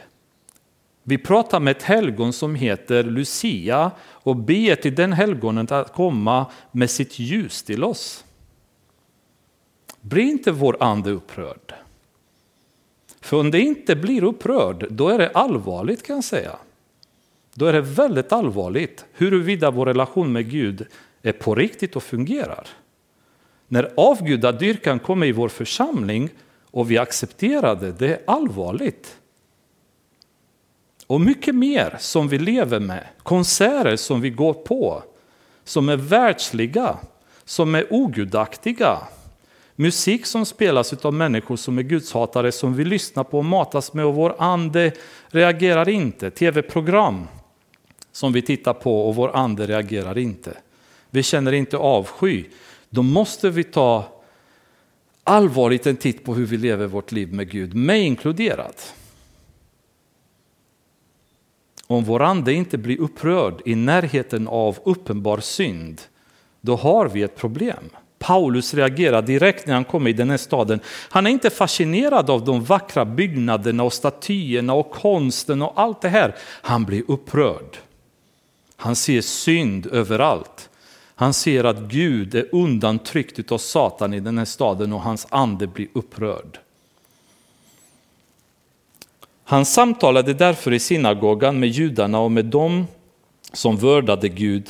Vi 1.03 1.19
pratar 1.19 1.61
med 1.61 1.77
ett 1.77 1.83
helgon 1.83 2.33
som 2.33 2.55
heter 2.55 3.03
Lucia 3.03 3.91
och 4.01 4.37
ber 4.37 4.77
till 4.77 4.95
den 4.95 5.13
helgonet 5.13 5.73
att 5.73 5.93
komma 5.93 6.47
med 6.73 6.91
sitt 6.91 7.19
ljus 7.19 7.63
till 7.63 7.85
oss. 7.85 8.25
Blir 10.01 10.25
inte 10.25 10.53
vår 10.53 10.77
ande 10.81 11.11
upprörd? 11.11 11.75
För 13.23 13.41
om 13.41 13.51
det 13.51 13.61
inte 13.61 13.97
blir 13.97 14.25
upprörd, 14.25 14.87
då 14.91 15.09
är 15.09 15.19
det 15.19 15.31
allvarligt 15.35 16.03
kan 16.03 16.17
jag 16.17 16.25
säga. 16.25 16.57
Då 17.55 17.67
är 17.67 17.73
det 17.73 17.81
väldigt 17.81 18.33
allvarligt 18.33 19.05
huruvida 19.13 19.71
vår 19.71 19.87
relation 19.87 20.33
med 20.33 20.51
Gud 20.51 20.87
är 21.23 21.33
på 21.33 21.55
riktigt 21.55 21.97
och 21.97 22.03
fungerar. 22.03 22.69
När 23.69 23.93
avgudadyrkan 23.97 24.99
kommer 24.99 25.27
i 25.27 25.33
vår 25.33 25.49
församling 25.49 26.31
och 26.71 26.91
vi 26.91 26.99
accepterar 26.99 27.77
det, 27.77 27.93
det 27.93 28.09
är 28.09 28.21
allvarligt. 28.27 29.17
Och 31.07 31.21
mycket 31.21 31.55
mer 31.55 31.97
som 31.99 32.29
vi 32.29 32.39
lever 32.39 32.81
med, 32.81 33.07
konserter 33.23 33.97
som 33.97 34.21
vi 34.21 34.31
går 34.31 34.55
på, 34.55 35.03
som 35.65 35.89
är 35.89 35.97
världsliga, 35.97 36.99
som 37.45 37.75
är 37.75 37.87
ogudaktiga. 37.91 38.99
Musik 39.77 40.27
som 40.27 40.47
spelas 40.47 40.93
av 40.93 41.15
människor 41.15 41.57
som 41.57 41.79
är 41.79 41.83
gudshatare, 41.83 42.53
som 42.53 42.75
vi 42.75 42.85
lyssnar 42.85 43.25
på 43.25 43.39
och 43.39 43.45
matas 43.45 43.93
med 43.93 44.05
och 44.05 44.15
vår 44.15 44.35
ande 44.39 44.93
reagerar 45.29 45.89
inte. 45.89 46.31
Tv-program 46.31 47.27
som 48.13 48.33
vi 48.33 48.43
tittar 48.43 48.75
på 48.75 49.09
och 49.09 49.15
vår 49.15 49.37
ande 49.37 49.67
reagerar 49.67 50.19
inte. 50.19 50.57
Vi 51.11 51.23
känner 51.23 51.53
inte 51.53 51.77
avsky. 51.77 52.45
Då 52.91 53.03
måste 53.03 53.51
vi 53.51 53.65
ta 53.65 54.05
allvarligt 55.25 55.87
en 55.87 55.97
titt 55.97 56.25
på 56.25 56.35
hur 56.35 56.47
vi 56.47 56.57
lever 56.57 56.87
vårt 56.87 57.13
liv 57.13 57.35
med 57.35 57.51
Gud, 57.51 57.75
mig 57.75 58.03
inkluderat. 58.03 58.95
Om 61.87 62.05
vår 62.05 62.23
ande 62.23 62.53
inte 62.53 62.79
blir 62.79 63.01
upprörd 63.01 63.63
i 63.65 63.75
närheten 63.75 64.49
av 64.49 64.79
uppenbar 64.85 65.39
synd, 65.39 66.01
då 66.61 66.77
har 66.77 67.09
vi 67.09 67.23
ett 67.23 67.37
problem. 67.37 67.91
Paulus 68.23 68.75
reagerar 68.75 69.23
direkt 69.23 69.67
när 69.67 69.75
han 69.75 69.85
kommer 69.85 70.11
i 70.11 70.13
den 70.13 70.31
här 70.31 70.37
staden. 70.37 70.81
Han 70.87 71.27
är 71.27 71.31
inte 71.31 71.51
fascinerad 71.51 72.31
av 72.31 72.45
de 72.45 72.65
vackra 72.65 73.05
byggnaderna 73.05 73.83
och 73.83 73.93
statyerna 73.93 74.75
och 74.75 74.91
konsten 74.91 75.63
och 75.63 75.73
allt 75.77 76.01
det 76.01 76.09
här. 76.09 76.35
Han 76.63 76.85
blir 76.85 77.03
upprörd. 77.09 77.77
Han 78.77 78.97
ser 78.97 79.21
synd 79.21 79.87
överallt. 79.87 80.69
Han 81.15 81.35
ser 81.35 81.65
att 81.65 81.79
Gud 81.79 82.35
är 82.35 82.49
undantryckt 82.53 83.53
av 83.53 83.59
Satan 83.59 84.15
i 84.15 84.21
den 84.21 84.39
här 84.39 84.45
staden 84.45 84.93
och 84.93 85.01
hans 85.01 85.27
ande 85.31 85.67
blir 85.67 85.89
upprörd. 85.93 86.59
Han 89.45 89.65
samtalade 89.65 90.35
därför 90.35 90.73
i 90.73 90.79
synagogan 90.79 91.61
med 91.61 91.69
judarna 91.69 92.21
och 92.21 92.33
med 92.33 92.45
dem 92.45 92.87
som 93.53 93.77
vördade 93.77 94.29
Gud 94.29 94.69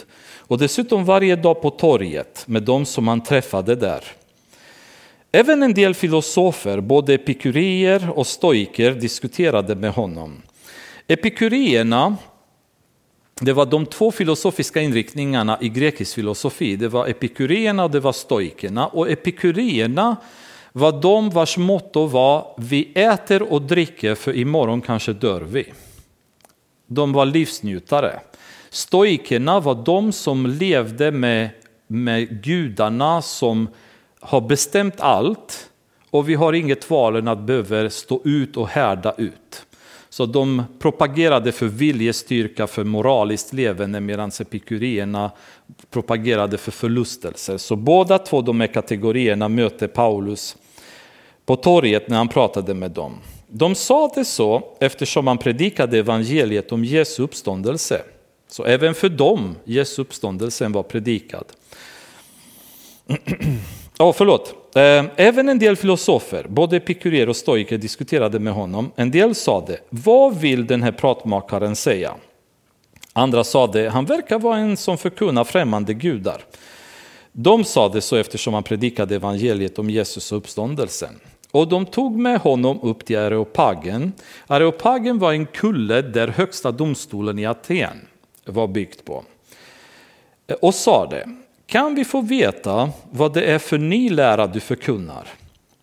och 0.52 0.58
dessutom 0.58 1.04
varje 1.04 1.36
dag 1.36 1.62
på 1.62 1.70
torget 1.70 2.44
med 2.46 2.62
dem 2.62 2.86
som 2.86 3.08
han 3.08 3.20
träffade 3.20 3.74
där. 3.74 4.04
Även 5.32 5.62
en 5.62 5.74
del 5.74 5.94
filosofer, 5.94 6.80
både 6.80 7.14
epikurier 7.14 8.10
och 8.10 8.26
stoiker, 8.26 8.92
diskuterade 8.92 9.74
med 9.74 9.92
honom. 9.92 10.42
Epikurierna, 11.08 12.16
det 13.40 13.52
var 13.52 13.66
de 13.66 13.86
två 13.86 14.10
filosofiska 14.10 14.80
inriktningarna 14.80 15.58
i 15.60 15.68
grekisk 15.68 16.14
filosofi. 16.14 16.76
Det 16.76 16.88
var 16.88 17.06
epikurierna 17.06 17.84
och 17.84 17.90
det 17.90 18.00
var 18.00 18.12
stoikerna. 18.12 18.86
Och 18.86 19.10
epikurierna 19.10 20.16
var 20.72 21.02
de 21.02 21.30
vars 21.30 21.56
motto 21.56 22.06
var 22.06 22.54
vi 22.58 22.92
äter 22.94 23.52
och 23.52 23.62
dricker 23.62 24.14
för 24.14 24.36
imorgon 24.36 24.80
kanske 24.80 25.12
dör 25.12 25.40
vi. 25.40 25.72
De 26.86 27.12
var 27.12 27.26
livsnjutare. 27.26 28.20
Stoikerna 28.72 29.60
var 29.60 29.74
de 29.74 30.12
som 30.12 30.46
levde 30.46 31.10
med, 31.10 31.50
med 31.86 32.42
gudarna 32.42 33.22
som 33.22 33.68
har 34.20 34.40
bestämt 34.40 35.00
allt 35.00 35.70
och 36.10 36.28
vi 36.28 36.34
har 36.34 36.52
inget 36.52 36.90
val 36.90 37.16
än 37.16 37.28
att 37.28 37.40
behöva 37.40 37.90
stå 37.90 38.20
ut 38.24 38.56
och 38.56 38.68
härda 38.68 39.14
ut. 39.18 39.66
Så 40.08 40.26
de 40.26 40.62
propagerade 40.78 41.52
för 41.52 41.66
viljestyrka, 41.66 42.66
för 42.66 42.84
moraliskt 42.84 43.52
levande 43.52 44.00
medan 44.00 44.30
epikurierna 44.40 45.30
propagerade 45.90 46.58
för 46.58 46.70
förlustelser. 46.70 47.58
Så 47.58 47.76
båda 47.76 48.18
två 48.18 48.42
de 48.42 48.60
här 48.60 48.66
kategorierna 48.66 49.48
mötte 49.48 49.88
Paulus 49.88 50.56
på 51.46 51.56
torget 51.56 52.08
när 52.08 52.16
han 52.16 52.28
pratade 52.28 52.74
med 52.74 52.90
dem. 52.90 53.14
De 53.48 53.74
sa 53.74 54.12
det 54.14 54.24
så 54.24 54.76
eftersom 54.80 55.26
han 55.26 55.38
predikade 55.38 55.98
evangeliet 55.98 56.72
om 56.72 56.84
Jesu 56.84 57.22
uppståndelse. 57.22 58.02
Så 58.52 58.64
även 58.64 58.94
för 58.94 59.08
dem 59.08 59.56
Jesu 59.64 60.02
uppståndelsen 60.02 60.72
var 60.72 60.82
predikad. 60.82 61.44
oh, 63.98 64.12
förlåt. 64.12 64.76
Eh, 64.76 65.04
även 65.16 65.48
en 65.48 65.58
del 65.58 65.76
filosofer, 65.76 66.46
både 66.48 66.76
epikurer 66.76 67.28
och 67.28 67.36
stoiker, 67.36 67.78
diskuterade 67.78 68.38
med 68.38 68.52
honom. 68.52 68.92
En 68.96 69.10
del 69.10 69.34
sade, 69.34 69.78
vad 69.90 70.36
vill 70.36 70.66
den 70.66 70.82
här 70.82 70.92
pratmakaren 70.92 71.76
säga? 71.76 72.14
Andra 73.12 73.44
sade, 73.44 73.90
han 73.90 74.04
verkar 74.04 74.38
vara 74.38 74.58
en 74.58 74.76
som 74.76 74.98
förkunnar 74.98 75.44
främmande 75.44 75.94
gudar. 75.94 76.44
De 77.32 77.64
sade 77.64 78.00
så 78.00 78.16
eftersom 78.16 78.54
han 78.54 78.62
predikade 78.62 79.14
evangeliet 79.14 79.78
om 79.78 79.90
Jesus 79.90 80.32
och 80.32 80.38
uppståndelsen. 80.38 81.20
Och 81.50 81.68
de 81.68 81.86
tog 81.86 82.18
med 82.18 82.40
honom 82.40 82.80
upp 82.82 83.04
till 83.04 83.18
Areopagen. 83.18 84.12
Areopagen 84.46 85.18
var 85.18 85.32
en 85.32 85.46
kulle 85.46 86.02
där 86.02 86.28
högsta 86.28 86.72
domstolen 86.72 87.38
i 87.38 87.46
Aten 87.46 88.06
var 88.44 88.66
byggt 88.66 89.04
på. 89.04 89.24
Och 90.60 90.74
sa 90.74 91.06
det, 91.06 91.28
kan 91.66 91.94
vi 91.94 92.04
få 92.04 92.20
veta 92.20 92.90
vad 93.10 93.34
det 93.34 93.44
är 93.44 93.58
för 93.58 93.78
ny 93.78 94.10
lära 94.10 94.46
du 94.46 94.60
förkunnar? 94.60 95.28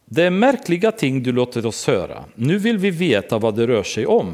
Det 0.05 0.23
är 0.23 0.29
märkliga 0.29 0.91
ting 0.91 1.23
du 1.23 1.31
låter 1.31 1.65
oss 1.65 1.87
höra. 1.87 2.23
Nu 2.35 2.57
vill 2.57 2.77
vi 2.77 2.91
veta 2.91 3.37
vad 3.37 3.55
det 3.55 3.67
rör 3.67 3.83
sig 3.83 4.05
om. 4.05 4.33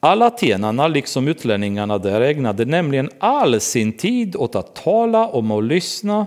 Alla 0.00 0.26
atenarna, 0.26 0.88
liksom 0.88 1.28
utlänningarna 1.28 1.98
där, 1.98 2.20
ägnade 2.20 2.64
nämligen 2.64 3.10
all 3.18 3.60
sin 3.60 3.92
tid 3.92 4.36
åt 4.36 4.54
att 4.54 4.74
tala 4.74 5.28
om 5.28 5.50
och 5.50 5.62
lyssna 5.62 6.26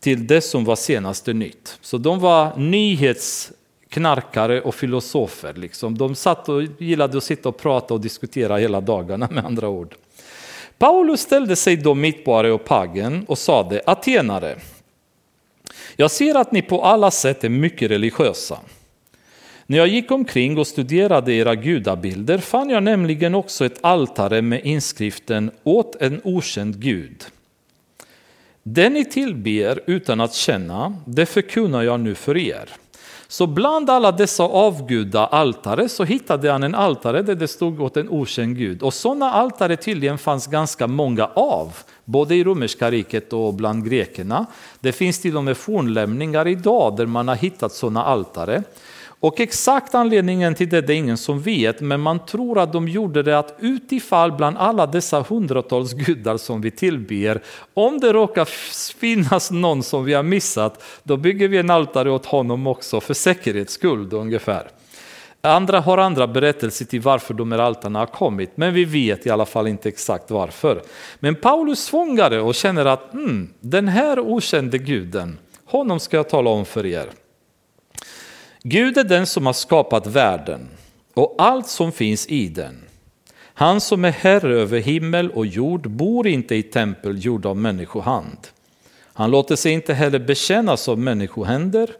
till 0.00 0.26
det 0.26 0.40
som 0.40 0.64
var 0.64 0.76
senaste 0.76 1.32
nytt. 1.32 1.78
Så 1.80 1.98
de 1.98 2.20
var 2.20 2.56
nyhetsknarkare 2.56 4.60
och 4.60 4.74
filosofer. 4.74 5.54
Liksom. 5.54 5.98
De 5.98 6.14
satt 6.14 6.48
och 6.48 6.62
gillade 6.62 7.18
att 7.18 7.24
sitta 7.24 7.48
och 7.48 7.56
prata 7.56 7.94
och 7.94 8.00
diskutera 8.00 8.56
hela 8.56 8.80
dagarna 8.80 9.28
med 9.30 9.44
andra 9.44 9.68
ord. 9.68 9.94
Paulus 10.82 11.20
ställde 11.20 11.56
sig 11.56 11.76
då 11.76 11.94
mitt 11.94 12.24
på 12.24 12.36
Areopagen 12.36 13.24
och 13.28 13.38
sade, 13.38 13.82
Atenare, 13.86 14.56
jag 15.96 16.10
ser 16.10 16.34
att 16.34 16.52
ni 16.52 16.62
på 16.62 16.82
alla 16.82 17.10
sätt 17.10 17.44
är 17.44 17.48
mycket 17.48 17.90
religiösa. 17.90 18.58
När 19.66 19.78
jag 19.78 19.88
gick 19.88 20.10
omkring 20.10 20.58
och 20.58 20.66
studerade 20.66 21.32
era 21.32 21.54
gudabilder 21.54 22.38
fann 22.38 22.70
jag 22.70 22.82
nämligen 22.82 23.34
också 23.34 23.64
ett 23.64 23.78
altare 23.80 24.42
med 24.42 24.60
inskriften 24.64 25.50
åt 25.62 26.02
en 26.02 26.20
okänd 26.24 26.80
gud. 26.80 27.24
Det 28.62 28.90
ni 28.90 29.04
tillber 29.04 29.80
utan 29.86 30.20
att 30.20 30.34
känna, 30.34 30.96
det 31.06 31.26
förkunnar 31.26 31.82
jag 31.82 32.00
nu 32.00 32.14
för 32.14 32.36
er. 32.36 32.68
Så 33.32 33.46
bland 33.46 33.90
alla 33.90 34.12
dessa 34.12 34.42
avguda 34.42 35.26
altare 35.26 35.88
så 35.88 36.04
hittade 36.04 36.52
han 36.52 36.62
en 36.62 36.74
altare 36.74 37.22
där 37.22 37.34
det 37.34 37.48
stod 37.48 37.80
åt 37.80 37.96
en 37.96 38.08
okänd 38.08 38.56
gud. 38.56 38.82
Och 38.82 38.94
sådana 38.94 39.32
altare 39.32 39.76
tydligen 39.76 40.18
fanns 40.18 40.46
ganska 40.46 40.86
många 40.86 41.26
av, 41.26 41.76
både 42.04 42.34
i 42.34 42.44
romerska 42.44 42.90
riket 42.90 43.32
och 43.32 43.54
bland 43.54 43.90
grekerna. 43.90 44.46
Det 44.80 44.92
finns 44.92 45.20
till 45.20 45.36
och 45.36 45.44
med 45.44 45.56
fornlämningar 45.56 46.48
idag 46.48 46.96
där 46.96 47.06
man 47.06 47.28
har 47.28 47.34
hittat 47.34 47.72
sådana 47.72 48.04
altare. 48.04 48.62
Och 49.22 49.40
exakt 49.40 49.94
anledningen 49.94 50.54
till 50.54 50.68
det, 50.68 50.80
det 50.80 50.94
är 50.94 50.96
ingen 50.96 51.16
som 51.16 51.40
vet, 51.40 51.80
men 51.80 52.00
man 52.00 52.26
tror 52.26 52.58
att 52.58 52.72
de 52.72 52.88
gjorde 52.88 53.22
det 53.22 53.38
att 53.38 53.54
utifall 53.58 54.32
bland 54.32 54.56
alla 54.58 54.86
dessa 54.86 55.24
hundratals 55.28 55.92
gudar 55.92 56.36
som 56.36 56.60
vi 56.60 56.70
tillber, 56.70 57.42
om 57.74 58.00
det 58.00 58.12
råkar 58.12 58.44
finnas 58.98 59.50
någon 59.50 59.82
som 59.82 60.04
vi 60.04 60.14
har 60.14 60.22
missat, 60.22 60.82
då 61.02 61.16
bygger 61.16 61.48
vi 61.48 61.58
en 61.58 61.70
altare 61.70 62.10
åt 62.10 62.26
honom 62.26 62.66
också 62.66 63.00
för 63.00 63.14
säkerhets 63.14 63.72
skull 63.72 64.08
ungefär. 64.12 64.66
Andra 65.40 65.80
har 65.80 65.98
andra 65.98 66.26
berättelser 66.26 66.84
till 66.84 67.00
varför 67.00 67.34
de 67.34 67.52
här 67.52 67.58
altarna 67.58 67.98
har 67.98 68.06
kommit, 68.06 68.56
men 68.56 68.74
vi 68.74 68.84
vet 68.84 69.26
i 69.26 69.30
alla 69.30 69.46
fall 69.46 69.66
inte 69.66 69.88
exakt 69.88 70.30
varför. 70.30 70.82
Men 71.18 71.34
Paulus 71.34 71.88
fångade 71.88 72.40
och 72.40 72.54
känner 72.54 72.84
att 72.84 73.14
mm, 73.14 73.48
den 73.60 73.88
här 73.88 74.20
okände 74.20 74.78
guden, 74.78 75.38
honom 75.64 76.00
ska 76.00 76.16
jag 76.16 76.28
tala 76.28 76.50
om 76.50 76.64
för 76.64 76.86
er. 76.86 77.06
Gud 78.64 78.98
är 78.98 79.04
den 79.04 79.26
som 79.26 79.46
har 79.46 79.52
skapat 79.52 80.06
världen 80.06 80.68
och 81.14 81.34
allt 81.38 81.68
som 81.68 81.92
finns 81.92 82.26
i 82.26 82.48
den. 82.48 82.82
Han 83.54 83.80
som 83.80 84.04
är 84.04 84.10
herre 84.10 84.54
över 84.54 84.78
himmel 84.78 85.30
och 85.30 85.46
jord 85.46 85.90
bor 85.90 86.26
inte 86.26 86.54
i 86.54 86.62
tempel 86.62 87.24
gjorda 87.24 87.48
av 87.48 87.56
människohand. 87.56 88.38
Han 89.04 89.30
låter 89.30 89.56
sig 89.56 89.72
inte 89.72 89.94
heller 89.94 90.18
bekännas 90.18 90.88
av 90.88 90.98
människohänder 90.98 91.90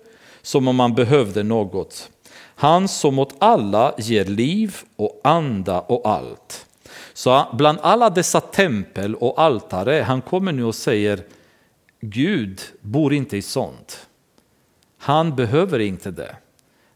som 0.43 0.69
om 0.69 0.81
han 0.81 0.95
behövde 0.95 1.43
något. 1.43 2.11
Han 2.39 2.89
som 2.89 3.19
åt 3.19 3.35
alla 3.39 3.95
ger 3.99 4.25
liv 4.25 4.77
och 4.97 5.21
anda 5.25 5.81
och 5.81 6.09
allt. 6.09 6.67
Så 7.13 7.47
bland 7.53 7.79
alla 7.83 8.11
dessa 8.11 8.41
tempel 8.41 9.15
och 9.15 9.41
altare, 9.41 10.03
han 10.03 10.23
kommer 10.23 10.53
nu 10.53 10.65
och 10.65 10.75
säger 10.75 11.23
Gud 12.01 12.61
bor 12.81 13.15
inte 13.15 13.37
i 13.37 13.43
sånt. 13.43 14.07
Han 14.99 15.37
behöver 15.37 15.79
inte 15.79 16.11
det. 16.11 16.37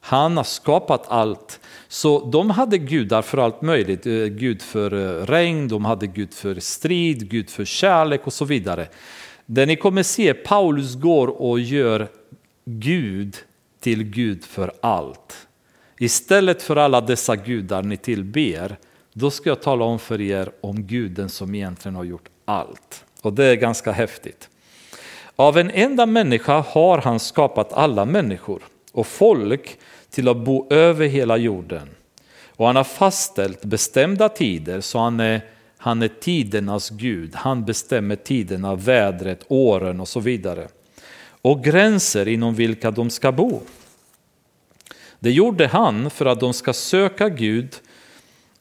Han 0.07 0.37
har 0.37 0.45
skapat 0.45 1.05
allt. 1.09 1.61
Så 1.89 2.31
de 2.31 2.51
hade 2.51 2.79
gudar 2.79 3.23
för 3.23 3.39
allt 3.39 3.63
möjligt. 3.63 4.07
Eh, 4.07 4.13
Gud 4.13 4.63
för 4.63 4.93
eh, 4.93 5.27
regn, 5.27 5.69
de 5.69 5.85
hade 5.85 6.07
Gud 6.07 6.35
för 6.35 6.61
strid, 6.61 7.31
Gud 7.31 7.51
för 7.51 7.65
kärlek 7.65 8.27
och 8.27 8.33
så 8.33 8.45
vidare. 8.45 8.89
Det 9.47 9.67
ni 9.67 9.77
kommer 9.77 10.03
se, 10.03 10.35
Paulus 10.35 10.95
går 10.95 11.29
och 11.29 11.61
gör 11.61 12.09
Gud 12.65 13.37
till 13.81 14.03
Gud 14.03 14.45
för 14.45 14.73
allt. 14.81 15.47
Istället 15.99 16.63
för 16.63 16.77
alla 16.77 17.01
dessa 17.01 17.37
gudar 17.37 17.83
ni 17.83 17.97
tillber, 17.97 18.77
då 19.13 19.31
ska 19.31 19.49
jag 19.49 19.63
tala 19.63 19.85
om 19.85 19.99
för 19.99 20.21
er 20.21 20.51
om 20.61 20.83
guden 20.83 21.29
som 21.29 21.55
egentligen 21.55 21.95
har 21.95 22.05
gjort 22.05 22.29
allt. 22.45 23.05
Och 23.23 23.33
det 23.33 23.45
är 23.45 23.55
ganska 23.55 23.93
häftigt. 23.93 24.49
Av 25.37 25.59
en 25.59 25.71
enda 25.71 26.07
människa 26.07 26.65
har 26.69 26.99
han 26.99 27.21
skapat 27.21 27.73
alla 27.73 28.05
människor 28.05 28.63
och 28.97 29.07
folk 29.07 29.79
till 30.17 30.29
att 30.29 30.37
bo 30.37 30.67
över 30.71 31.07
hela 31.07 31.37
jorden. 31.37 31.89
Och 32.49 32.67
han 32.67 32.77
har 32.77 32.85
fastställt 32.85 33.65
bestämda 33.65 34.29
tider 34.29 34.81
så 34.81 34.99
han 34.99 35.21
är, 35.21 35.41
han 35.79 36.03
är 36.03 36.09
tidernas 36.09 36.91
Gud. 36.91 37.35
Han 37.35 37.65
bestämmer 37.65 38.17
tiderna, 38.17 38.75
vädret, 38.75 39.45
åren 39.49 40.01
och 40.01 40.09
så 40.09 40.21
vidare. 40.21 40.69
Och 41.43 41.65
gränser 41.65 42.29
inom 42.29 42.55
vilka 42.55 42.91
de 42.91 43.11
ska 43.11 43.33
bo. 43.33 43.61
Det 45.19 45.31
gjorde 45.31 45.67
han 45.67 46.11
för 46.11 46.27
att 46.27 46.41
de 46.41 46.53
ska 46.53 46.73
söka 46.73 47.29
Gud 47.29 47.75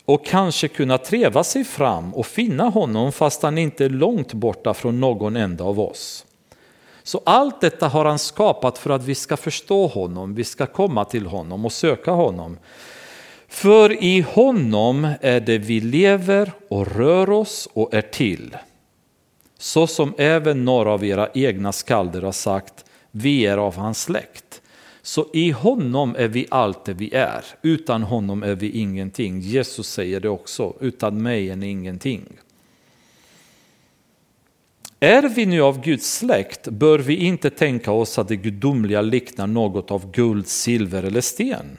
och 0.06 0.26
kanske 0.26 0.68
kunna 0.68 0.98
treva 0.98 1.44
sig 1.44 1.64
fram 1.64 2.14
och 2.14 2.26
finna 2.26 2.64
honom 2.64 3.12
fast 3.12 3.44
han 3.44 3.58
inte 3.58 3.86
är 3.86 3.90
långt 3.90 4.34
borta 4.34 4.74
från 4.74 5.00
någon 5.00 5.36
enda 5.36 5.64
av 5.64 5.80
oss. 5.80 6.26
Så 7.06 7.22
allt 7.24 7.62
detta 7.62 7.88
har 7.88 8.06
han 8.06 8.20
skapat 8.20 8.78
för 8.78 8.90
att 8.90 9.04
vi 9.04 9.16
ska 9.16 9.38
förstå 9.38 9.88
honom, 9.88 10.36
vi 10.36 10.44
ska 10.44 10.66
komma 10.66 11.06
till 11.06 11.26
honom 11.26 11.66
och 11.66 11.72
söka 11.72 12.12
honom. 12.12 12.58
För 13.48 14.04
i 14.04 14.22
honom 14.22 15.14
är 15.22 15.40
det 15.40 15.58
vi 15.58 15.82
lever 15.82 16.52
och 16.70 16.96
rör 16.96 17.30
oss 17.30 17.70
och 17.74 17.94
är 17.94 18.02
till. 18.02 18.58
Så 19.58 19.88
som 19.88 20.14
även 20.18 20.66
några 20.66 20.92
av 20.92 21.06
era 21.06 21.30
egna 21.34 21.72
skalder 21.72 22.22
har 22.22 22.32
sagt, 22.32 22.86
vi 23.12 23.46
är 23.46 23.58
av 23.58 23.76
hans 23.76 24.02
släkt. 24.02 24.62
Så 25.02 25.26
i 25.34 25.52
honom 25.52 26.16
är 26.18 26.28
vi 26.28 26.48
allt 26.50 26.86
det 26.86 26.94
vi 26.94 27.14
är. 27.14 27.46
Utan 27.62 28.04
honom 28.04 28.44
är 28.44 28.56
vi 28.56 28.70
ingenting. 28.70 29.40
Jesus 29.40 29.90
säger 29.90 30.20
det 30.20 30.30
också, 30.30 30.74
utan 30.80 31.22
mig 31.22 31.50
är 31.50 31.56
ni 31.56 31.70
ingenting. 31.70 32.26
Är 35.00 35.30
vi 35.30 35.46
nu 35.46 35.62
av 35.62 35.82
Guds 35.82 36.18
släkt 36.18 36.68
bör 36.68 37.00
vi 37.00 37.16
inte 37.16 37.50
tänka 37.50 37.92
oss 37.92 38.20
att 38.20 38.28
det 38.28 38.36
gudomliga 38.36 39.02
liknar 39.02 39.48
något 39.48 39.92
av 39.92 40.12
guld, 40.12 40.48
silver 40.48 41.04
eller 41.04 41.22
sten. 41.22 41.78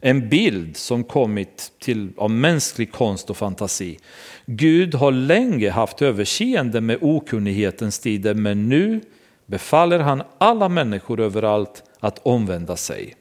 En 0.00 0.28
bild 0.28 0.76
som 0.76 1.04
kommit 1.04 1.72
till 1.78 2.12
av 2.16 2.30
mänsklig 2.30 2.92
konst 2.92 3.30
och 3.30 3.36
fantasi. 3.36 3.98
Gud 4.46 4.94
har 4.94 5.12
länge 5.12 5.70
haft 5.70 6.02
överseende 6.02 6.80
med 6.80 6.98
okunnighetens 7.00 7.98
tider 7.98 8.34
men 8.34 8.68
nu 8.68 9.00
befaller 9.46 9.98
han 9.98 10.22
alla 10.38 10.68
människor 10.68 11.20
överallt 11.20 11.82
att 12.00 12.18
omvända 12.18 12.76
sig. 12.76 13.14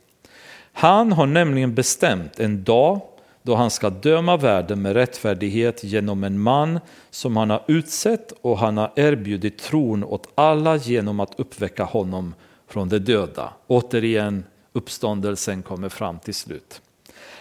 Han 0.74 1.12
har 1.12 1.26
nämligen 1.26 1.74
bestämt 1.74 2.40
en 2.40 2.64
dag 2.64 3.02
då 3.44 3.56
han 3.56 3.72
ska 3.72 3.90
döma 3.90 4.38
världen 4.38 4.82
med 4.82 4.94
rättfärdighet 4.94 5.84
genom 5.84 6.24
en 6.24 6.40
man 6.40 6.80
som 7.10 7.38
han 7.38 7.50
har 7.50 7.64
utsett 7.68 8.34
och 8.42 8.58
han 8.58 8.78
har 8.78 8.92
erbjudit 8.96 9.58
tron 9.58 10.04
åt 10.04 10.28
alla 10.36 10.76
genom 10.76 11.20
att 11.20 11.40
uppväcka 11.40 11.84
honom 11.84 12.34
från 12.68 12.90
de 12.90 13.00
döda. 13.00 13.54
Återigen, 13.68 14.44
uppståndelsen 14.74 15.64
kommer 15.64 15.90
fram 15.90 16.20
till 16.20 16.34
slut. 16.34 16.82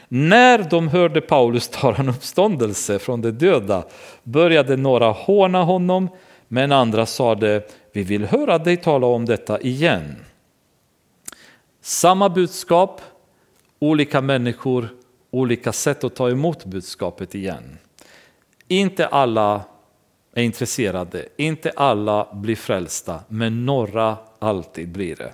När 0.08 0.58
de 0.70 0.88
hörde 0.88 1.20
Paulus 1.20 1.68
tala 1.68 1.96
om 1.96 2.08
uppståndelse 2.08 2.98
från 2.98 3.20
de 3.20 3.30
döda 3.30 3.84
började 4.22 4.76
några 4.76 5.10
håna 5.10 5.62
honom, 5.62 6.08
men 6.48 6.72
andra 6.72 7.06
sade, 7.06 7.62
vi 7.92 8.02
vill 8.02 8.24
höra 8.24 8.58
dig 8.58 8.76
tala 8.76 9.06
om 9.06 9.24
detta 9.24 9.60
igen. 9.60 10.16
Samma 11.80 12.28
budskap, 12.28 13.00
olika 13.78 14.20
människor, 14.20 14.88
olika 15.32 15.72
sätt 15.72 16.04
att 16.04 16.16
ta 16.16 16.30
emot 16.30 16.64
budskapet 16.64 17.34
igen. 17.34 17.78
Inte 18.68 19.06
alla 19.06 19.62
är 20.34 20.42
intresserade, 20.42 21.28
inte 21.36 21.72
alla 21.76 22.28
blir 22.34 22.56
frälsta, 22.56 23.20
men 23.28 23.66
några 23.66 24.16
alltid 24.38 24.88
blir 24.88 25.16
det. 25.16 25.32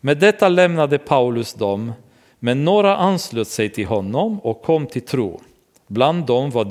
Med 0.00 0.18
detta 0.18 0.48
lämnade 0.48 0.98
Paulus 0.98 1.54
dem, 1.54 1.92
men 2.38 2.64
några 2.64 2.96
anslöt 2.96 3.48
sig 3.48 3.68
till 3.68 3.86
honom 3.86 4.40
och 4.40 4.62
kom 4.62 4.86
till 4.86 5.02
tro. 5.02 5.40
Bland 5.86 6.26
dem 6.26 6.50
var 6.50 6.64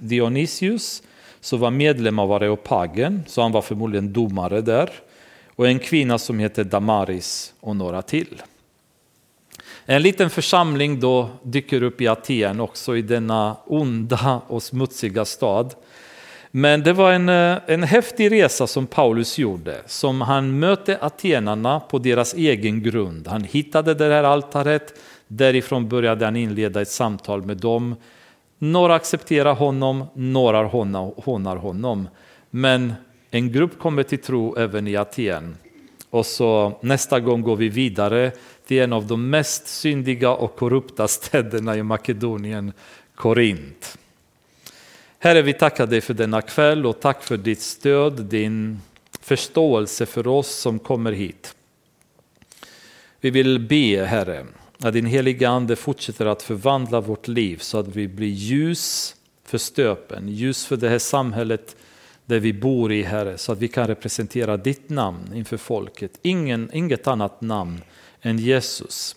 Dionysius, 0.00 1.02
som 1.40 1.60
var 1.60 1.70
medlem 1.70 2.18
av 2.18 2.32
Areopagen, 2.32 3.22
så 3.26 3.42
han 3.42 3.52
var 3.52 3.62
förmodligen 3.62 4.12
domare 4.12 4.60
där, 4.60 4.90
och 5.56 5.68
en 5.68 5.78
kvinna 5.78 6.18
som 6.18 6.38
hette 6.38 6.64
Damaris 6.64 7.54
och 7.60 7.76
några 7.76 8.02
till. 8.02 8.42
En 9.88 10.02
liten 10.02 10.30
församling 10.30 11.00
då 11.00 11.28
dyker 11.42 11.82
upp 11.82 12.00
i 12.00 12.08
Aten 12.08 12.60
också 12.60 12.96
i 12.96 13.02
denna 13.02 13.56
onda 13.66 14.40
och 14.46 14.62
smutsiga 14.62 15.24
stad. 15.24 15.74
Men 16.50 16.82
det 16.82 16.92
var 16.92 17.12
en, 17.12 17.28
eh, 17.28 17.58
en 17.66 17.82
häftig 17.82 18.32
resa 18.32 18.66
som 18.66 18.86
Paulus 18.86 19.38
gjorde, 19.38 19.76
som 19.86 20.20
han 20.20 20.58
mötte 20.58 20.98
atenarna 21.00 21.80
på 21.80 21.98
deras 21.98 22.34
egen 22.34 22.82
grund. 22.82 23.28
Han 23.28 23.44
hittade 23.44 23.94
det 23.94 24.04
här 24.04 24.24
altaret, 24.24 25.00
därifrån 25.28 25.88
började 25.88 26.24
han 26.24 26.36
inleda 26.36 26.80
ett 26.80 26.88
samtal 26.88 27.42
med 27.42 27.56
dem. 27.56 27.94
Några 28.58 28.94
accepterar 28.94 29.54
honom, 29.54 30.04
några 30.14 30.64
hånar 31.16 31.56
honom. 31.56 32.08
Men 32.50 32.94
en 33.30 33.52
grupp 33.52 33.78
kommer 33.78 34.02
till 34.02 34.22
tro 34.22 34.56
även 34.56 34.86
i 34.88 34.96
Aten. 34.96 35.56
Och 36.10 36.26
så 36.26 36.78
nästa 36.80 37.20
gång 37.20 37.42
går 37.42 37.56
vi 37.56 37.68
vidare 37.68 38.32
till 38.66 38.78
en 38.82 38.92
av 38.92 39.06
de 39.06 39.30
mest 39.30 39.68
syndiga 39.68 40.30
och 40.30 40.56
korrupta 40.56 41.08
städerna 41.08 41.76
i 41.76 41.82
Makedonien, 41.82 42.72
Korint. 43.14 43.98
Herre, 45.18 45.42
vi 45.42 45.52
tackar 45.52 45.86
dig 45.86 46.00
för 46.00 46.14
denna 46.14 46.42
kväll 46.42 46.86
och 46.86 47.00
tack 47.00 47.22
för 47.22 47.36
ditt 47.36 47.60
stöd, 47.60 48.24
din 48.24 48.80
förståelse 49.20 50.06
för 50.06 50.26
oss 50.26 50.48
som 50.48 50.78
kommer 50.78 51.12
hit. 51.12 51.54
Vi 53.20 53.30
vill 53.30 53.58
be, 53.58 54.04
Herre, 54.04 54.46
att 54.78 54.92
din 54.92 55.06
heliga 55.06 55.48
Ande 55.48 55.76
fortsätter 55.76 56.26
att 56.26 56.42
förvandla 56.42 57.00
vårt 57.00 57.28
liv 57.28 57.58
så 57.58 57.78
att 57.78 57.88
vi 57.88 58.08
blir 58.08 58.28
ljus 58.28 59.14
för 59.44 59.58
stöpen, 59.58 60.28
ljus 60.28 60.66
för 60.66 60.76
det 60.76 60.88
här 60.88 60.98
samhället 60.98 61.76
där 62.26 62.40
vi 62.40 62.52
bor 62.52 62.92
i, 62.92 63.02
Herre, 63.02 63.38
så 63.38 63.52
att 63.52 63.58
vi 63.58 63.68
kan 63.68 63.86
representera 63.86 64.56
ditt 64.56 64.88
namn 64.88 65.34
inför 65.34 65.56
folket. 65.56 66.18
Ingen, 66.22 66.70
inget 66.72 67.06
annat 67.06 67.40
namn 67.40 67.80
än 68.26 68.38
Jesus 68.38 69.16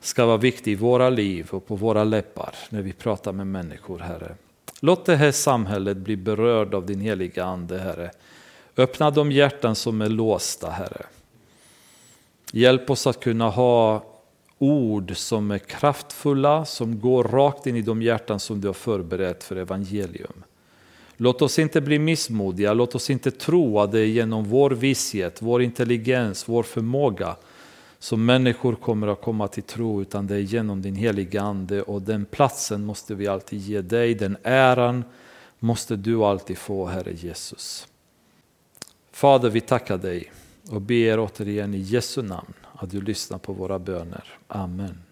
ska 0.00 0.26
vara 0.26 0.36
viktig 0.36 0.72
i 0.72 0.74
våra 0.74 1.10
liv 1.10 1.48
och 1.50 1.66
på 1.66 1.76
våra 1.76 2.04
läppar 2.04 2.54
när 2.70 2.82
vi 2.82 2.92
pratar 2.92 3.32
med 3.32 3.46
människor, 3.46 3.98
Herre. 3.98 4.34
Låt 4.80 5.04
det 5.04 5.16
här 5.16 5.32
samhället 5.32 5.96
bli 5.96 6.16
berörd 6.16 6.74
av 6.74 6.86
din 6.86 7.00
heliga 7.00 7.44
Ande, 7.44 7.78
Herre. 7.78 8.10
Öppna 8.76 9.10
de 9.10 9.32
hjärtan 9.32 9.74
som 9.74 10.00
är 10.00 10.08
låsta, 10.08 10.70
Herre. 10.70 11.06
Hjälp 12.52 12.90
oss 12.90 13.06
att 13.06 13.20
kunna 13.20 13.48
ha 13.48 14.04
ord 14.58 15.16
som 15.16 15.50
är 15.50 15.58
kraftfulla, 15.58 16.64
som 16.64 17.00
går 17.00 17.24
rakt 17.24 17.66
in 17.66 17.76
i 17.76 17.82
de 17.82 18.02
hjärtan 18.02 18.40
som 18.40 18.60
du 18.60 18.68
har 18.68 18.74
förberett 18.74 19.44
för 19.44 19.56
evangelium. 19.56 20.44
Låt 21.16 21.42
oss 21.42 21.58
inte 21.58 21.80
bli 21.80 21.98
missmodiga, 21.98 22.72
låt 22.72 22.94
oss 22.94 23.10
inte 23.10 23.30
tro 23.30 23.80
att 23.80 23.92
det 23.92 24.00
är 24.00 24.06
genom 24.06 24.44
vår 24.44 24.70
vishet, 24.70 25.42
vår 25.42 25.62
intelligens, 25.62 26.48
vår 26.48 26.62
förmåga 26.62 27.36
som 28.06 28.24
människor 28.24 28.74
kommer 28.74 29.06
att 29.06 29.20
komma 29.20 29.48
till 29.48 29.62
tro, 29.62 30.02
utan 30.02 30.26
det 30.26 30.34
är 30.34 30.40
genom 30.40 30.82
din 30.82 30.94
heliga 30.94 31.42
Ande 31.42 31.82
och 31.82 32.02
den 32.02 32.24
platsen 32.24 32.84
måste 32.84 33.14
vi 33.14 33.26
alltid 33.26 33.60
ge 33.60 33.80
dig, 33.80 34.14
den 34.14 34.36
äran 34.42 35.04
måste 35.58 35.96
du 35.96 36.24
alltid 36.24 36.58
få, 36.58 36.86
Herre 36.86 37.12
Jesus. 37.12 37.88
Fader, 39.12 39.50
vi 39.50 39.60
tackar 39.60 39.98
dig 39.98 40.32
och 40.70 40.80
ber 40.80 41.20
återigen 41.20 41.74
i 41.74 41.78
Jesu 41.78 42.22
namn 42.22 42.54
att 42.72 42.90
du 42.90 43.00
lyssnar 43.00 43.38
på 43.38 43.52
våra 43.52 43.78
böner. 43.78 44.24
Amen. 44.48 45.05